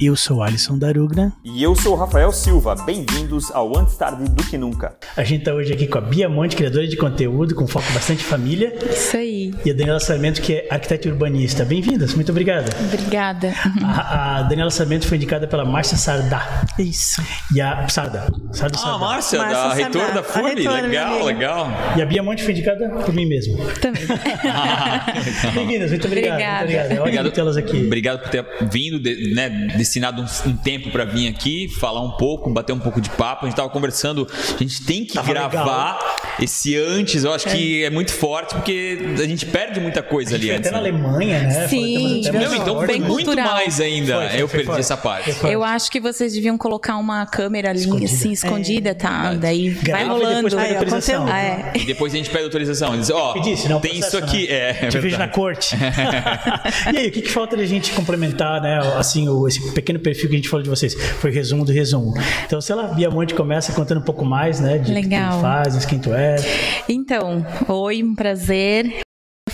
Eu 0.00 0.14
sou 0.14 0.44
Alisson 0.44 0.78
Darugna. 0.78 1.32
E 1.44 1.60
eu 1.60 1.74
sou 1.74 1.96
Rafael 1.96 2.30
Silva. 2.30 2.76
Bem-vindos 2.86 3.50
ao 3.50 3.76
Antes 3.76 3.96
Tarde 3.96 4.30
do 4.30 4.44
Que 4.44 4.56
Nunca. 4.56 4.96
A 5.16 5.24
gente 5.24 5.40
está 5.40 5.52
hoje 5.52 5.72
aqui 5.72 5.88
com 5.88 5.98
a 5.98 6.00
Bia 6.00 6.28
Monte, 6.28 6.54
criadora 6.54 6.86
de 6.86 6.96
conteúdo, 6.96 7.52
com 7.52 7.66
foco 7.66 7.90
bastante 7.92 8.22
família. 8.22 8.72
Isso 8.88 9.16
aí. 9.16 9.52
E 9.64 9.72
a 9.72 9.74
Daniela 9.74 9.98
Sarmento, 9.98 10.40
que 10.40 10.52
é 10.52 10.68
arquiteta 10.70 11.08
urbanista. 11.08 11.64
Bem-vindas, 11.64 12.14
muito 12.14 12.30
obrigada. 12.30 12.70
Obrigada. 12.80 13.52
A, 13.82 14.38
a, 14.38 14.42
Daniela 14.42 14.70
Sarmento 14.70 15.04
foi 15.08 15.16
indicada 15.16 15.48
pela 15.48 15.64
Márcia 15.64 15.96
Sardá. 15.96 16.64
Isso. 16.78 17.20
E 17.52 17.60
a 17.60 17.88
Sarda. 17.88 18.32
Sarda 18.52 18.78
ah, 18.80 18.98
Márcia, 18.98 19.40
da 19.40 19.74
reitora 19.74 20.12
da 20.12 20.22
FURB. 20.22 20.68
Legal, 20.68 21.24
legal. 21.24 21.68
E 21.96 22.02
a 22.02 22.06
Bia 22.06 22.22
Monte 22.22 22.44
foi 22.44 22.52
indicada 22.52 22.88
por 22.88 23.12
mim 23.12 23.26
mesmo. 23.26 23.56
Também. 23.80 24.06
Bem-vindas, 25.54 25.90
muito 25.90 26.06
obrigado. 26.06 26.34
Obrigada. 26.34 26.58
Muito 26.60 26.62
obrigado. 26.62 26.92
É 26.92 27.00
obrigado 27.00 27.30
tê-las 27.32 27.56
aqui. 27.56 27.84
Obrigado 27.84 28.20
por 28.20 28.30
ter 28.30 28.46
vindo, 28.70 29.00
de, 29.00 29.34
né, 29.34 29.48
destinado 29.88 30.22
um, 30.22 30.50
um 30.50 30.56
tempo 30.56 30.90
para 30.90 31.04
vir 31.04 31.28
aqui, 31.28 31.68
falar 31.68 32.02
um 32.02 32.12
pouco, 32.12 32.50
bater 32.50 32.72
um 32.72 32.78
pouco 32.78 33.00
de 33.00 33.10
papo. 33.10 33.44
A 33.44 33.48
gente 33.48 33.54
estava 33.54 33.70
conversando, 33.70 34.26
a 34.30 34.58
gente 34.58 34.84
tem 34.84 35.04
que 35.04 35.14
Tava 35.14 35.32
gravar 35.32 35.94
legal. 35.94 36.16
esse 36.40 36.76
antes. 36.76 37.24
Eu 37.24 37.32
acho 37.32 37.48
é. 37.48 37.52
que 37.52 37.84
é 37.84 37.90
muito 37.90 38.12
forte 38.12 38.54
porque 38.54 38.98
a 39.18 39.26
gente 39.26 39.46
perde 39.46 39.80
muita 39.80 40.02
coisa 40.02 40.36
ali 40.36 40.50
antes. 40.50 40.66
Até 40.66 40.70
na 40.70 40.78
Alemanha, 40.78 41.42
né? 41.42 41.68
Sim, 41.68 42.22
Foi, 42.24 42.32
não, 42.32 42.54
então 42.54 42.86
bem 42.86 43.00
muito 43.00 43.26
cultural. 43.26 43.52
mais 43.52 43.80
ainda. 43.80 44.16
Foi, 44.16 44.28
foi, 44.28 44.42
eu 44.42 44.48
foi 44.48 44.64
perdi 44.64 44.80
essa 44.80 44.96
parte. 44.96 45.32
Foi 45.32 45.54
Eu 45.54 45.64
acho 45.64 45.90
que 45.90 46.00
vocês 46.00 46.32
deviam 46.32 46.56
colocar 46.58 46.96
uma 46.96 47.26
câmera 47.26 47.70
ali, 47.70 47.80
Escondida. 47.80 48.12
assim, 48.12 48.32
escondida, 48.32 48.94
tá? 48.94 49.34
Daí 49.34 49.70
vai 49.70 49.82
Grava 49.84 50.04
e 50.04 50.08
rolando. 50.08 50.48
depois 50.48 50.54
ó, 50.54 50.74
autorização. 50.74 51.26
Ah, 51.28 51.40
é. 51.40 51.72
E 51.74 51.84
depois 51.84 52.12
a 52.12 52.16
gente 52.16 52.30
pede 52.30 52.44
autorização. 52.44 52.98
Diz, 52.98 53.10
ó, 53.10 53.32
Pedisse, 53.32 53.68
não, 53.68 53.80
tem 53.80 53.92
processo, 53.92 54.16
isso 54.16 54.24
aqui. 54.24 54.48
né? 54.48 54.54
É, 54.54 54.78
é 54.82 54.88
Te 54.88 54.98
vejo 54.98 55.18
na 55.18 55.28
corte. 55.28 55.76
e 56.92 56.96
aí, 56.96 57.08
o 57.08 57.12
que, 57.12 57.22
que 57.22 57.30
falta 57.30 57.56
da 57.56 57.64
gente 57.64 57.92
complementar, 57.92 58.60
né? 58.60 58.78
Assim, 58.96 59.28
o, 59.28 59.46
esse 59.46 59.60
pequeno 59.80 60.00
perfil 60.00 60.28
que 60.28 60.34
a 60.34 60.38
gente 60.38 60.48
falou 60.48 60.62
de 60.62 60.70
vocês. 60.70 60.94
Foi 60.94 61.30
resumo 61.30 61.64
do 61.64 61.72
resumo. 61.72 62.14
Então, 62.44 62.60
sei 62.60 62.74
lá, 62.74 62.88
Bia 62.88 63.10
Monte 63.10 63.34
começa 63.34 63.72
contando 63.72 63.98
um 63.98 64.04
pouco 64.04 64.24
mais, 64.24 64.60
né? 64.60 64.78
De 64.78 64.92
Legal. 64.92 65.32
o 65.32 65.36
que 65.36 65.42
faz, 65.42 65.84
quem 65.86 65.98
tu 65.98 66.12
é. 66.12 66.36
Então, 66.88 67.46
oi, 67.68 68.02
um 68.02 68.14
prazer. 68.14 69.07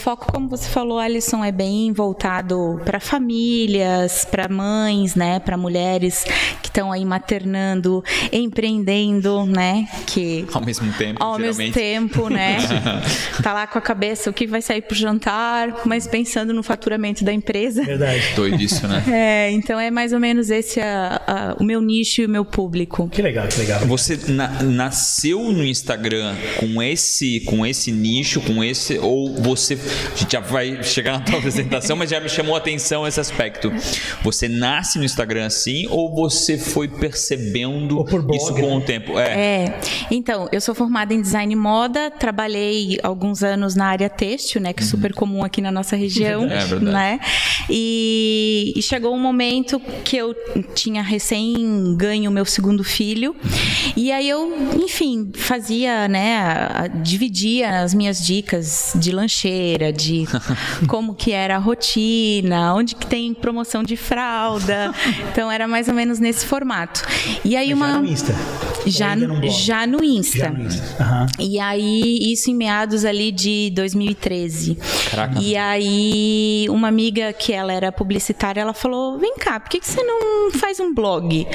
O 0.05 0.10
foco, 0.14 0.30
como 0.30 0.50
você 0.50 0.69
falou, 0.69 0.98
Alisson, 0.98 1.42
é 1.42 1.50
bem 1.50 1.91
voltado 1.91 2.78
para 2.84 3.00
famílias, 3.00 4.22
para 4.30 4.46
mães, 4.50 5.14
né, 5.14 5.41
para 5.41 5.56
mulheres 5.56 6.24
que 6.62 6.69
estão 6.69 6.92
aí 6.92 7.06
maternando, 7.06 8.05
empreendendo, 8.30 9.46
né, 9.46 9.88
que 10.06 10.44
Ao 10.52 10.61
mesmo 10.62 10.92
tempo, 10.92 11.22
ao 11.24 11.38
mesmo 11.38 11.62
geralmente. 11.62 11.72
tempo, 11.72 12.28
né, 12.28 12.58
tá 13.42 13.55
lá 13.55 13.66
com 13.66 13.78
a 13.78 13.80
cabeça 13.80 14.28
o 14.28 14.33
que 14.34 14.46
vai 14.46 14.61
sair 14.61 14.83
pro 14.83 14.94
jantar, 14.94 15.80
mas 15.86 16.06
pensando 16.06 16.52
no 16.52 16.62
faturamento 16.62 17.24
da 17.24 17.33
empresa. 17.33 17.83
Verdade. 17.83 18.22
Doidisso, 18.36 18.86
né? 18.86 19.02
É, 19.11 19.50
então 19.52 19.80
é 19.80 19.91
mais 19.91 20.12
ou 20.12 20.20
menos 20.20 20.50
esse 20.50 20.80
a- 20.80 21.22
a- 21.27 21.56
o 21.58 21.64
meu 21.64 21.80
nicho 21.80 22.20
e 22.20 22.27
o 22.27 22.28
meu 22.28 22.44
público. 22.44 23.08
Que 23.08 23.22
legal, 23.22 23.48
que 23.48 23.58
legal. 23.58 23.80
Você 23.86 24.18
na- 24.28 24.62
nasceu 24.64 25.41
no 25.50 25.64
Instagram 25.64 26.34
com 26.58 26.83
esse, 26.83 27.41
com 27.41 27.64
esse 27.64 27.91
nicho, 27.91 28.41
com 28.42 28.62
esse, 28.62 28.98
ou 28.98 29.34
você 29.36 29.78
a 30.12 30.16
gente 30.16 30.32
já 30.32 30.40
vai 30.40 30.82
chegar 30.82 31.18
na 31.18 31.24
tua 31.24 31.38
apresentação, 31.38 31.96
mas 31.96 32.10
já 32.10 32.20
me 32.20 32.28
chamou 32.28 32.54
a 32.54 32.58
atenção 32.58 33.06
esse 33.06 33.20
aspecto. 33.20 33.72
Você 34.22 34.48
nasce 34.48 34.98
no 34.98 35.04
Instagram 35.04 35.46
assim, 35.46 35.86
ou 35.88 36.14
você 36.14 36.58
foi 36.58 36.88
percebendo 36.88 38.04
blog, 38.04 38.36
isso 38.36 38.54
com 38.54 38.60
né? 38.60 38.76
o 38.76 38.80
tempo? 38.80 39.18
É. 39.18 39.24
É, 39.64 39.80
então, 40.10 40.48
eu 40.52 40.60
sou 40.60 40.74
formada 40.74 41.12
em 41.12 41.20
design 41.20 41.52
e 41.52 41.56
moda, 41.56 42.10
trabalhei 42.10 42.98
alguns 43.02 43.42
anos 43.42 43.74
na 43.74 43.86
área 43.86 44.08
têxtil, 44.08 44.60
né, 44.60 44.72
que 44.72 44.83
é 44.83 44.86
super 44.86 45.12
comum 45.12 45.44
aqui 45.44 45.60
na 45.60 45.70
nossa 45.70 45.96
região, 45.96 46.42
Uhum. 46.42 46.50
É 46.54 46.64
verdade. 46.64 46.84
né? 46.84 47.20
E, 47.68 48.72
e 48.77 48.83
chegou 48.83 49.14
um 49.14 49.18
momento 49.18 49.80
que 50.04 50.16
eu 50.16 50.34
tinha 50.74 51.02
recém 51.02 51.96
ganho 51.96 52.30
o 52.30 52.34
meu 52.34 52.44
segundo 52.44 52.84
filho, 52.84 53.34
e 53.96 54.12
aí 54.12 54.28
eu, 54.28 54.52
enfim, 54.83 55.30
fazia, 55.34 56.08
né, 56.08 56.90
dividia 57.02 57.80
as 57.83 57.94
minhas 57.94 58.24
dicas 58.24 58.92
de 58.94 59.10
lancheira, 59.12 59.83
de 59.92 60.24
como 60.86 61.14
que 61.14 61.33
era 61.33 61.56
a 61.56 61.58
rotina, 61.58 62.74
onde 62.74 62.95
que 62.95 63.06
tem 63.06 63.33
promoção 63.34 63.83
de 63.83 63.96
fralda. 63.96 64.92
Então 65.30 65.50
era 65.50 65.67
mais 65.67 65.89
ou 65.89 65.95
menos 65.95 66.18
nesse 66.18 66.46
formato. 66.46 67.02
E 67.45 67.56
aí 67.56 67.74
Mas 67.74 67.77
uma 67.77 67.95
Já 67.95 67.98
no 67.98 68.06
Insta. 68.06 68.34
já, 68.86 69.17
blog? 69.17 69.50
já 69.50 69.86
no 69.86 70.05
Insta. 70.05 70.39
Já 70.39 70.50
no 70.50 70.64
Insta. 70.64 70.96
Aham. 71.02 71.27
E 71.39 71.58
aí, 71.61 72.33
isso 72.33 72.50
em 72.50 72.55
meados 72.55 73.05
ali 73.05 73.30
de 73.33 73.70
2013. 73.74 74.78
Caraca. 75.11 75.40
E 75.40 75.56
aí, 75.56 76.66
uma 76.68 76.89
amiga 76.89 77.33
que 77.33 77.52
ela 77.52 77.72
era 77.72 77.90
publicitária, 77.92 78.61
ela 78.61 78.74
falou: 78.74 79.18
vem 79.18 79.36
cá, 79.36 79.58
por 79.61 79.70
que, 79.70 79.80
que 79.80 79.86
você 79.89 80.02
não 80.02 80.51
faz 80.52 80.80
um 80.80 80.92
blog? 80.95 81.46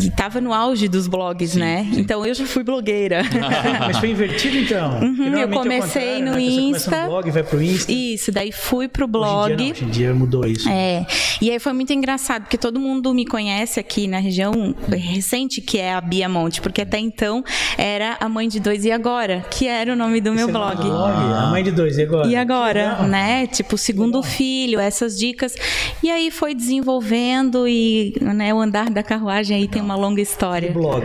E 0.00 0.10
tava 0.10 0.40
no 0.40 0.52
auge 0.52 0.88
dos 0.88 1.06
blogs, 1.06 1.54
né? 1.54 1.86
Então 1.92 2.24
eu 2.24 2.34
já 2.34 2.44
fui 2.46 2.62
blogueira. 2.62 3.22
Mas 3.86 3.98
foi 3.98 4.10
invertido 4.10 4.56
então? 4.58 5.00
Uhum, 5.00 5.24
eu 5.24 5.38
é 5.38 5.46
comecei 5.48 6.20
no 6.22 6.32
né? 6.32 6.32
A 6.32 6.34
pessoa 6.34 6.54
começa 6.54 6.76
Insta. 6.76 7.02
no 7.02 7.06
blog, 7.08 7.30
vai 7.30 7.42
pro 7.42 7.62
Insta. 7.62 7.67
Isso, 7.88 8.32
daí 8.32 8.52
fui 8.52 8.88
pro 8.88 9.04
Hoje 9.04 9.08
em 9.08 9.10
blog. 9.10 9.56
dia, 9.56 9.56
não, 9.64 9.70
hoje 9.72 9.84
em 9.84 9.90
dia 9.90 10.14
mudou 10.14 10.46
isso. 10.46 10.68
É, 10.68 11.06
e 11.40 11.50
aí 11.50 11.58
foi 11.58 11.72
muito 11.72 11.92
engraçado, 11.92 12.42
porque 12.42 12.58
todo 12.58 12.78
mundo 12.80 13.12
me 13.14 13.24
conhece 13.26 13.78
aqui 13.78 14.06
na 14.06 14.18
região 14.18 14.74
recente, 14.88 15.60
que 15.60 15.78
é 15.78 15.92
a 15.92 16.00
Bia 16.00 16.28
Monte, 16.28 16.60
porque 16.60 16.82
até 16.82 16.98
então 16.98 17.42
era 17.76 18.16
a 18.20 18.28
mãe 18.28 18.48
de 18.48 18.60
dois 18.60 18.84
e 18.84 18.90
agora, 18.90 19.44
que 19.50 19.66
era 19.66 19.92
o 19.92 19.96
nome 19.96 20.20
do 20.20 20.32
meu 20.32 20.48
Esse 20.48 20.56
é 20.56 20.58
o 20.58 20.62
nome 20.64 20.74
blog. 20.76 20.88
blog, 20.88 21.12
A 21.34 21.46
mãe 21.50 21.62
de 21.62 21.70
dois, 21.70 21.98
e 21.98 22.02
agora? 22.02 22.26
E 22.28 22.36
agora, 22.36 23.02
né? 23.02 23.46
Tipo, 23.46 23.76
segundo 23.78 24.22
filho, 24.22 24.78
essas 24.80 25.18
dicas. 25.18 25.54
E 26.02 26.10
aí 26.10 26.30
foi 26.30 26.54
desenvolvendo 26.54 27.66
e 27.68 28.14
né, 28.20 28.52
o 28.54 28.58
andar 28.60 28.90
da 28.90 29.02
carruagem 29.02 29.56
aí 29.56 29.68
tem 29.68 29.82
uma 29.82 29.94
longa 29.96 30.20
E 30.20 30.22
história. 30.22 30.70
blog. 30.72 31.04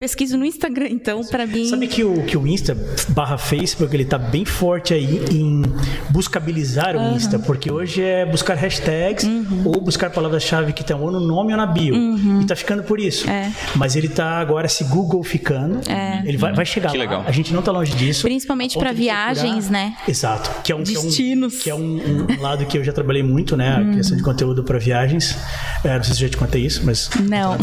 Pesquiso 0.00 0.38
no 0.38 0.44
Instagram, 0.44 0.86
então, 0.90 1.24
pra 1.24 1.44
mim. 1.44 1.68
Sabe 1.68 1.88
que 1.88 2.04
o, 2.04 2.22
que 2.22 2.36
o 2.38 2.46
Insta 2.46 2.76
barra 3.08 3.36
Facebook 3.36 3.92
ele 3.92 4.04
tá 4.04 4.16
bem 4.16 4.44
forte 4.44 4.94
aí 4.94 5.24
em 5.32 5.62
buscabilizar 6.10 6.94
o 6.96 7.16
Insta, 7.16 7.36
porque 7.36 7.68
hoje 7.68 8.00
é 8.04 8.24
buscar 8.24 8.54
hashtags 8.56 9.24
Uhum. 9.24 9.62
ou 9.64 9.80
buscar 9.80 10.10
palavras-chave 10.10 10.72
que 10.72 10.82
estão 10.82 11.02
ou 11.02 11.10
no 11.10 11.18
nome 11.18 11.50
ou 11.50 11.56
na 11.56 11.66
bio. 11.66 11.96
E 12.40 12.46
tá 12.46 12.54
ficando 12.54 12.84
por 12.84 13.00
isso. 13.00 13.28
É. 13.28 13.50
Mas 13.74 13.96
ele 13.96 14.08
tá 14.08 14.38
agora 14.38 14.68
se 14.68 14.84
Google 14.84 15.20
ficando. 15.24 15.80
Ele 16.24 16.36
vai, 16.36 16.52
vai 16.52 16.64
chegar 16.64 16.92
Que 16.92 16.96
lá. 16.96 17.02
legal. 17.02 17.24
A 17.26 17.32
gente 17.32 17.52
não 17.52 17.60
tá 17.60 17.72
longe 17.72 17.92
disso. 17.96 18.22
Principalmente 18.22 18.70
A 18.70 18.74
ponto 18.74 18.84
pra 18.84 18.92
de 18.92 19.00
viagens, 19.00 19.64
procurar- 19.66 19.72
né? 19.72 19.96
Exato. 20.06 20.62
Que 20.62 20.70
é 20.70 20.76
um, 20.76 20.84
que 20.84 20.94
é 20.94 21.00
um- 21.00 21.02
Destinos. 21.06 21.54
Que 21.60 21.70
é 21.70 21.74
um, 21.74 22.26
um 22.38 22.40
lado 22.40 22.64
que 22.66 22.78
eu 22.78 22.84
já 22.84 22.92
trabalhei 22.92 23.24
muito, 23.24 23.56
né? 23.56 23.70
A 23.74 23.96
questão 23.96 24.16
de 24.16 24.22
conteúdo 24.22 24.62
para 24.62 24.78
viagens. 24.78 25.36
É, 25.82 25.96
não 25.96 26.04
sei 26.04 26.14
se 26.14 26.22
eu 26.22 26.28
já 26.28 26.32
te 26.34 26.36
contei 26.36 26.64
isso, 26.64 26.82
mas 26.84 27.10
Não. 27.20 27.56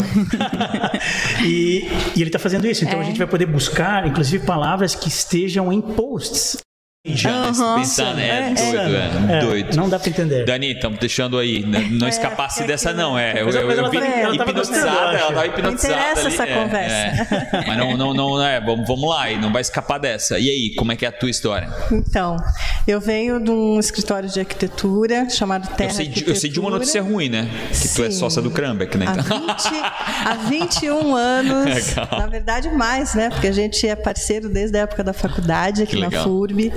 e, 1.42 1.88
e 2.14 2.25
ele 2.26 2.30
está 2.30 2.38
fazendo 2.38 2.66
isso. 2.66 2.84
Então 2.84 2.98
É. 2.98 3.02
a 3.02 3.04
gente 3.04 3.18
vai 3.18 3.26
poder 3.26 3.46
buscar, 3.46 4.06
inclusive, 4.06 4.44
palavras 4.44 4.94
que 4.94 5.08
estejam 5.08 5.72
em 5.72 5.80
posts. 5.80 6.58
Já, 7.14 7.52
pensar, 7.76 8.14
né? 8.14 8.26
É, 8.28 8.50
É, 8.50 8.54
doido, 8.54 8.96
é, 8.96 9.36
é, 9.36 9.40
doido. 9.40 9.76
Não 9.76 9.88
dá 9.88 9.98
para 9.98 10.08
entender. 10.10 10.44
Dani, 10.44 10.72
estamos 10.72 10.98
deixando 10.98 11.38
aí. 11.38 11.64
Não 11.90 12.08
escapasse 12.08 12.64
dessa, 12.64 12.92
não. 12.92 13.18
É, 13.18 13.32
eu, 13.34 13.36
eu, 13.38 13.44
mas 13.46 13.54
eu 13.54 13.70
ela 13.70 13.90
vi 13.90 13.98
tá- 13.98 14.06
ela 14.06 14.36
tava 14.38 14.50
eu 14.50 14.62
hipnotizada, 14.62 15.46
hipnotizada. 15.46 15.94
interessa 15.94 16.20
ali, 16.20 16.34
essa 16.34 16.42
é, 16.44 16.54
conversa. 16.62 16.94
é. 17.34 17.64
Mas 17.66 17.78
não, 17.78 17.96
não, 17.96 18.14
não, 18.14 18.42
é, 18.42 18.60
vamos, 18.60 18.86
vamos 18.86 19.08
lá, 19.08 19.30
e 19.30 19.38
não 19.38 19.52
vai 19.52 19.62
escapar 19.62 19.98
dessa. 19.98 20.38
E 20.38 20.48
aí, 20.50 20.74
como 20.74 20.92
é 20.92 20.96
que 20.96 21.04
é 21.04 21.08
a 21.08 21.12
tua 21.12 21.30
história? 21.30 21.68
Então, 21.92 22.36
eu 22.86 23.00
venho 23.00 23.40
de 23.40 23.50
um 23.50 23.78
escritório 23.78 24.28
de 24.28 24.40
arquitetura 24.40 25.28
chamado 25.30 25.68
Terra 25.76 25.90
Eu 25.90 25.94
sei, 25.94 26.08
de, 26.08 26.28
eu 26.28 26.34
sei 26.36 26.50
de 26.50 26.58
uma 26.60 26.70
notícia 26.70 27.02
ruim, 27.02 27.28
né? 27.28 27.48
Que 27.70 27.88
tu 27.88 28.04
é 28.04 28.10
Sim. 28.10 28.18
sócia 28.18 28.42
do 28.42 28.50
Crambeck, 28.50 28.96
né? 28.98 29.06
Há, 29.08 29.12
Então. 29.20 29.46
20, 29.46 29.82
há 30.26 30.34
21 30.48 31.14
anos, 31.14 31.64
Legal. 31.96 32.08
na 32.18 32.26
verdade 32.26 32.68
mais, 32.70 33.14
né? 33.14 33.30
Porque 33.30 33.46
a 33.46 33.52
gente 33.52 33.86
é 33.86 33.94
parceiro 33.94 34.48
desde 34.48 34.76
a 34.78 34.82
época 34.82 35.02
da 35.04 35.12
faculdade 35.12 35.82
aqui 35.82 35.98
na. 36.00 36.10
FURB. 36.10 36.72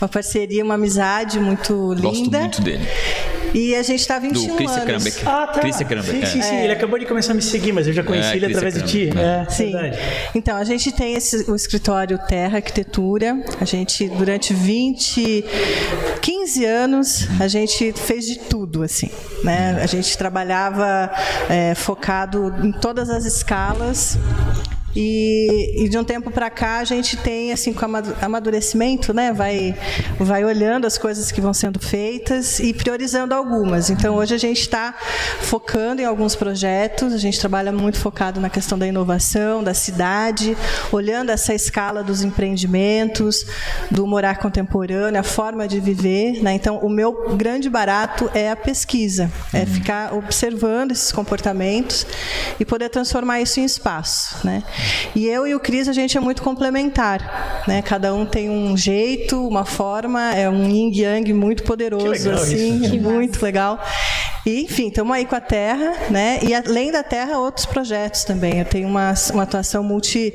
Uma 0.00 0.08
parceria, 0.08 0.64
uma 0.64 0.74
amizade 0.74 1.38
muito 1.40 1.92
linda. 1.94 2.08
Gosto 2.08 2.30
muito 2.30 2.62
dele. 2.62 2.86
E 3.54 3.74
a 3.74 3.82
gente 3.82 4.00
está 4.00 4.16
há 4.16 4.18
21 4.18 4.46
Do 4.46 4.54
Christian 4.56 4.82
anos. 4.82 4.84
Crambeck. 4.84 5.22
Ah, 5.26 5.46
tá. 5.46 5.60
Christian 5.60 5.86
Crambeck. 5.86 6.26
Sim, 6.26 6.26
sim, 6.26 6.38
é. 6.38 6.42
sim. 6.42 6.56
Ele 6.56 6.72
acabou 6.72 6.98
de 6.98 7.06
começar 7.06 7.32
a 7.32 7.34
me 7.34 7.40
seguir, 7.42 7.72
mas 7.72 7.86
eu 7.86 7.94
já 7.94 8.02
conheci 8.04 8.28
É, 8.28 8.36
ele 8.36 8.46
Christian 8.46 8.68
através 8.68 8.82
de 8.84 8.90
ti. 9.06 9.10
Crambeck, 9.10 9.48
É, 9.48 9.50
Sim. 9.50 9.72
verdade. 9.72 9.98
Então, 10.34 10.56
a 10.56 10.64
gente 10.64 10.92
tem 10.92 11.14
esse, 11.14 11.50
o 11.50 11.54
escritório 11.56 12.18
Terra 12.28 12.56
Arquitetura. 12.58 13.42
A 13.58 13.64
gente, 13.64 14.06
durante 14.08 14.52
20, 14.52 15.44
15 16.20 16.64
anos, 16.66 17.26
a 17.40 17.48
gente 17.48 17.92
fez 17.94 18.26
de 18.26 18.38
tudo, 18.38 18.82
assim. 18.82 19.10
Né? 19.42 19.78
A 19.82 19.86
gente 19.86 20.16
trabalhava 20.18 21.10
é, 21.48 21.74
focado 21.74 22.54
em 22.62 22.72
todas 22.72 23.08
as 23.08 23.24
escalas. 23.24 24.18
E, 24.96 25.84
e 25.84 25.88
de 25.88 25.98
um 25.98 26.04
tempo 26.04 26.30
para 26.30 26.50
cá 26.50 26.78
a 26.78 26.84
gente 26.84 27.16
tem 27.16 27.52
assim 27.52 27.72
com 27.72 27.84
amadurecimento, 28.22 29.12
né? 29.12 29.32
Vai, 29.32 29.76
vai 30.18 30.44
olhando 30.44 30.86
as 30.86 30.96
coisas 30.96 31.30
que 31.30 31.40
vão 31.40 31.52
sendo 31.52 31.78
feitas 31.78 32.58
e 32.58 32.72
priorizando 32.72 33.34
algumas. 33.34 33.90
Então 33.90 34.16
hoje 34.16 34.34
a 34.34 34.38
gente 34.38 34.60
está 34.60 34.94
focando 35.40 36.00
em 36.00 36.04
alguns 36.04 36.34
projetos. 36.34 37.12
A 37.12 37.18
gente 37.18 37.38
trabalha 37.38 37.70
muito 37.70 37.98
focado 37.98 38.40
na 38.40 38.48
questão 38.48 38.78
da 38.78 38.86
inovação, 38.86 39.62
da 39.62 39.74
cidade, 39.74 40.56
olhando 40.90 41.30
essa 41.30 41.54
escala 41.54 42.02
dos 42.02 42.22
empreendimentos, 42.22 43.46
do 43.90 44.06
morar 44.06 44.38
contemporâneo, 44.38 45.20
a 45.20 45.24
forma 45.24 45.68
de 45.68 45.80
viver. 45.80 46.42
Né? 46.42 46.54
Então 46.54 46.78
o 46.78 46.88
meu 46.88 47.36
grande 47.36 47.68
barato 47.68 48.30
é 48.34 48.50
a 48.50 48.56
pesquisa, 48.56 49.30
é 49.52 49.66
ficar 49.66 50.14
observando 50.14 50.92
esses 50.92 51.12
comportamentos 51.12 52.06
e 52.58 52.64
poder 52.64 52.88
transformar 52.88 53.40
isso 53.40 53.60
em 53.60 53.64
espaço, 53.64 54.38
né? 54.44 54.62
E 55.14 55.26
eu 55.26 55.46
e 55.46 55.54
o 55.54 55.60
Cris, 55.60 55.88
a 55.88 55.92
gente 55.92 56.16
é 56.16 56.20
muito 56.20 56.42
complementar. 56.42 57.64
Né? 57.66 57.82
Cada 57.82 58.14
um 58.14 58.24
tem 58.24 58.50
um 58.50 58.76
jeito, 58.76 59.46
uma 59.46 59.64
forma, 59.64 60.34
é 60.34 60.48
um 60.48 60.68
yin 60.68 60.90
yang 60.94 61.32
muito 61.32 61.62
poderoso, 61.62 62.30
assim, 62.30 62.84
isso. 62.84 62.96
muito 62.96 63.42
legal. 63.42 63.80
E, 64.48 64.62
enfim, 64.62 64.88
estamos 64.88 65.14
aí 65.14 65.26
com 65.26 65.34
a 65.34 65.40
Terra, 65.40 65.92
né? 66.10 66.38
E 66.42 66.54
além 66.54 66.90
da 66.90 67.02
Terra, 67.02 67.38
outros 67.38 67.66
projetos 67.66 68.24
também. 68.24 68.58
Eu 68.60 68.64
tenho 68.64 68.88
uma, 68.88 69.12
uma 69.32 69.42
atuação 69.42 69.82
multi, 69.82 70.32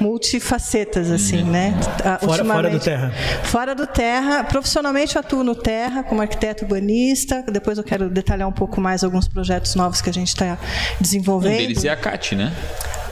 multifacetas, 0.00 1.10
assim, 1.10 1.42
uhum. 1.42 1.50
né? 1.50 1.74
Fora, 2.20 2.44
fora 2.44 2.70
do 2.70 2.78
Terra. 2.78 3.12
Fora 3.42 3.74
do 3.74 3.86
Terra. 3.86 4.44
Profissionalmente 4.44 5.16
eu 5.16 5.20
atuo 5.20 5.42
no 5.42 5.56
Terra 5.56 6.04
como 6.04 6.22
arquiteto 6.22 6.64
urbanista. 6.64 7.44
Depois 7.50 7.76
eu 7.76 7.82
quero 7.82 8.08
detalhar 8.08 8.46
um 8.46 8.52
pouco 8.52 8.80
mais 8.80 9.02
alguns 9.02 9.26
projetos 9.26 9.74
novos 9.74 10.00
que 10.00 10.10
a 10.10 10.12
gente 10.12 10.28
está 10.28 10.56
desenvolvendo. 11.00 11.54
Um 11.54 11.58
deles 11.58 11.84
é 11.84 11.90
a 11.90 11.96
CAT, 11.96 12.36
né? 12.36 12.52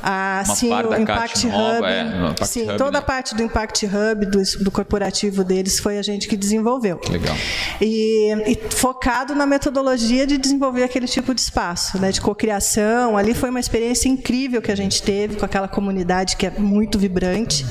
Ah, 0.07 0.45
sim, 0.45 0.71
o 0.71 1.01
Impact 1.01 1.47
Hub. 1.47 1.57
Nova, 1.57 1.91
é, 1.91 2.03
Impact 2.03 2.47
sim, 2.47 2.69
Hub, 2.69 2.77
toda 2.77 2.91
né? 2.91 2.99
a 2.99 3.03
parte 3.03 3.35
do 3.35 3.43
Impact 3.43 3.87
Hub, 3.87 4.27
do, 4.27 4.43
do, 4.63 4.71
corporativo 4.71 5.43
deles, 5.43 5.79
foi 5.79 5.97
a 5.97 6.03
gente 6.03 6.29
que 6.29 6.37
desenvolveu. 6.37 7.01
Legal. 7.09 7.35
E, 7.81 8.35
e, 8.47 8.71
focado 8.71 9.35
na 9.35 9.47
metodologia 9.47 10.27
de 10.27 10.37
desenvolver 10.37 10.83
aquele 10.83 11.07
tipo 11.07 11.35
de 11.35 11.41
espaço, 11.41 11.99
né, 11.99 12.13
de 12.13 12.21
cocriação. 12.21 13.17
Ali 13.17 13.33
foi 13.33 13.49
uma 13.49 13.61
experiência 13.61 14.07
incrível 14.11 14.61
que 14.61 14.71
a 14.71 14.77
gente 14.77 15.03
teve 15.03 15.37
com 15.37 15.45
aquela 15.47 15.69
comunidade 15.69 16.37
que 16.37 16.47
é 16.47 16.51
muito 16.51 16.99
vibrante. 16.99 17.65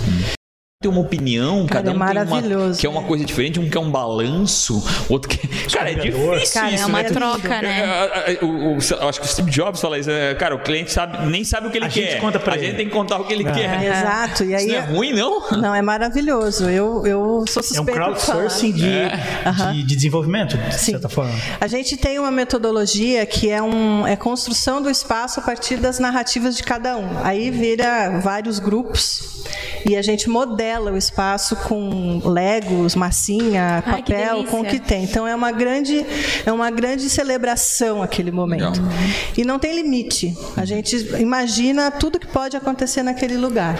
Tem 0.84 0.92
uma 0.92 1.00
opinião, 1.00 1.66
cara, 1.66 1.82
cada 1.82 1.98
um 1.98 2.04
é 2.04 2.14
tem 2.14 2.24
uma 2.26 2.74
que 2.74 2.86
é 2.86 2.90
uma 2.90 3.04
coisa 3.04 3.24
diferente, 3.24 3.58
um 3.58 3.70
quer 3.70 3.80
um 3.80 3.90
balanço, 3.90 4.84
outro 5.08 5.30
que 5.30 5.48
cara 5.72 5.92
é 5.92 5.96
difícil 5.96 6.54
cara, 6.54 6.72
isso, 6.74 6.84
é 6.84 6.86
uma 6.86 7.02
né? 7.02 7.10
troca, 7.10 7.62
né? 7.62 7.80
É, 8.26 8.34
é, 8.34 8.40
o, 8.44 8.76
o, 8.76 8.78
acho 8.78 9.22
que 9.22 9.26
o 9.26 9.30
Steve 9.30 9.50
Jobs 9.50 9.80
fala 9.80 9.98
isso, 9.98 10.10
cara, 10.38 10.56
o 10.56 10.60
cliente 10.60 10.92
sabe 10.92 11.26
nem 11.30 11.46
sabe 11.46 11.68
o 11.68 11.72
que 11.72 11.78
ele 11.78 11.86
a 11.86 11.90
quer. 11.90 12.12
Gente 12.12 12.20
conta 12.20 12.38
pra 12.38 12.56
a 12.56 12.58
ele. 12.58 12.66
gente 12.68 12.76
tem 12.76 12.86
que 12.88 12.92
contar 12.92 13.18
o 13.18 13.24
que 13.24 13.34
ele 13.34 13.48
ah. 13.48 13.52
quer. 13.54 13.84
Exato. 13.84 14.44
E 14.44 14.54
aí 14.54 14.66
isso 14.66 14.74
não 14.74 14.76
é 14.76 14.86
ruim 14.86 15.14
não? 15.14 15.50
Não 15.52 15.74
é 15.74 15.82
maravilhoso. 15.82 16.70
Eu 16.70 17.06
eu 17.08 17.46
sou 17.48 17.64
suspeito 17.64 17.90
É 17.90 17.94
um 17.94 17.96
crowdsourcing 17.96 18.74
de, 18.74 18.90
é. 18.90 19.12
de, 19.72 19.84
de, 19.84 19.96
desenvolvimento, 19.96 20.58
de 20.58 20.76
Sim. 20.76 20.92
certa 20.92 21.08
forma. 21.08 21.34
A 21.62 21.68
gente 21.68 21.96
tem 21.96 22.20
uma 22.20 22.32
metodologia 22.32 23.26
que 23.26 23.50
é 23.50 23.62
um 23.62 24.06
é 24.06 24.18
construção 24.18 24.82
do 24.82 24.90
espaço 24.90 25.40
a 25.40 25.44
partir 25.44 25.78
das 25.78 25.98
narrativas 25.98 26.58
de 26.58 26.64
cada 26.64 26.98
um. 26.98 27.08
Aí 27.24 27.50
vira 27.50 28.20
vários 28.20 28.60
grupos 28.60 29.44
e 29.86 29.96
a 29.96 30.02
gente 30.02 30.30
modela 30.30 30.73
o 30.80 30.98
espaço 30.98 31.56
com 31.56 32.22
legos, 32.26 32.96
massinha, 32.96 33.84
Ai, 33.86 34.02
papel, 34.02 34.44
com 34.46 34.62
o 34.62 34.66
que 34.66 34.80
tem. 34.80 35.04
Então 35.04 35.28
é 35.28 35.36
uma 35.36 35.52
grande, 35.52 36.06
é 36.46 36.52
uma 36.52 36.70
grande 36.70 37.10
celebração 37.10 38.02
aquele 38.02 38.32
momento. 38.32 38.82
Legal. 38.82 38.94
E 39.38 39.44
não 39.44 39.60
tem 39.60 39.76
limite. 39.76 40.38
A 40.56 40.66
gente 40.66 40.96
imagina 41.20 41.92
tudo 41.92 42.20
que 42.20 42.28
pode 42.28 42.56
acontecer 42.56 43.04
naquele 43.04 43.38
lugar. 43.38 43.76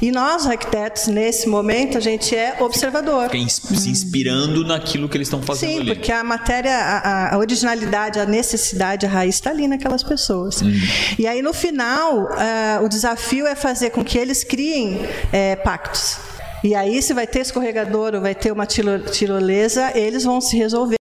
E 0.00 0.12
nós, 0.12 0.46
arquitetos, 0.46 1.08
nesse 1.08 1.48
momento, 1.48 1.98
a 1.98 2.00
gente 2.00 2.34
é 2.34 2.56
observador. 2.60 3.28
Fica 3.30 3.48
se 3.48 3.90
inspirando 3.90 4.64
naquilo 4.64 5.08
que 5.08 5.16
eles 5.16 5.26
estão 5.26 5.42
fazendo 5.42 5.70
Sim, 5.70 5.80
ali. 5.80 5.94
porque 5.94 6.12
a 6.12 6.22
matéria, 6.22 6.72
a, 6.72 7.34
a, 7.34 7.38
originalidade, 7.38 8.20
a 8.20 8.24
necessidade, 8.24 9.06
a 9.06 9.08
raiz 9.08 9.34
está 9.34 9.50
ali 9.50 9.66
naquelas 9.66 10.04
pessoas. 10.04 10.62
Hum. 10.62 10.72
E 11.18 11.26
aí, 11.26 11.42
no 11.42 11.52
final, 11.52 12.24
uh, 12.24 12.84
o 12.84 12.88
desafio 12.88 13.46
é 13.46 13.56
fazer 13.56 13.90
com 13.90 14.04
que 14.04 14.16
eles 14.16 14.44
criem 14.44 15.00
é, 15.32 15.56
pactos. 15.56 16.07
E 16.62 16.74
aí, 16.74 17.00
se 17.00 17.14
vai 17.14 17.26
ter 17.26 17.40
escorregador 17.40 18.14
ou 18.14 18.20
vai 18.20 18.34
ter 18.34 18.52
uma 18.52 18.66
tirolesa, 18.66 19.96
eles 19.96 20.24
vão 20.24 20.40
se 20.40 20.56
resolver. 20.56 20.98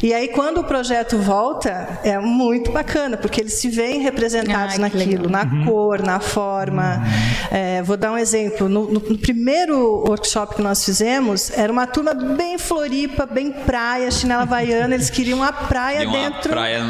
E 0.00 0.14
aí, 0.14 0.28
quando 0.28 0.58
o 0.58 0.64
projeto 0.64 1.18
volta, 1.18 2.00
é 2.04 2.16
muito 2.18 2.70
bacana, 2.70 3.16
porque 3.16 3.40
eles 3.40 3.54
se 3.54 3.68
veem 3.68 4.00
representados 4.00 4.74
Ai, 4.74 4.78
naquilo, 4.78 5.28
na 5.28 5.42
uhum. 5.42 5.64
cor, 5.64 6.02
na 6.02 6.20
forma. 6.20 6.98
Uhum. 6.98 7.56
É, 7.56 7.82
vou 7.82 7.96
dar 7.96 8.12
um 8.12 8.18
exemplo. 8.18 8.68
No, 8.68 8.86
no, 8.86 9.00
no, 9.00 9.18
primeiro 9.18 10.04
workshop 10.06 10.54
que 10.54 10.62
nós 10.62 10.84
fizemos, 10.84 11.50
era 11.50 11.72
uma 11.72 11.86
turma 11.86 12.14
bem 12.14 12.58
floripa, 12.58 13.26
bem 13.26 13.50
praia, 13.50 14.08
chinela 14.10 14.42
havaiana. 14.42 14.94
Eles 14.94 15.10
queriam 15.10 15.42
a 15.42 15.52
praia 15.52 16.08
dentro, 16.08 16.50
praia 16.50 16.80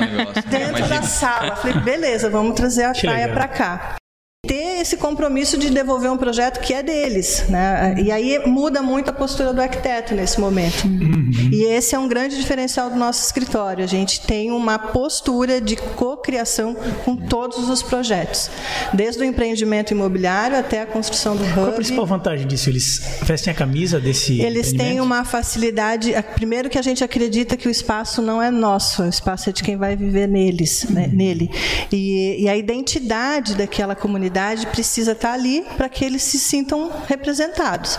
dentro 0.51 0.87
da 0.87 1.03
sala. 1.03 1.57
Falei, 1.57 1.81
beleza, 1.81 2.29
vamos 2.29 2.55
trazer 2.55 2.85
a 2.85 2.93
que 2.93 3.07
praia 3.07 3.33
para 3.33 3.49
cá 3.49 3.99
ter 4.49 4.81
esse 4.81 4.97
compromisso 4.97 5.59
de 5.59 5.69
devolver 5.69 6.11
um 6.11 6.17
projeto 6.17 6.61
que 6.61 6.73
é 6.73 6.83
deles. 6.83 7.45
Né? 7.49 7.95
E 7.99 8.11
aí 8.11 8.41
muda 8.47 8.83
muito 8.83 9.11
a 9.11 9.13
postura 9.13 9.53
do 9.53 9.61
arquiteto 9.61 10.15
nesse 10.15 10.41
momento. 10.41 10.85
Uhum. 10.87 11.31
E 11.53 11.65
esse 11.65 11.95
é 11.95 11.99
um 11.99 12.09
grande 12.09 12.37
diferencial 12.37 12.89
do 12.89 12.97
nosso 12.97 13.23
escritório. 13.25 13.85
A 13.85 13.87
gente 13.87 14.23
tem 14.23 14.51
uma 14.51 14.79
postura 14.79 15.61
de 15.61 15.77
cocriação 15.77 16.75
com 17.05 17.15
todos 17.15 17.69
os 17.69 17.83
projetos, 17.83 18.51
desde 18.95 19.23
o 19.23 19.25
empreendimento 19.25 19.93
imobiliário 19.93 20.59
até 20.59 20.81
a 20.81 20.87
construção 20.87 21.37
do 21.37 21.45
hub. 21.45 21.55
Qual 21.55 21.69
a 21.69 21.73
principal 21.73 22.07
vantagem 22.07 22.47
disso? 22.47 22.71
Eles 22.71 23.03
vestem 23.23 23.53
a 23.53 23.55
camisa 23.55 24.01
desse 24.01 24.41
Eles 24.41 24.73
têm 24.73 25.01
uma 25.01 25.25
facilidade... 25.25 26.15
Primeiro 26.35 26.71
que 26.71 26.79
a 26.79 26.83
gente 26.83 27.05
acredita 27.05 27.57
que 27.57 27.69
o 27.69 27.71
espaço 27.71 28.23
não 28.23 28.41
é 28.41 28.51
nosso, 28.51 29.03
o 29.03 29.09
espaço 29.09 29.51
é 29.51 29.53
de 29.53 29.63
quem 29.63 29.77
vai 29.77 29.95
viver 29.95 30.27
neles, 30.27 30.87
né? 30.89 31.07
uhum. 31.07 31.13
nele. 31.13 31.51
E, 31.93 32.45
e 32.45 32.49
a 32.49 32.57
identidade 32.57 33.55
daquela 33.55 33.95
comunidade 33.95 34.38
comunidade 34.39 34.67
precisa 34.69 35.13
estar 35.13 35.33
ali 35.33 35.65
para 35.77 35.89
que 35.89 36.05
eles 36.05 36.23
se 36.23 36.39
sintam 36.39 36.91
representados. 37.07 37.99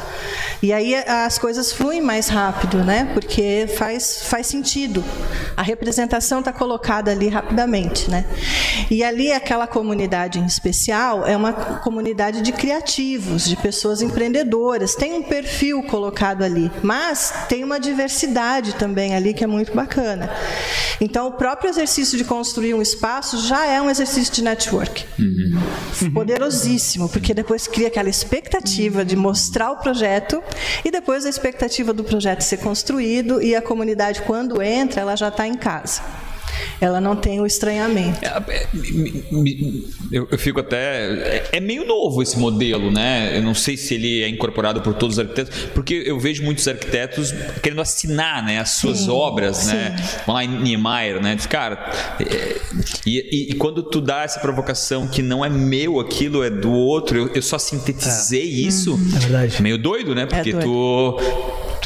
E 0.61 0.71
aí 0.71 0.95
as 0.95 1.37
coisas 1.37 1.71
fluem 1.71 2.01
mais 2.01 2.29
rápido, 2.29 2.83
né? 2.83 3.09
Porque 3.13 3.67
faz, 3.77 4.23
faz 4.23 4.47
sentido. 4.47 5.03
A 5.57 5.61
representação 5.61 6.39
está 6.39 6.53
colocada 6.53 7.11
ali 7.11 7.27
rapidamente, 7.27 8.09
né? 8.09 8.25
E 8.89 9.03
ali 9.03 9.31
aquela 9.31 9.67
comunidade 9.67 10.39
em 10.39 10.45
especial 10.45 11.25
é 11.25 11.35
uma 11.35 11.51
comunidade 11.51 12.41
de 12.41 12.51
criativos, 12.51 13.45
de 13.45 13.55
pessoas 13.57 14.01
empreendedoras. 14.01 14.95
Tem 14.95 15.13
um 15.13 15.23
perfil 15.23 15.83
colocado 15.83 16.43
ali, 16.43 16.71
mas 16.81 17.33
tem 17.49 17.63
uma 17.63 17.79
diversidade 17.79 18.75
também 18.75 19.13
ali 19.15 19.33
que 19.33 19.43
é 19.43 19.47
muito 19.47 19.73
bacana. 19.73 20.29
Então 21.01 21.27
o 21.27 21.31
próprio 21.33 21.69
exercício 21.69 22.17
de 22.17 22.23
construir 22.23 22.73
um 22.73 22.81
espaço 22.81 23.45
já 23.45 23.65
é 23.65 23.81
um 23.81 23.89
exercício 23.89 24.33
de 24.33 24.41
network. 24.41 25.05
Uhum 25.19 26.28
poderosíssimo, 26.29 27.09
porque 27.09 27.33
depois 27.33 27.67
cria 27.67 27.87
aquela 27.87 28.09
expectativa 28.09 29.03
de 29.03 29.15
mostrar 29.15 29.71
o 29.71 29.77
projeto 29.77 30.43
e 30.85 30.91
depois 30.91 31.25
a 31.25 31.29
expectativa 31.29 31.91
do 31.91 32.03
projeto 32.03 32.41
ser 32.41 32.57
construído 32.57 33.41
e 33.41 33.55
a 33.55 33.61
comunidade, 33.61 34.21
quando 34.21 34.61
entra, 34.61 35.01
ela 35.01 35.15
já 35.15 35.29
está 35.29 35.47
em 35.47 35.55
casa 35.55 36.28
ela 36.81 37.01
não 37.01 37.15
tem 37.15 37.41
o 37.41 37.45
estranhamento. 37.45 38.19
É, 38.23 38.27
é 38.27 38.67
eu, 40.11 40.27
eu, 40.31 40.37
fico 40.37 40.59
até. 40.59 41.05
É, 41.11 41.49
é, 41.53 41.59
meio 41.59 41.85
novo 41.85 42.21
esse 42.21 42.37
modelo, 42.39 42.91
né? 42.91 43.37
Eu 43.37 43.43
não 43.43 43.53
sei 43.53 43.75
se 43.75 43.93
ele 43.95 44.23
é 44.23 44.29
incorporado 44.29 44.81
por 44.81 44.93
todos 44.93 45.17
os 45.17 45.19
arquitetos, 45.19 45.55
porque 45.73 46.03
eu 46.05 46.19
vejo 46.19 46.43
muitos 46.43 46.67
arquitetos 46.67 47.33
querendo 47.61 47.81
assinar 47.81 48.45
né, 48.45 48.59
as 48.59 48.71
suas 48.71 48.99
sim, 48.99 49.09
obras, 49.09 49.57
sim. 49.57 49.73
né? 49.73 49.95
Vamos 50.25 50.33
lá 50.35 50.43
em 50.43 50.61
Niemeyer, 50.61 51.21
né? 51.21 51.35
Diz, 51.35 51.45
cara, 51.45 51.91
é, 52.19 52.57
e, 53.05 53.17
e, 53.17 53.51
e, 53.51 53.53
quando 53.55 53.83
tu 53.83 53.99
dá 53.99 54.23
essa 54.23 54.39
provocação 54.39 55.07
que 55.07 55.21
não 55.21 55.43
é 55.43 55.49
meu 55.49 55.99
aquilo, 55.99 56.43
é 56.43 56.49
do 56.49 56.71
outro, 56.71 57.17
eu, 57.17 57.27
eu 57.35 57.41
só 57.41 57.59
sintetizei 57.59 58.41
é. 58.41 58.45
isso. 58.45 58.93
Uhum. 58.93 59.11
É 59.15 59.19
verdade. 59.19 59.61
Meio 59.61 59.77
doido, 59.77 60.15
né? 60.15 60.25
Porque 60.25 60.53
tu 60.53 61.17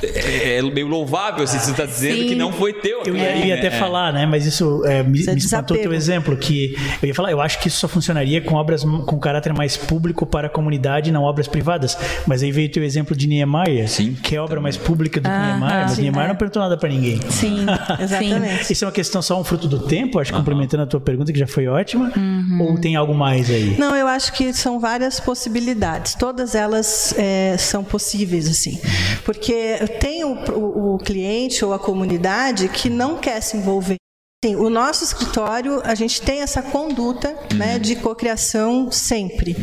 é, 0.03 0.57
é 0.57 0.61
meio 0.61 0.87
louvável 0.87 1.43
assim, 1.43 1.59
você 1.59 1.71
está 1.71 1.85
dizendo 1.85 2.21
Sim. 2.21 2.27
que 2.27 2.35
não 2.35 2.51
foi 2.51 2.73
teu. 2.73 3.03
Eu 3.05 3.15
ia, 3.15 3.45
ia 3.45 3.55
até 3.55 3.67
é. 3.67 3.71
falar, 3.71 4.13
né? 4.13 4.25
Mas 4.25 4.45
isso 4.45 4.85
é, 4.85 5.03
me, 5.03 5.23
me 5.23 5.37
espantou 5.37 5.77
teu 5.77 5.93
exemplo, 5.93 6.35
que 6.35 6.75
eu 7.01 7.07
ia 7.07 7.15
falar, 7.15 7.31
eu 7.31 7.41
acho 7.41 7.59
que 7.59 7.67
isso 7.67 7.79
só 7.79 7.87
funcionaria 7.87 8.41
com 8.41 8.55
obras 8.55 8.83
com 8.83 9.19
caráter 9.19 9.53
mais 9.53 9.77
público 9.77 10.25
para 10.25 10.47
a 10.47 10.49
comunidade, 10.49 11.11
não 11.11 11.23
obras 11.23 11.47
privadas. 11.47 11.97
Mas 12.27 12.43
aí 12.43 12.51
veio 12.51 12.69
teu 12.71 12.83
exemplo 12.83 13.15
de 13.15 13.27
Niemeyer, 13.27 13.89
Sim, 13.89 14.13
que 14.13 14.35
é 14.35 14.39
a 14.39 14.43
obra 14.43 14.59
mais 14.59 14.77
pública 14.77 15.19
do 15.19 15.27
ah, 15.27 15.57
Niemeyer, 15.57 15.83
mas 15.83 15.97
Niemeyer 15.97 16.25
é. 16.25 16.29
não 16.29 16.35
perguntou 16.35 16.61
nada 16.61 16.77
para 16.77 16.89
ninguém. 16.89 17.19
Sim, 17.29 17.65
exatamente. 17.99 18.71
isso 18.71 18.83
é 18.83 18.87
uma 18.87 18.93
questão 18.93 19.21
só 19.21 19.39
um 19.39 19.43
fruto 19.43 19.67
do 19.67 19.79
tempo, 19.79 20.19
acho, 20.19 20.33
complementando 20.33 20.83
a 20.83 20.87
tua 20.87 21.01
pergunta, 21.01 21.31
que 21.31 21.39
já 21.39 21.47
foi 21.47 21.67
ótima, 21.67 22.11
uhum. 22.15 22.57
ou 22.61 22.77
tem 22.77 22.95
algo 22.95 23.13
mais 23.13 23.49
aí? 23.49 23.75
Não, 23.77 23.95
eu 23.95 24.07
acho 24.07 24.33
que 24.33 24.53
são 24.53 24.79
várias 24.79 25.19
possibilidades. 25.19 26.15
Todas 26.15 26.55
elas 26.55 27.13
é, 27.17 27.55
são 27.57 27.83
possíveis, 27.83 28.47
assim. 28.47 28.79
Porque 29.23 29.77
tem 29.99 30.23
o, 30.23 30.33
o, 30.51 30.95
o 30.95 30.97
cliente 30.97 31.63
ou 31.63 31.73
a 31.73 31.79
comunidade 31.79 32.67
que 32.69 32.89
não 32.89 33.17
quer 33.17 33.41
se 33.41 33.57
envolver 33.57 33.97
Sim, 34.43 34.57
o 34.57 34.69
nosso 34.69 35.05
escritório, 35.05 35.81
a 35.85 35.95
gente 35.95 36.21
tem 36.21 36.41
essa 36.41 36.61
conduta 36.61 37.33
né, 37.55 37.79
de 37.79 37.95
cocriação 37.95 38.91
sempre. 38.91 39.55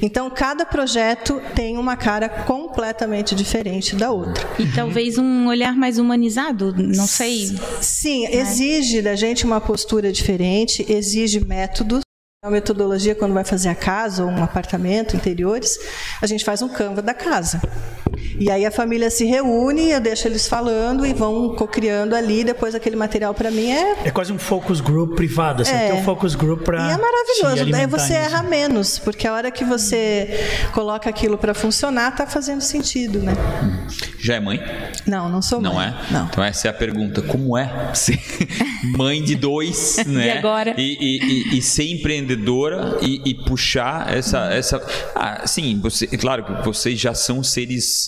Então, 0.00 0.30
cada 0.30 0.64
projeto 0.64 1.42
tem 1.56 1.76
uma 1.76 1.96
cara 1.96 2.28
completamente 2.28 3.34
diferente 3.34 3.96
da 3.96 4.12
outra. 4.12 4.48
E 4.56 4.64
talvez 4.68 5.18
um 5.18 5.48
olhar 5.48 5.74
mais 5.74 5.98
humanizado, 5.98 6.72
não 6.72 7.04
sei. 7.04 7.58
Sim, 7.80 8.26
exige 8.26 9.02
da 9.02 9.16
gente 9.16 9.44
uma 9.44 9.60
postura 9.60 10.12
diferente, 10.12 10.86
exige 10.88 11.44
métodos. 11.44 12.02
A 12.44 12.48
metodologia, 12.48 13.16
quando 13.16 13.34
vai 13.34 13.42
fazer 13.42 13.70
a 13.70 13.74
casa 13.74 14.22
ou 14.22 14.30
um 14.30 14.44
apartamento, 14.44 15.16
interiores, 15.16 15.76
a 16.22 16.26
gente 16.28 16.44
faz 16.44 16.62
um 16.62 16.68
canva 16.68 17.02
da 17.02 17.12
casa. 17.12 17.60
E 18.38 18.50
aí 18.50 18.64
a 18.64 18.70
família 18.70 19.10
se 19.10 19.24
reúne, 19.24 19.90
eu 19.90 20.00
deixo 20.00 20.28
eles 20.28 20.46
falando 20.46 21.04
e 21.04 21.12
vão 21.12 21.54
co-criando 21.56 22.14
ali. 22.14 22.44
Depois 22.44 22.74
aquele 22.74 22.96
material 22.96 23.34
para 23.34 23.50
mim 23.50 23.70
é. 23.70 23.96
É 24.04 24.10
quase 24.10 24.32
um 24.32 24.38
focus 24.38 24.80
group 24.80 25.16
privado, 25.16 25.62
assim, 25.62 25.72
é. 25.72 25.90
tem 25.90 26.00
um 26.00 26.04
focus 26.04 26.34
group 26.34 26.62
para. 26.62 26.88
E 26.88 26.92
é 26.92 26.96
maravilhoso. 26.96 27.70
Daí 27.70 27.86
você 27.86 28.14
erra 28.14 28.42
menos, 28.42 28.98
porque 28.98 29.26
a 29.26 29.32
hora 29.32 29.50
que 29.50 29.64
você 29.64 30.40
coloca 30.72 31.10
aquilo 31.10 31.36
para 31.36 31.54
funcionar, 31.54 32.14
tá 32.14 32.26
fazendo 32.26 32.60
sentido, 32.60 33.20
né? 33.20 33.32
Já 34.18 34.34
é 34.34 34.40
mãe? 34.40 34.60
Não, 35.06 35.28
não 35.28 35.42
sou 35.42 35.60
mãe. 35.60 35.72
Não 35.72 35.80
é? 35.80 35.94
Não. 36.10 36.26
Então 36.26 36.44
essa 36.44 36.68
é 36.68 36.70
a 36.70 36.74
pergunta. 36.74 37.22
Como 37.22 37.56
é 37.56 37.92
ser 37.94 38.20
mãe 38.96 39.22
de 39.22 39.34
dois, 39.34 39.96
né? 40.06 40.26
E 40.26 40.30
agora? 40.30 40.74
E, 40.76 40.96
e, 41.00 41.54
e, 41.54 41.58
e 41.58 41.62
ser 41.62 41.90
empreendedora 41.90 42.98
e, 43.02 43.34
puxar 43.46 44.12
essa. 44.14 44.52
essa... 44.52 44.82
Ah, 45.14 45.46
sim, 45.46 45.80
você, 45.80 46.06
claro 46.06 46.44
que 46.44 46.64
vocês 46.64 46.98
já 46.98 47.14
são 47.14 47.42
seres 47.42 48.07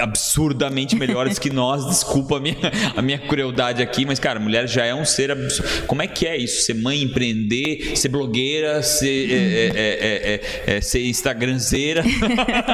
absurdamente 0.00 0.96
melhores 0.96 1.38
que 1.38 1.50
nós. 1.50 1.86
Desculpa 1.86 2.36
a 2.36 2.40
minha, 2.40 2.56
a 2.96 3.02
minha 3.02 3.18
crueldade 3.18 3.82
aqui, 3.82 4.04
mas, 4.04 4.18
cara, 4.18 4.38
mulher 4.38 4.68
já 4.68 4.84
é 4.84 4.94
um 4.94 5.04
ser 5.04 5.30
absurdo. 5.30 5.86
Como 5.86 6.02
é 6.02 6.06
que 6.06 6.26
é 6.26 6.36
isso? 6.36 6.62
Ser 6.62 6.74
mãe, 6.74 7.02
empreender, 7.02 7.96
ser 7.96 8.08
blogueira, 8.08 8.82
ser, 8.82 9.30
é, 9.30 10.40
é, 10.66 10.76
é, 10.76 10.80
ser 10.80 11.06
instagramzeira, 11.06 12.02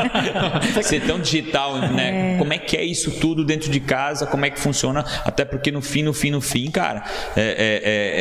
ser 0.83 1.01
tão 1.03 1.21
digital, 1.21 1.79
né? 1.79 2.37
Como 2.39 2.53
é 2.53 2.59
que 2.59 2.77
é 2.77 2.85
isso 2.85 3.11
tudo 3.13 3.45
dentro 3.45 3.71
de 3.71 3.81
casa? 3.81 4.27
Como 4.27 4.45
é 4.45 4.51
que 4.51 4.59
funciona? 4.59 5.05
Até 5.25 5.45
porque 5.45 5.71
no 5.71 5.81
fim, 5.81 6.03
no 6.03 6.13
fim, 6.13 6.31
no 6.31 6.41
fim, 6.41 6.71
cara, 6.71 7.05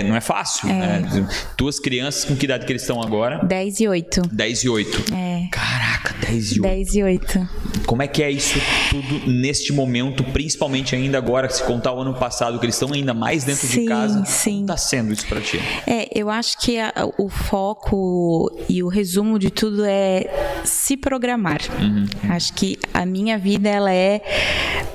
não 0.06 0.16
é 0.16 0.22
fácil. 0.22 0.68
Né? 0.68 1.28
Tuas 1.58 1.80
crianças, 1.80 2.26
com 2.26 2.36
que 2.36 2.46
idade 2.46 2.66
que 2.66 2.72
eles 2.72 2.82
estão 2.82 3.02
agora? 3.02 3.40
10 3.44 3.80
e 3.82 3.88
8. 3.88 4.22
10 4.32 4.64
e 4.64 4.70
8. 4.70 5.14
É. 5.14 5.48
Caraca, 5.52 6.16
10 6.28 6.52
e 6.52 6.62
8. 6.62 6.62
10 6.62 6.96
e 6.96 7.04
8. 7.04 7.50
Como 7.86 8.02
é 8.02 8.08
que 8.08 8.24
é 8.24 8.31
isso 8.32 8.60
tudo 8.90 9.30
neste 9.30 9.74
momento, 9.74 10.24
principalmente 10.24 10.96
ainda 10.96 11.18
agora, 11.18 11.50
se 11.50 11.64
contar 11.64 11.94
o 11.94 12.02
ano 12.02 12.14
passado, 12.14 12.60
que 12.60 12.66
eles 12.66 12.76
estão 12.76 12.94
ainda 12.94 13.14
mais 13.14 13.44
dentro 13.44 13.68
sim, 13.68 13.82
de 13.82 13.88
casa? 13.88 14.26
Sim. 14.26 14.62
Está 14.62 14.78
sendo 14.78 15.14
isso 15.14 15.28
para 15.28 15.42
ti? 15.42 15.60
É, 15.86 16.08
eu 16.18 16.30
acho 16.30 16.58
que 16.60 16.80
a, 16.80 16.94
o 17.18 17.30
foco 17.30 18.52
e 18.68 18.84
o 18.84 18.88
resumo 18.88 19.38
de 19.38 19.50
tudo 19.50 19.84
é 19.86 20.62
se 20.64 20.98
programar. 20.98 21.60
Uhum. 21.80 22.06
Acho 22.30 22.54
que 22.54 22.78
a 22.94 23.06
minha 23.06 23.38
vida 23.38 23.70
ela 23.70 23.92
é 23.92 24.22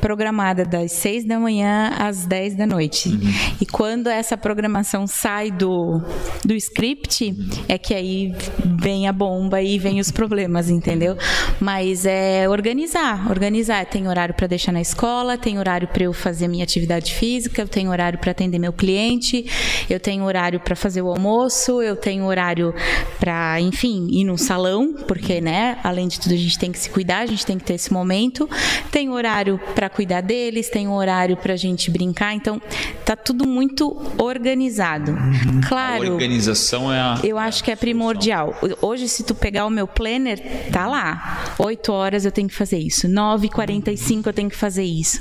programada 0.01 0.65
das 0.65 0.93
seis 0.93 1.25
da 1.25 1.39
manhã 1.39 1.93
às 1.99 2.27
dez 2.27 2.55
da 2.55 2.67
noite. 2.67 3.09
Uhum. 3.09 3.21
E 3.61 3.67
quando 3.67 4.09
essa 4.09 4.37
programação 4.37 5.07
sai 5.07 5.51
do, 5.51 6.01
do 6.45 6.55
script, 6.55 7.35
é 7.69 7.77
que 7.77 7.95
aí 7.95 8.35
vem 8.81 9.09
a 9.09 9.13
bomba 9.13 9.61
e 9.61 9.79
vem 9.79 10.01
os 10.01 10.11
problemas, 10.11 10.71
entendeu? 10.71 11.17
Mas 11.61 12.07
é 12.07 12.49
organizar, 12.49 13.16
organizar. 13.29 13.85
Tem 13.87 14.09
horário 14.09 14.35
para 14.35 14.47
deixar 14.47 14.73
na 14.73 14.81
escola, 14.81 15.39
tem 15.39 15.59
horário 15.59 15.89
para 15.89 16.05
eu 16.05 16.13
fazer 16.13 16.49
minha 16.49 16.65
atividade 16.65 17.15
física, 17.15 17.63
eu 17.63 17.69
tenho 17.69 17.91
horário 17.91 18.19
para 18.19 18.31
atender 18.31 18.59
meu 18.59 18.73
cliente, 18.73 19.47
eu 19.89 20.01
tenho 20.01 20.25
horário 20.25 20.61
para 20.61 20.77
fazer 20.77 21.03
o 21.03 21.09
almoço, 21.09 21.83
eu 21.83 21.97
tenho 21.97 22.25
horário 22.25 22.75
para, 23.19 23.61
enfim, 23.61 24.09
ir 24.11 24.25
no 24.25 24.37
salão, 24.37 24.95
porque, 25.07 25.41
né, 25.41 25.79
além 25.83 26.09
de 26.09 26.21
tudo 26.21 26.35
a 26.35 26.37
gente 26.37 26.59
tem 26.59 26.73
que 26.73 26.79
se 26.79 26.91
cuidar, 26.91 27.21
a 27.21 27.27
gente 27.27 27.45
tem 27.45 27.59
que 27.59 27.65
ter 27.65 27.75
esse 27.75 27.93
momento. 27.93 28.49
Tem 28.91 29.11
horário 29.11 29.61
para 29.75 29.89
cuidar 29.89 30.21
deles, 30.21 30.69
tem 30.69 30.89
horário 30.89 31.37
para 31.37 31.55
a 31.55 31.57
gente 31.57 31.91
brincar, 31.91 32.35
então 32.35 32.61
tá 33.05 33.17
tudo 33.17 33.47
muito 33.47 33.97
organizado. 34.19 35.13
Uhum. 35.13 35.61
Claro. 35.67 36.05
A 36.05 36.13
organização 36.13 36.93
é 36.93 37.01
a. 37.01 37.21
Eu 37.23 37.39
acho 37.39 37.63
que 37.63 37.71
é 37.71 37.77
primordial. 37.77 38.55
Hoje, 38.81 39.09
se 39.09 39.25
tu 39.25 39.35
pegar 39.35 39.67
o 39.67 39.71
meu 39.71 39.87
planner, 39.87 40.41
tá 40.73 40.87
lá. 40.87 41.55
8 41.59 41.93
horas 41.93 42.25
eu 42.25 42.33
tenho 42.33 42.49
que 42.49 42.55
fazer 42.55 42.79
isso, 42.79 43.06
9 43.09 43.49
45 43.49 44.29
eu 44.29 44.33
tenho 44.33 44.51
que 44.51 44.57
fazer 44.57 44.85
isso. 44.85 45.21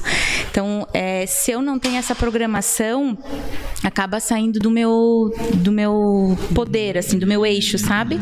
Então, 0.50 0.88
é, 0.94 1.25
se 1.25 1.51
eu 1.51 1.62
não 1.62 1.77
tenho 1.77 1.98
essa 1.98 2.15
programação, 2.15 3.18
acaba 3.84 4.20
saindo 4.20 4.60
do 4.60 4.72
meu 4.72 5.34
do 5.56 5.72
meu 5.72 6.38
poder, 6.54 6.98
assim, 6.98 7.20
do 7.20 7.27
meu 7.27 7.46
eixo, 7.46 7.77
sabe? 7.77 8.20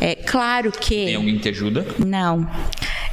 É 0.00 0.14
claro 0.14 0.70
que. 0.70 1.06
Tem 1.06 1.16
alguém 1.16 1.36
que 1.36 1.42
te 1.42 1.48
ajuda? 1.48 1.86
Não. 1.98 2.48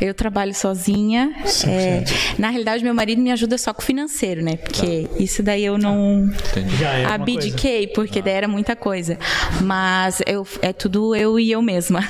Eu 0.01 0.13
trabalho 0.13 0.53
sozinha. 0.53 1.33
É, 1.67 2.03
na 2.37 2.49
realidade, 2.49 2.83
meu 2.83 2.93
marido 2.93 3.21
me 3.21 3.31
ajuda 3.31 3.57
só 3.57 3.73
com 3.73 3.81
o 3.81 3.85
financeiro, 3.85 4.41
né? 4.41 4.55
Porque 4.55 5.07
tá. 5.07 5.23
isso 5.23 5.43
daí 5.43 5.65
eu 5.65 5.77
não 5.77 6.29
é 6.81 7.05
abdiquei, 7.05 7.87
porque 7.87 8.19
ah. 8.19 8.21
daí 8.23 8.33
era 8.33 8.47
muita 8.47 8.75
coisa. 8.75 9.17
Mas 9.61 10.21
eu, 10.25 10.47
é 10.61 10.71
tudo 10.71 11.13
eu 11.15 11.37
e 11.37 11.51
eu 11.51 11.61
mesma. 11.61 12.01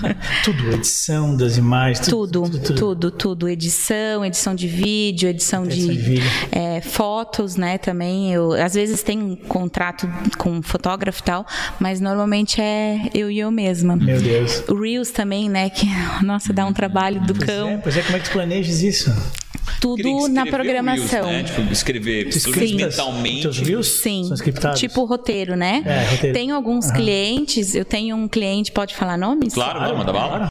tudo, 0.44 0.72
edição 0.72 1.34
das 1.36 1.56
imagens, 1.56 2.06
tudo. 2.06 2.42
Tudo, 2.42 2.58
tudo, 2.58 2.74
tudo. 2.74 3.10
tudo. 3.10 3.48
Edição, 3.48 4.24
edição 4.24 4.54
de 4.54 4.68
vídeo, 4.68 5.28
edição, 5.28 5.64
edição 5.64 5.94
de. 5.94 6.20
É, 6.52 6.82
fotos, 6.82 7.56
né? 7.56 7.78
Também. 7.78 8.32
Eu, 8.32 8.52
às 8.52 8.74
vezes 8.74 9.02
tem 9.02 9.18
um 9.18 9.36
contrato 9.36 10.06
com 10.36 10.60
fotógrafo 10.60 11.20
e 11.20 11.24
tal, 11.24 11.46
mas 11.80 11.98
normalmente 11.98 12.60
é 12.60 13.08
eu 13.14 13.30
e 13.30 13.38
eu 13.38 13.50
mesma. 13.50 13.96
Meu 13.96 14.20
Deus. 14.20 14.62
Reels 14.68 15.10
também, 15.10 15.48
né? 15.48 15.70
Que, 15.70 15.86
nossa, 16.22 16.52
dá 16.52 16.66
um 16.66 16.72
trabalho 16.74 17.20
do 17.22 17.37
pois 17.38 17.50
cão. 17.50 17.68
É, 17.70 17.76
pois 17.78 17.96
é, 17.96 18.02
como 18.02 18.16
é 18.16 18.20
que 18.20 18.28
tu 18.28 18.32
planejas 18.32 18.82
isso? 18.82 19.14
Tudo 19.80 20.28
na 20.28 20.46
programação. 20.46 21.28
Reels, 21.28 21.42
né? 21.42 21.42
Tipo, 21.44 21.72
escrever 21.72 22.32
Sim. 22.32 22.76
mentalmente. 22.76 23.84
Sim. 23.84 24.24
São 24.24 24.34
scriptados. 24.34 24.80
Tipo 24.80 25.04
roteiro, 25.04 25.56
né? 25.56 25.82
É, 25.86 26.10
roteiro. 26.10 26.34
Tenho 26.34 26.54
alguns 26.54 26.86
uhum. 26.86 26.94
clientes, 26.94 27.74
eu 27.74 27.84
tenho 27.84 28.16
um 28.16 28.28
cliente, 28.28 28.72
pode 28.72 28.94
falar 28.94 29.16
nomes? 29.16 29.54
Claro, 29.54 29.78
claro 29.78 29.96
manda 29.96 30.12
bala. 30.12 30.48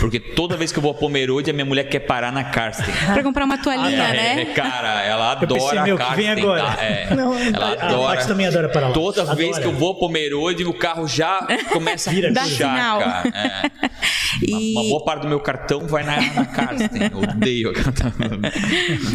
Porque 0.00 0.20
toda 0.20 0.56
vez 0.56 0.72
que 0.72 0.78
eu 0.78 0.82
vou 0.82 0.92
a 0.92 0.94
Pomerode, 0.94 1.50
a 1.50 1.52
minha 1.52 1.64
mulher 1.64 1.84
quer 1.84 2.00
parar 2.00 2.32
na 2.32 2.44
Karsten. 2.44 2.94
pra 3.12 3.22
comprar 3.22 3.44
uma 3.44 3.58
toalhinha, 3.58 4.04
ah, 4.04 4.12
né? 4.12 4.42
É, 4.42 4.44
cara, 4.46 5.02
ela 5.02 5.32
adora 5.32 5.60
pensei, 5.60 5.80
meu, 5.80 5.96
a 5.96 5.98
Karsten. 5.98 6.16
Vem 6.16 6.30
agora. 6.30 6.62
Tá? 6.62 6.82
É, 6.82 7.14
Não, 7.14 7.34
ela 7.34 7.66
a, 7.66 7.86
adora. 7.86 8.20
A 8.20 8.26
também 8.26 8.46
adora 8.46 8.68
parar 8.68 8.88
lá. 8.88 8.94
Toda 8.94 9.22
adora. 9.22 9.36
vez 9.36 9.58
que 9.58 9.66
eu 9.66 9.72
vou 9.72 9.92
a 9.92 9.94
Pomerode, 9.94 10.64
o 10.64 10.72
carro 10.72 11.06
já 11.06 11.46
começa 11.72 12.10
a 12.10 12.12
Vira 12.12 12.32
puxar, 12.32 12.98
cara. 12.98 13.32
É. 13.34 13.88
E... 14.42 14.72
Uma, 14.72 14.82
uma, 14.82 14.90
boa 14.90 15.04
parte 15.04 15.22
do 15.22 15.28
meu 15.28 15.40
cartão 15.40 15.80
vai 15.86 16.04
na, 16.04 16.20
na 16.20 16.44
Karsten. 16.44 17.10
Eu 17.10 17.18
odeio 17.18 17.70
a 17.70 17.72
cartão. 17.72 18.12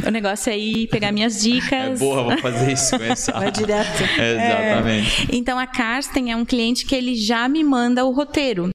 O 0.05 0.11
negócio 0.11 0.51
é 0.51 0.57
ir 0.57 0.87
pegar 0.87 1.11
minhas 1.11 1.41
dicas. 1.41 1.71
É 1.71 1.95
boa, 1.95 2.23
vou 2.23 2.37
fazer 2.39 2.73
isso 2.73 2.97
com 2.97 3.03
essa. 3.05 3.31
Vai 3.31 3.51
direto. 3.51 4.03
É, 4.17 4.33
exatamente. 4.33 5.31
É. 5.31 5.35
Então 5.35 5.57
a 5.57 5.67
Karsten 5.67 6.31
é 6.31 6.35
um 6.35 6.43
cliente 6.43 6.85
que 6.85 6.95
ele 6.95 7.15
já 7.15 7.47
me 7.47 7.63
manda 7.63 8.03
o 8.03 8.11
roteiro. 8.11 8.72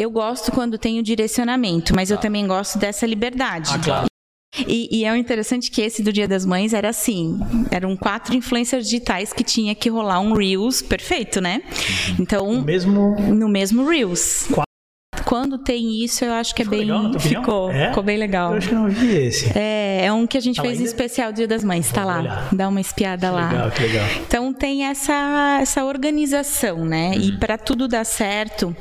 Eu 0.00 0.10
gosto 0.10 0.50
quando 0.50 0.78
tem 0.78 0.98
o 0.98 1.02
direcionamento, 1.02 1.94
mas 1.94 2.10
eu 2.10 2.16
tá. 2.16 2.22
também 2.22 2.46
gosto 2.46 2.78
dessa 2.78 3.04
liberdade. 3.04 3.70
Ah, 3.74 3.78
claro. 3.78 4.06
E, 4.66 4.88
e, 4.90 5.04
é 5.04 5.14
interessante 5.14 5.70
que 5.70 5.82
esse 5.82 6.02
do 6.02 6.10
Dia 6.10 6.26
das 6.26 6.46
Mães 6.46 6.72
era 6.72 6.88
assim: 6.88 7.38
eram 7.70 7.94
quatro 7.98 8.34
influencers 8.34 8.86
digitais 8.86 9.30
que 9.30 9.44
tinha 9.44 9.74
que 9.74 9.90
rolar 9.90 10.20
um 10.20 10.32
Reels 10.32 10.80
perfeito, 10.80 11.38
né? 11.42 11.60
Uhum. 11.66 12.16
Então. 12.18 12.52
No 12.54 12.62
mesmo. 12.62 13.14
No 13.20 13.46
mesmo 13.46 13.86
Reels. 13.86 14.46
Quatro. 14.46 14.64
Quando 15.26 15.58
tem 15.58 16.02
isso, 16.02 16.24
eu 16.24 16.32
acho 16.32 16.54
que 16.54 16.64
ficou 16.64 16.78
é 16.78 16.80
bem. 16.80 16.90
Legal, 16.90 17.20
ficou, 17.20 17.70
é? 17.70 17.88
ficou 17.88 18.02
bem 18.02 18.16
legal. 18.16 18.52
Eu 18.52 18.56
acho 18.56 18.68
que 18.70 18.74
não 18.74 18.88
vi 18.88 19.16
esse. 19.16 19.52
É, 19.56 20.06
é 20.06 20.12
um 20.14 20.26
que 20.26 20.38
a 20.38 20.40
gente 20.40 20.56
tá 20.56 20.62
fez 20.62 20.80
em 20.80 20.84
especial 20.84 21.30
Dia 21.30 21.46
das 21.46 21.62
Mães, 21.62 21.92
tá 21.92 22.06
lá. 22.06 22.20
Olhar. 22.20 22.48
Dá 22.54 22.68
uma 22.68 22.80
espiada 22.80 23.28
que 23.28 23.34
lá. 23.34 23.50
Legal, 23.50 23.70
que 23.70 23.82
legal. 23.82 24.06
Então 24.26 24.52
tem 24.54 24.86
essa, 24.86 25.58
essa 25.60 25.84
organização, 25.84 26.86
né? 26.86 27.10
Uhum. 27.10 27.20
E 27.20 27.38
para 27.38 27.58
tudo 27.58 27.86
dar 27.86 28.04
certo 28.04 28.74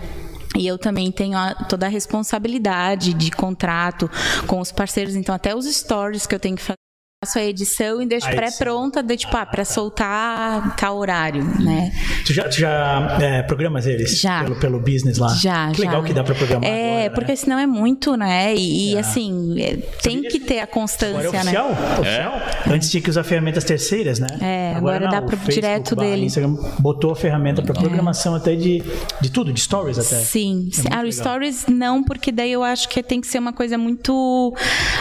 e 0.60 0.68
eu 0.68 0.78
também 0.78 1.10
tenho 1.10 1.38
a, 1.38 1.56
toda 1.56 1.86
a 1.86 1.90
responsabilidade 1.90 3.14
de 3.14 3.32
contrato 3.32 4.12
com 4.46 4.60
os 4.60 4.74
parceiros, 4.74 5.16
então 5.16 5.34
até 5.34 5.56
os 5.56 5.66
stories 5.66 6.28
que 6.28 6.36
eu 6.36 6.40
tenho 6.40 6.58
que 6.58 6.62
fazer 6.62 6.79
faço 7.26 7.38
a 7.38 7.44
edição 7.44 8.02
e 8.02 8.06
deixo 8.06 8.30
pré-pronta, 8.30 9.04
de 9.04 9.18
tipo, 9.18 9.36
ah, 9.36 9.46
para 9.46 9.66
soltar 9.66 10.74
tal 10.78 10.98
horário, 10.98 11.44
né? 11.44 11.92
Tu 12.26 12.32
já, 12.32 12.48
tu 12.48 12.58
já 12.58 13.18
é, 13.22 13.44
programas 13.44 13.86
eles? 13.86 14.22
Já. 14.22 14.42
Pelo, 14.46 14.56
pelo 14.56 14.80
business 14.80 15.18
lá? 15.18 15.28
Já, 15.28 15.70
que 15.72 15.80
já. 15.80 15.90
legal 15.90 16.02
que 16.02 16.14
dá 16.14 16.24
para 16.24 16.34
programar 16.34 16.70
É, 16.70 17.08
agora, 17.08 17.14
porque 17.16 17.32
né? 17.34 17.36
senão 17.36 17.60
é 17.60 17.68
muito, 17.68 18.16
né? 18.16 18.56
E, 18.56 18.94
e 18.94 18.98
assim, 18.98 19.62
é, 19.62 19.76
tem 20.02 20.22
que 20.22 20.40
ter 20.40 20.60
a 20.60 20.68
constância, 20.68 21.28
agora 21.28 21.28
é 21.28 21.44
né? 21.44 21.62
oficial? 21.62 21.72
Oficial? 22.00 22.34
É. 22.68 22.74
Antes 22.74 22.90
tinha 22.90 23.02
que 23.02 23.10
usar 23.10 23.24
ferramentas 23.26 23.66
terceiras, 23.66 24.18
né? 24.18 24.28
É, 24.40 24.76
agora, 24.78 24.96
agora 24.96 25.12
não, 25.12 25.12
dá 25.12 25.22
para 25.22 25.36
direto 25.52 25.98
dele. 25.98 26.24
Instagram 26.24 26.56
botou 26.80 27.12
a 27.12 27.18
ferramenta 27.18 27.62
para 27.62 27.74
programação 27.74 28.34
até 28.34 28.56
de, 28.56 28.82
de 29.20 29.30
tudo, 29.30 29.52
de 29.52 29.60
stories 29.60 30.00
até. 30.00 30.16
Sim. 30.24 30.70
É 30.90 30.96
ah, 30.96 31.04
o 31.04 31.12
stories 31.12 31.66
não, 31.68 32.02
porque 32.02 32.32
daí 32.32 32.54
eu 32.54 32.64
acho 32.64 32.88
que 32.88 33.04
tem 33.04 33.20
que 33.20 33.28
ser 33.28 33.40
uma 33.40 33.52
coisa 33.52 33.78
muito 33.78 34.56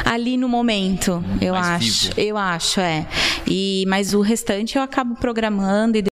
ali 0.05 0.37
no 0.37 0.49
momento, 0.49 1.23
eu 1.41 1.53
Mais 1.53 1.69
acho. 1.69 2.08
Vivo, 2.08 2.08
acho, 2.09 2.21
eu 2.21 2.37
acho, 2.37 2.81
é. 2.81 3.07
E, 3.47 3.85
mas 3.89 4.15
o 4.15 4.21
restante 4.21 4.77
eu 4.77 4.83
acabo 4.83 5.15
programando 5.15 5.99
e 5.99 6.08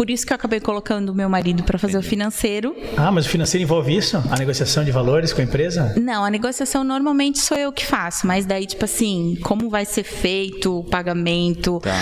por 0.00 0.08
isso 0.08 0.26
que 0.26 0.32
eu 0.32 0.34
acabei 0.34 0.60
colocando 0.60 1.10
o 1.10 1.14
meu 1.14 1.28
marido 1.28 1.62
para 1.62 1.78
fazer 1.78 1.98
Entendi. 1.98 2.06
o 2.06 2.08
financeiro. 2.08 2.76
Ah, 2.96 3.12
mas 3.12 3.26
o 3.26 3.28
financeiro 3.28 3.64
envolve 3.64 3.94
isso? 3.94 4.16
A 4.30 4.38
negociação 4.38 4.82
de 4.82 4.90
valores 4.90 5.30
com 5.30 5.42
a 5.42 5.44
empresa? 5.44 5.92
Não, 6.00 6.24
a 6.24 6.30
negociação 6.30 6.82
normalmente 6.82 7.38
sou 7.38 7.54
eu 7.54 7.70
que 7.70 7.84
faço, 7.84 8.26
mas 8.26 8.46
daí, 8.46 8.64
tipo 8.64 8.82
assim, 8.82 9.36
como 9.42 9.68
vai 9.68 9.84
ser 9.84 10.04
feito 10.04 10.78
o 10.78 10.84
pagamento, 10.84 11.80
tá. 11.80 11.92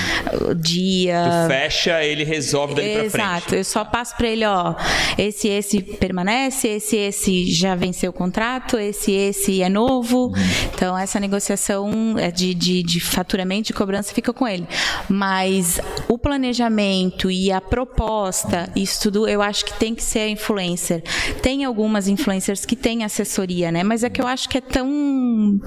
o 0.48 0.54
dia. 0.54 1.24
Tu 1.24 1.48
fecha, 1.48 2.04
ele 2.04 2.22
resolve 2.22 2.76
daí 2.76 2.88
Exato, 2.88 3.10
pra 3.10 3.10
frente. 3.10 3.36
Exato, 3.36 3.54
eu 3.56 3.64
só 3.64 3.84
passo 3.84 4.16
para 4.16 4.28
ele, 4.28 4.44
ó, 4.44 4.76
esse, 5.18 5.48
esse 5.48 5.82
permanece, 5.82 6.68
esse, 6.68 6.94
esse 6.94 7.52
já 7.52 7.74
venceu 7.74 8.10
o 8.10 8.14
contrato, 8.14 8.78
esse, 8.78 9.10
esse 9.10 9.60
é 9.60 9.68
novo. 9.68 10.26
Uhum. 10.26 10.34
Então, 10.72 10.96
essa 10.96 11.18
negociação 11.18 12.14
é 12.16 12.30
de, 12.30 12.54
de, 12.54 12.80
de 12.80 13.00
faturamento, 13.00 13.66
de 13.66 13.72
cobrança 13.72 14.14
fica 14.14 14.32
com 14.32 14.46
ele. 14.46 14.68
Mas 15.08 15.80
o 16.06 16.16
planejamento 16.16 17.28
e 17.28 17.50
a 17.50 17.60
proposta 17.60 17.87
proposta, 17.88 18.70
isso 18.76 19.02
tudo 19.02 19.26
eu 19.26 19.42
acho 19.42 19.64
que 19.64 19.72
tem 19.74 19.94
que 19.94 20.02
ser 20.02 20.28
influencer. 20.28 21.02
Tem 21.42 21.64
algumas 21.64 22.06
influencers 22.06 22.64
que 22.64 22.76
têm 22.76 23.04
assessoria, 23.04 23.72
né? 23.72 23.82
Mas 23.82 24.04
é 24.04 24.10
que 24.10 24.20
eu 24.20 24.26
acho 24.26 24.48
que 24.48 24.58
é 24.58 24.60
tão 24.60 25.60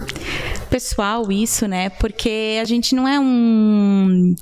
pessoal 0.70 1.32
isso, 1.32 1.68
né? 1.68 1.90
Porque 1.90 2.58
a 2.62 2.66
gente 2.66 2.96
não 2.96 3.08
é 3.08 3.20
um 3.20 4.34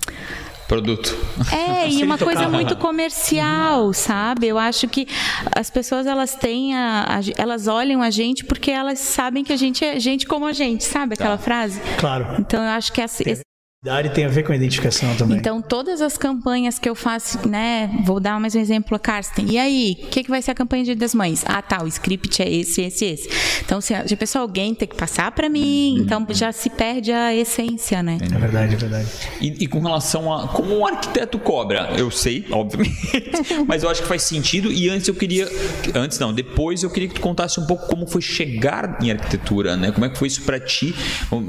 produto. 0.68 1.18
É, 1.52 1.90
e 1.90 2.04
uma 2.04 2.18
coisa 2.18 2.48
muito 2.48 2.76
comercial, 2.76 3.92
sabe? 3.94 4.48
Eu 4.48 4.60
acho 4.60 4.88
que 4.88 5.08
as 5.56 5.70
pessoas 5.70 6.06
elas 6.06 6.36
têm 6.36 6.76
a, 6.76 7.06
a, 7.18 7.42
elas 7.42 7.68
olham 7.68 8.02
a 8.04 8.12
gente 8.12 8.46
porque 8.46 8.70
elas 8.70 9.00
sabem 9.00 9.44
que 9.44 9.52
a 9.52 9.58
gente 9.58 9.84
é 9.84 10.00
gente 10.00 10.28
como 10.28 10.46
a 10.46 10.54
gente, 10.54 10.84
sabe 10.84 11.16
aquela 11.16 11.38
tá. 11.38 11.44
frase? 11.44 11.82
Claro. 11.98 12.36
Então 12.40 12.62
eu 12.62 12.70
acho 12.70 12.94
que 12.94 13.02
essa, 13.02 13.28
esse 13.28 13.49
Idade 13.82 14.10
tem 14.10 14.26
a 14.26 14.28
ver 14.28 14.44
com 14.44 14.52
a 14.52 14.56
identificação 14.58 15.16
também. 15.16 15.38
Então, 15.38 15.62
todas 15.62 16.02
as 16.02 16.18
campanhas 16.18 16.78
que 16.78 16.90
eu 16.90 16.94
faço, 16.94 17.48
né? 17.48 17.90
Vou 18.04 18.20
dar 18.20 18.38
mais 18.38 18.54
um 18.54 18.60
exemplo, 18.60 18.94
a 18.94 19.00
Karsten. 19.00 19.46
E 19.50 19.58
aí, 19.58 19.98
o 20.04 20.08
que, 20.08 20.22
que 20.22 20.30
vai 20.30 20.42
ser 20.42 20.52
a 20.52 20.54
campanha 20.54 20.84
de 20.84 20.88
Dia 20.88 20.98
das 20.98 21.16
Mães? 21.16 21.46
Ah, 21.48 21.62
tá, 21.62 21.82
o 21.82 21.88
script 21.88 22.42
é 22.42 22.52
esse, 22.52 22.82
esse, 22.82 23.06
esse. 23.06 23.30
Então, 23.64 23.80
se 23.80 23.94
já 23.94 24.18
pensou 24.18 24.42
alguém 24.42 24.76
tem 24.76 24.86
que 24.86 24.98
passar 24.98 25.32
para 25.32 25.48
mim, 25.48 25.96
uhum. 25.96 26.04
então 26.04 26.28
já 26.32 26.52
se 26.52 26.70
perde 26.70 27.14
a 27.14 27.34
essência, 27.34 28.04
né? 28.04 28.18
É 28.22 28.38
verdade, 28.38 28.74
é 28.74 28.78
verdade. 28.78 29.08
E, 29.40 29.64
e, 29.64 29.68
com 29.68 29.80
relação 29.80 30.34
a 30.34 30.50
como 30.50 30.78
um 30.78 30.86
arquiteto 30.86 31.40
cobra, 31.40 31.90
eu 31.96 32.12
sei, 32.12 32.46
obviamente, 32.52 33.32
mas 33.66 33.84
eu 33.84 33.90
acho 33.90 34.02
que 34.02 34.10
faz 34.10 34.24
sentido. 34.24 34.74
E 34.74 34.90
antes 34.90 35.08
eu 35.08 35.16
queria, 35.16 35.48
antes 35.96 36.20
não, 36.20 36.34
depois 36.34 36.84
eu 36.84 36.90
queria 36.90 37.08
que 37.08 37.16
tu 37.16 37.22
contasse 37.22 37.58
um 37.62 37.66
pouco 37.66 37.88
como 37.88 38.06
foi 38.06 38.22
chegar 38.22 38.98
em 39.02 39.10
arquitetura, 39.10 39.78
né? 39.78 39.94
Como 39.94 40.06
é 40.06 40.10
que 40.10 40.18
foi 40.18 40.28
isso 40.28 40.42
para 40.42 40.60
ti? 40.60 40.94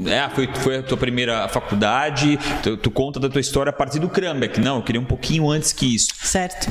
É, 0.05 0.29
foi, 0.29 0.47
foi 0.53 0.77
a 0.77 0.83
tua 0.83 0.97
primeira 0.97 1.49
faculdade? 1.49 2.20
Tu, 2.63 2.77
tu, 2.77 2.91
conta 2.91 3.19
da 3.19 3.29
tua 3.29 3.41
história 3.41 3.69
a 3.69 3.73
partir 3.73 3.99
do 3.99 4.09
Krambeck. 4.09 4.59
Não, 4.59 4.77
eu 4.77 4.83
queria 4.83 5.01
um 5.01 5.05
pouquinho 5.05 5.49
antes 5.49 5.73
que 5.73 5.95
isso. 5.95 6.09
Certo. 6.23 6.69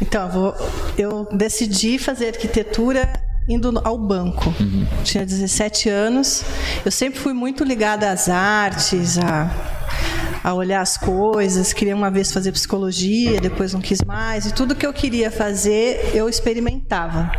Então, 0.00 0.26
eu, 0.26 0.32
vou, 0.32 0.54
eu 0.96 1.28
decidi 1.32 1.98
fazer 1.98 2.28
arquitetura 2.28 3.12
indo 3.48 3.80
ao 3.82 3.96
banco. 3.96 4.54
Uhum. 4.60 4.86
Tinha 5.02 5.24
17 5.24 5.88
anos. 5.88 6.44
Eu 6.84 6.90
sempre 6.90 7.18
fui 7.18 7.32
muito 7.32 7.64
ligada 7.64 8.10
às 8.10 8.28
artes, 8.28 9.18
a, 9.18 9.50
a 10.44 10.54
olhar 10.54 10.82
as 10.82 10.96
coisas. 10.96 11.72
Queria 11.72 11.96
uma 11.96 12.10
vez 12.10 12.30
fazer 12.30 12.52
psicologia, 12.52 13.40
depois 13.40 13.72
não 13.72 13.80
quis 13.80 14.02
mais. 14.02 14.46
E 14.46 14.52
tudo 14.52 14.74
que 14.74 14.86
eu 14.86 14.92
queria 14.92 15.30
fazer, 15.30 16.10
eu 16.14 16.28
experimentava. 16.28 17.30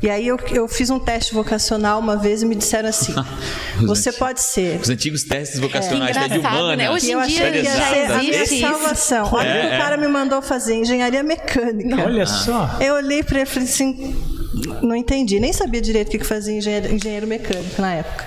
E 0.00 0.08
aí 0.08 0.28
eu, 0.28 0.38
eu 0.52 0.68
fiz 0.68 0.90
um 0.90 0.98
teste 0.98 1.34
vocacional 1.34 1.98
uma 1.98 2.16
vez 2.16 2.42
e 2.42 2.46
me 2.46 2.54
disseram 2.54 2.88
assim: 2.88 3.14
você 3.84 4.12
pode 4.12 4.40
ser. 4.40 4.80
Os 4.80 4.88
antigos 4.88 5.24
testes 5.24 5.58
vocacionais 5.58 6.16
é, 6.16 6.28
de 6.28 6.38
humana. 6.38 6.76
Né? 6.76 6.90
Hoje 6.90 7.12
em 7.12 7.26
dia 7.26 7.50
que 7.50 7.58
ia 7.58 8.46
ser 8.46 8.64
a 8.64 8.70
salvação. 8.70 9.28
Olha 9.32 9.48
é, 9.48 9.70
o 9.70 9.74
é. 9.74 9.78
cara 9.78 9.96
me 9.96 10.06
mandou 10.06 10.40
fazer 10.40 10.76
engenharia 10.76 11.22
mecânica. 11.22 12.04
Olha 12.04 12.26
só. 12.26 12.76
Eu 12.80 12.94
olhei 12.94 13.22
para 13.22 13.40
ele 13.40 13.48
e 13.48 13.52
falei 13.52 13.68
assim: 13.68 14.37
não 14.82 14.94
entendi, 14.94 15.38
nem 15.40 15.52
sabia 15.52 15.80
direito 15.80 16.08
o 16.08 16.10
que 16.18 16.24
fazia 16.24 16.56
engenheiro, 16.56 16.92
engenheiro 16.92 17.26
mecânico 17.26 17.80
na 17.80 17.94
época. 17.94 18.26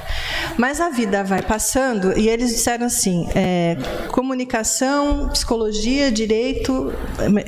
Mas 0.57 0.81
a 0.81 0.89
vida 0.89 1.23
vai 1.23 1.41
passando 1.41 2.17
e 2.17 2.29
eles 2.29 2.49
disseram 2.49 2.85
assim: 2.85 3.27
é, 3.35 3.77
comunicação, 4.09 5.29
psicologia, 5.29 6.11
direito, 6.11 6.93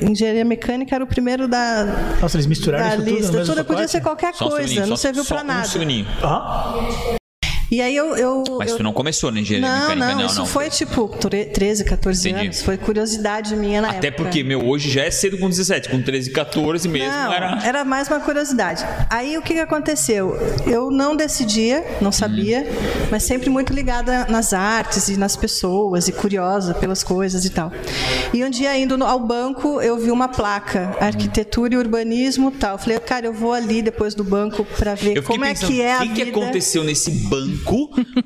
engenharia 0.00 0.44
mecânica 0.44 0.94
era 0.94 1.04
o 1.04 1.06
primeiro 1.06 1.48
da. 1.48 1.84
Nossa, 2.20 2.36
eles 2.36 2.46
misturaram 2.46 3.04
da 3.04 3.10
isso 3.10 3.14
lista. 3.16 3.32
tudo. 3.32 3.46
Tudo 3.46 3.64
podia 3.64 3.88
ser 3.88 4.00
qualquer 4.00 4.34
só 4.34 4.48
coisa, 4.48 4.84
um 4.84 4.86
não 4.86 4.96
serviu 4.96 5.24
para 5.24 5.42
nada. 5.44 5.68
Um. 5.78 7.23
E 7.74 7.80
aí 7.80 7.96
eu. 7.96 8.14
eu 8.16 8.44
Mas 8.56 8.70
eu... 8.70 8.76
tu 8.76 8.84
não 8.84 8.92
começou 8.92 9.32
na 9.32 9.40
engenharia 9.40 9.68
não, 9.68 9.80
mecânica, 9.80 10.06
não, 10.06 10.18
não, 10.18 10.26
isso 10.26 10.38
não. 10.38 10.46
foi 10.46 10.70
tipo 10.70 11.08
13, 11.08 11.84
14 11.84 12.28
Entendi. 12.28 12.46
anos. 12.46 12.62
Foi 12.62 12.76
curiosidade 12.76 13.56
minha 13.56 13.80
na 13.80 13.90
Até 13.90 14.06
época. 14.08 14.22
porque, 14.22 14.44
meu, 14.44 14.64
hoje 14.64 14.88
já 14.88 15.02
é 15.02 15.10
cedo 15.10 15.36
com 15.38 15.48
17, 15.48 15.88
com 15.88 16.00
13, 16.00 16.30
14 16.30 16.88
mesmo. 16.88 17.10
Não, 17.10 17.32
era... 17.32 17.66
era 17.66 17.84
mais 17.84 18.06
uma 18.06 18.20
curiosidade. 18.20 18.84
Aí 19.10 19.36
o 19.36 19.42
que, 19.42 19.54
que 19.54 19.58
aconteceu? 19.58 20.38
Eu 20.68 20.88
não 20.88 21.16
decidia, 21.16 21.84
não 22.00 22.12
sabia, 22.12 22.60
hum. 22.60 23.06
mas 23.10 23.24
sempre 23.24 23.50
muito 23.50 23.72
ligada 23.72 24.24
nas 24.28 24.52
artes 24.52 25.08
e 25.08 25.16
nas 25.16 25.34
pessoas 25.34 26.06
e 26.06 26.12
curiosa 26.12 26.74
pelas 26.74 27.02
coisas 27.02 27.44
e 27.44 27.50
tal. 27.50 27.72
E 28.32 28.44
um 28.44 28.50
dia 28.50 28.78
indo 28.78 29.02
ao 29.02 29.18
banco, 29.18 29.80
eu 29.80 29.98
vi 29.98 30.12
uma 30.12 30.28
placa, 30.28 30.96
arquitetura 31.00 31.74
e 31.74 31.76
urbanismo 31.76 32.52
tal. 32.52 32.74
Eu 32.74 32.78
falei, 32.78 33.00
cara, 33.00 33.26
eu 33.26 33.32
vou 33.32 33.52
ali 33.52 33.82
depois 33.82 34.14
do 34.14 34.22
banco 34.22 34.64
para 34.78 34.94
ver 34.94 35.20
como 35.24 35.40
pensando, 35.40 35.72
é 35.72 35.74
que 35.74 35.82
é 35.82 35.94
a 35.94 35.98
vida. 35.98 36.12
O 36.12 36.14
que 36.14 36.22
aconteceu 36.22 36.84
nesse 36.84 37.10
banco? 37.10 37.63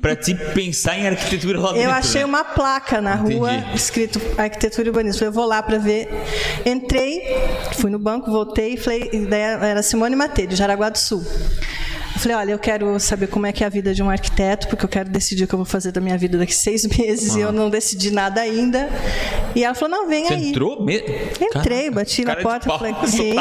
Para 0.01 0.15
te 0.15 0.35
pensar 0.53 0.97
em 0.97 1.07
arquitetura 1.07 1.59
lá 1.59 1.71
dentro. 1.73 1.87
Eu 1.87 1.91
achei 1.91 2.21
né? 2.21 2.25
uma 2.25 2.43
placa 2.43 3.01
na 3.01 3.15
rua 3.15 3.53
Entendi. 3.53 3.75
escrito 3.75 4.21
arquitetura 4.37 4.87
e 4.87 4.89
urbanismo. 4.89 5.25
Eu 5.25 5.31
vou 5.31 5.45
lá 5.45 5.61
para 5.63 5.77
ver. 5.77 6.09
Entrei, 6.65 7.21
fui 7.73 7.89
no 7.89 7.99
banco, 7.99 8.31
voltei 8.31 8.73
e 8.73 8.77
falei, 8.77 9.09
era 9.61 9.81
Simone 9.81 10.15
Matei, 10.15 10.47
de 10.47 10.55
Jaraguá 10.55 10.89
do 10.89 10.97
Sul. 10.97 11.25
Eu 12.19 12.23
falei, 12.23 12.37
olha, 12.37 12.51
eu 12.51 12.59
quero 12.59 12.99
saber 12.99 13.27
como 13.27 13.45
é 13.45 13.53
que 13.53 13.63
é 13.63 13.67
a 13.67 13.69
vida 13.69 13.93
de 13.93 14.03
um 14.03 14.09
arquiteto, 14.09 14.67
porque 14.67 14.83
eu 14.83 14.89
quero 14.89 15.09
decidir 15.09 15.45
o 15.45 15.47
que 15.47 15.55
eu 15.55 15.57
vou 15.57 15.65
fazer 15.65 15.93
da 15.93 16.01
minha 16.01 16.17
vida 16.17 16.37
daqui 16.37 16.53
seis 16.53 16.83
meses 16.97 17.37
e 17.37 17.39
eu 17.39 17.53
não 17.53 17.69
decidi 17.69 18.11
nada 18.11 18.41
ainda. 18.41 18.89
E 19.55 19.63
ela 19.63 19.73
falou, 19.73 19.99
não, 19.99 20.09
vem 20.09 20.25
Você 20.25 20.33
aí. 20.33 20.49
entrou 20.49 20.83
mesmo? 20.83 21.07
Entrei, 21.07 21.83
Caraca, 21.83 21.91
bati 21.91 22.25
na 22.25 22.35
porta, 22.35 22.77
falei, 22.77 22.93
sim. 23.07 23.35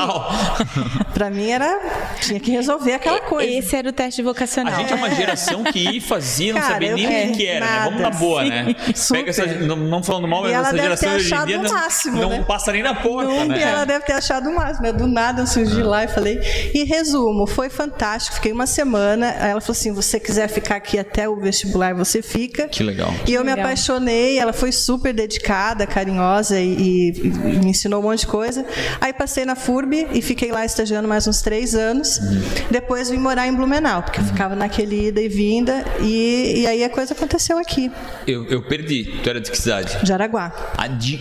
Pra 1.12 1.28
mim 1.28 1.50
era, 1.50 1.76
tinha 2.20 2.38
que 2.38 2.52
resolver 2.52 2.92
aquela 2.92 3.20
coisa. 3.20 3.50
Esse 3.50 3.74
era 3.74 3.88
o 3.88 3.92
teste 3.92 4.22
vocacional. 4.22 4.74
A 4.74 4.76
gente 4.76 4.92
é 4.92 4.96
uma 4.96 5.10
geração 5.10 5.64
que 5.64 6.00
fazia, 6.00 6.52
não 6.52 6.60
Cara, 6.60 6.74
sabia 6.74 6.94
nem 6.94 7.32
o 7.32 7.34
que 7.34 7.46
era, 7.48 7.66
nada, 7.66 7.78
né? 7.78 7.84
Vamos 7.86 8.00
na 8.00 8.10
boa, 8.10 8.42
sim, 8.44 8.48
né? 8.48 8.76
Pega 9.10 9.30
essa, 9.30 9.46
não, 9.46 9.74
não 9.74 10.04
falando 10.04 10.28
mal, 10.28 10.42
mas 10.42 10.52
essa 10.52 10.76
geração 10.76 11.14
hoje 11.14 11.34
em 11.34 11.46
dia 11.46 11.58
não, 11.58 11.72
máximo, 11.72 12.20
não 12.20 12.30
né? 12.30 12.44
passa 12.46 12.70
nem 12.70 12.84
na 12.84 12.94
porta, 12.94 13.28
Nunca 13.28 13.56
né? 13.56 13.60
ela 13.60 13.84
deve 13.84 14.04
ter 14.04 14.12
achado 14.12 14.48
o 14.48 14.54
máximo. 14.54 14.86
Né? 14.86 14.92
Do 14.92 15.08
nada 15.08 15.42
eu 15.42 15.48
surgi 15.48 15.82
lá 15.82 16.04
e 16.04 16.08
falei. 16.08 16.38
E 16.72 16.84
resumo, 16.84 17.44
foi 17.44 17.68
fantástico. 17.68 18.36
Fiquei 18.36 18.52
uma 18.52 18.67
semana. 18.68 19.26
Ela 19.26 19.60
falou 19.60 19.72
assim: 19.72 19.92
você 19.92 20.20
quiser 20.20 20.48
ficar 20.48 20.76
aqui 20.76 20.98
até 20.98 21.28
o 21.28 21.36
vestibular, 21.36 21.94
você 21.94 22.22
fica. 22.22 22.68
Que 22.68 22.82
legal. 22.82 23.12
E 23.26 23.34
eu 23.34 23.42
legal. 23.42 23.56
me 23.56 23.62
apaixonei. 23.62 24.38
Ela 24.38 24.52
foi 24.52 24.72
super 24.72 25.12
dedicada, 25.12 25.86
carinhosa 25.86 26.60
e, 26.60 27.10
e, 27.10 27.30
me 27.30 27.70
ensinou 27.70 28.00
um 28.00 28.04
monte 28.04 28.20
de 28.20 28.26
coisa. 28.26 28.64
Aí 29.00 29.12
passei 29.12 29.44
na 29.44 29.54
FURB 29.54 30.08
e 30.12 30.22
fiquei 30.22 30.52
lá 30.52 30.64
estagiando 30.64 31.08
mais 31.08 31.26
uns 31.26 31.42
três 31.42 31.74
anos. 31.74 32.18
Uhum. 32.18 32.40
Depois 32.70 33.10
vim 33.10 33.18
morar 33.18 33.46
em 33.46 33.54
Blumenau, 33.54 34.02
porque 34.02 34.20
eu 34.20 34.24
ficava 34.24 34.54
naquele 34.54 35.08
ida 35.08 35.20
e 35.20 35.28
vinda. 35.28 35.84
E, 36.00 36.62
e 36.62 36.66
aí 36.66 36.84
a 36.84 36.90
coisa 36.90 37.14
aconteceu 37.14 37.58
aqui. 37.58 37.90
Eu, 38.26 38.44
eu 38.46 38.62
perdi. 38.62 39.20
Tu 39.22 39.30
era 39.30 39.40
de 39.40 39.50
que 39.50 39.58
cidade? 39.58 39.98
Jaraguá. 40.04 40.52
A 40.76 40.86
de... 40.86 41.18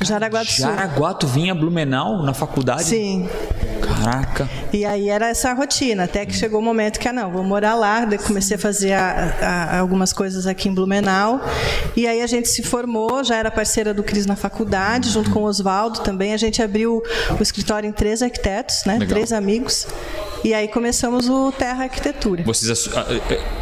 Jaraguá 0.00 0.42
do 0.42 0.50
Sul. 0.50 0.66
Jaraguá, 0.66 1.14
tu 1.14 1.26
vinha 1.26 1.52
a 1.52 1.54
Blumenau 1.54 2.22
na 2.22 2.34
faculdade? 2.34 2.84
Sim. 2.84 3.28
Caraca. 3.80 4.48
E 4.72 4.84
aí 4.84 5.08
era 5.08 5.28
essa 5.28 5.52
rotina, 5.52 6.04
até 6.04 6.26
que 6.26 6.34
chegou 6.34 6.60
o 6.60 6.62
momento 6.62 6.98
que, 6.98 7.08
ah, 7.08 7.12
não, 7.12 7.30
vou 7.30 7.42
morar 7.42 7.74
lá. 7.74 8.04
Daí 8.04 8.18
comecei 8.18 8.56
a 8.56 8.58
fazer 8.58 8.92
a, 8.92 9.34
a, 9.40 9.78
algumas 9.78 10.12
coisas 10.12 10.46
aqui 10.46 10.68
em 10.68 10.74
Blumenau. 10.74 11.40
E 11.96 12.06
aí 12.06 12.20
a 12.20 12.26
gente 12.26 12.48
se 12.48 12.62
formou, 12.62 13.24
já 13.24 13.36
era 13.36 13.50
parceira 13.50 13.94
do 13.94 14.02
Cris 14.02 14.26
na 14.26 14.36
faculdade, 14.36 15.10
junto 15.10 15.30
com 15.30 15.40
o 15.40 15.44
Oswaldo 15.44 16.00
também. 16.00 16.34
A 16.34 16.36
gente 16.36 16.62
abriu 16.62 17.02
o 17.38 17.42
escritório 17.42 17.88
em 17.88 17.92
três 17.92 18.22
arquitetos, 18.22 18.84
né? 18.84 18.94
Legal. 18.94 19.08
Três 19.08 19.32
amigos. 19.32 19.86
E 20.44 20.54
aí 20.54 20.68
começamos 20.68 21.28
o 21.28 21.50
Terra 21.52 21.84
Arquitetura. 21.84 22.42
Vocês 22.42 22.86
uh, 22.86 22.90
uh, 22.90 23.02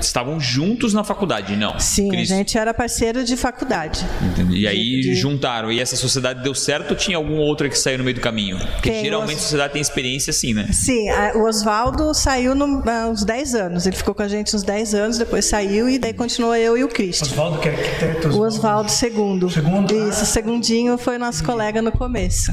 estavam 0.00 0.38
juntos 0.38 0.92
na 0.92 1.04
faculdade, 1.04 1.56
não? 1.56 1.78
Sim, 1.78 2.08
Cris? 2.08 2.30
a 2.30 2.36
gente 2.36 2.58
era 2.58 2.74
parceiro 2.74 3.24
de 3.24 3.36
faculdade. 3.36 4.04
Entendi. 4.22 4.58
E 4.58 4.66
aí 4.66 5.00
de... 5.00 5.14
juntaram. 5.14 5.70
E 5.72 5.80
essa 5.80 5.96
sociedade 5.96 6.42
deu 6.42 6.54
certo 6.54 6.90
ou 6.90 6.96
tinha 6.96 7.16
algum 7.16 7.38
outro 7.38 7.68
que 7.68 7.78
saiu 7.78 7.98
no 7.98 8.04
meio 8.04 8.14
do 8.14 8.20
caminho? 8.20 8.58
Porque 8.58 8.90
Tem 8.90 9.04
geralmente 9.04 9.36
os... 9.36 9.40
a 9.40 9.42
sociedade 9.42 9.72
tem 9.72 9.82
experiência 9.82 10.30
assim, 10.30 10.52
né? 10.52 10.68
Sim, 10.72 11.08
a, 11.10 11.32
o 11.36 11.44
Oswaldo 11.44 12.12
saiu 12.14 12.54
no, 12.54 12.82
há 12.88 13.08
uns 13.08 13.24
10 13.24 13.54
anos. 13.54 13.86
Ele 13.86 13.96
ficou 13.96 14.14
com 14.14 14.22
a 14.22 14.28
gente 14.28 14.54
uns 14.54 14.62
10 14.62 14.94
anos, 14.94 15.18
depois 15.18 15.44
saiu 15.44 15.88
e 15.88 15.98
daí 15.98 16.12
continuou 16.12 16.54
eu 16.54 16.76
e 16.76 16.84
o 16.84 16.88
Cristian. 16.88 17.26
Oswaldo, 17.26 17.58
que 17.58 17.68
é 17.68 17.72
arquiteto. 17.72 18.28
O 18.28 18.40
Oswaldo 18.40 18.90
segundo. 18.90 19.50
Segundo? 19.50 19.94
Isso, 20.08 20.22
o 20.22 20.26
segundinho 20.26 20.98
foi 20.98 21.18
nosso 21.18 21.44
colega 21.44 21.80
no 21.80 21.92
começo. 21.92 22.52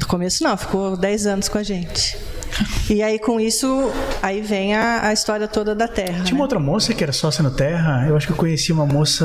No 0.00 0.06
começo 0.06 0.42
não, 0.42 0.56
ficou 0.56 0.96
10 0.96 1.26
anos 1.26 1.48
com 1.48 1.58
a 1.58 1.62
gente. 1.62 2.16
E 2.90 3.02
aí 3.02 3.18
com 3.18 3.40
isso, 3.40 3.90
aí 4.22 4.40
vem 4.40 4.74
a, 4.74 5.08
a 5.08 5.12
história 5.12 5.48
toda 5.48 5.74
da 5.74 5.88
Terra. 5.88 6.22
Tinha 6.24 6.34
uma 6.34 6.38
né? 6.38 6.42
outra 6.42 6.58
moça 6.60 6.92
que 6.92 7.02
era 7.02 7.12
sócia 7.12 7.42
no 7.42 7.50
Terra. 7.50 8.06
Eu 8.08 8.16
acho 8.16 8.26
que 8.26 8.32
eu 8.32 8.36
conheci 8.36 8.72
uma 8.72 8.86
moça 8.86 9.24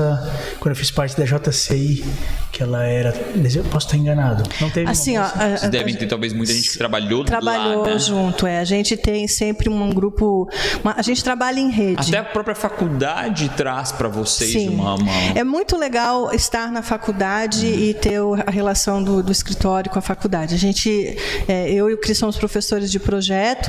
quando 0.59 0.71
eu 0.71 0.75
fiz 0.75 0.89
parte 0.91 1.15
da 1.17 1.25
JCI, 1.25 2.03
que 2.51 2.63
ela 2.63 2.83
era. 2.85 3.13
Eu 3.53 3.63
posso 3.65 3.87
estar 3.87 3.97
enganado. 3.97 4.43
Não 4.61 4.69
teve. 4.69 4.89
Assim, 4.89 5.17
ó, 5.17 5.23
a, 5.23 5.57
Vocês 5.57 5.69
devem 5.71 5.95
ter 5.95 6.07
talvez 6.07 6.33
muita 6.33 6.53
gente 6.53 6.71
que 6.71 6.77
trabalhou, 6.77 7.23
trabalhou 7.23 7.83
lá, 7.83 7.87
né? 7.93 7.99
junto. 7.99 8.47
É, 8.47 8.59
a 8.59 8.63
gente 8.63 8.95
tem 8.97 9.27
sempre 9.27 9.69
um 9.69 9.89
grupo. 9.89 10.49
uma- 10.83 10.95
a 10.97 11.01
gente 11.01 11.23
trabalha 11.23 11.59
em 11.59 11.69
rede. 11.69 12.09
Até 12.09 12.17
a 12.17 12.23
própria 12.23 12.55
faculdade 12.55 13.49
traz 13.55 13.91
para 13.91 14.07
vocês 14.07 14.51
Sim. 14.51 14.69
uma, 14.69 14.95
uma- 14.95 15.11
É 15.35 15.43
muito 15.43 15.77
legal 15.77 16.33
estar 16.33 16.71
na 16.71 16.81
faculdade 16.81 17.65
e 17.65 17.93
ter 17.93 18.19
a 18.45 18.49
relação 18.51 19.03
do, 19.03 19.21
do 19.21 19.31
escritório 19.31 19.91
com 19.91 19.99
a 19.99 20.01
faculdade. 20.01 20.55
A 20.55 20.57
gente, 20.57 21.17
é, 21.47 21.71
eu 21.71 21.89
e 21.89 21.93
o 21.93 21.97
Cris 21.99 22.17
somos 22.17 22.37
professores 22.37 22.89
de 22.91 22.99
projeto, 22.99 23.18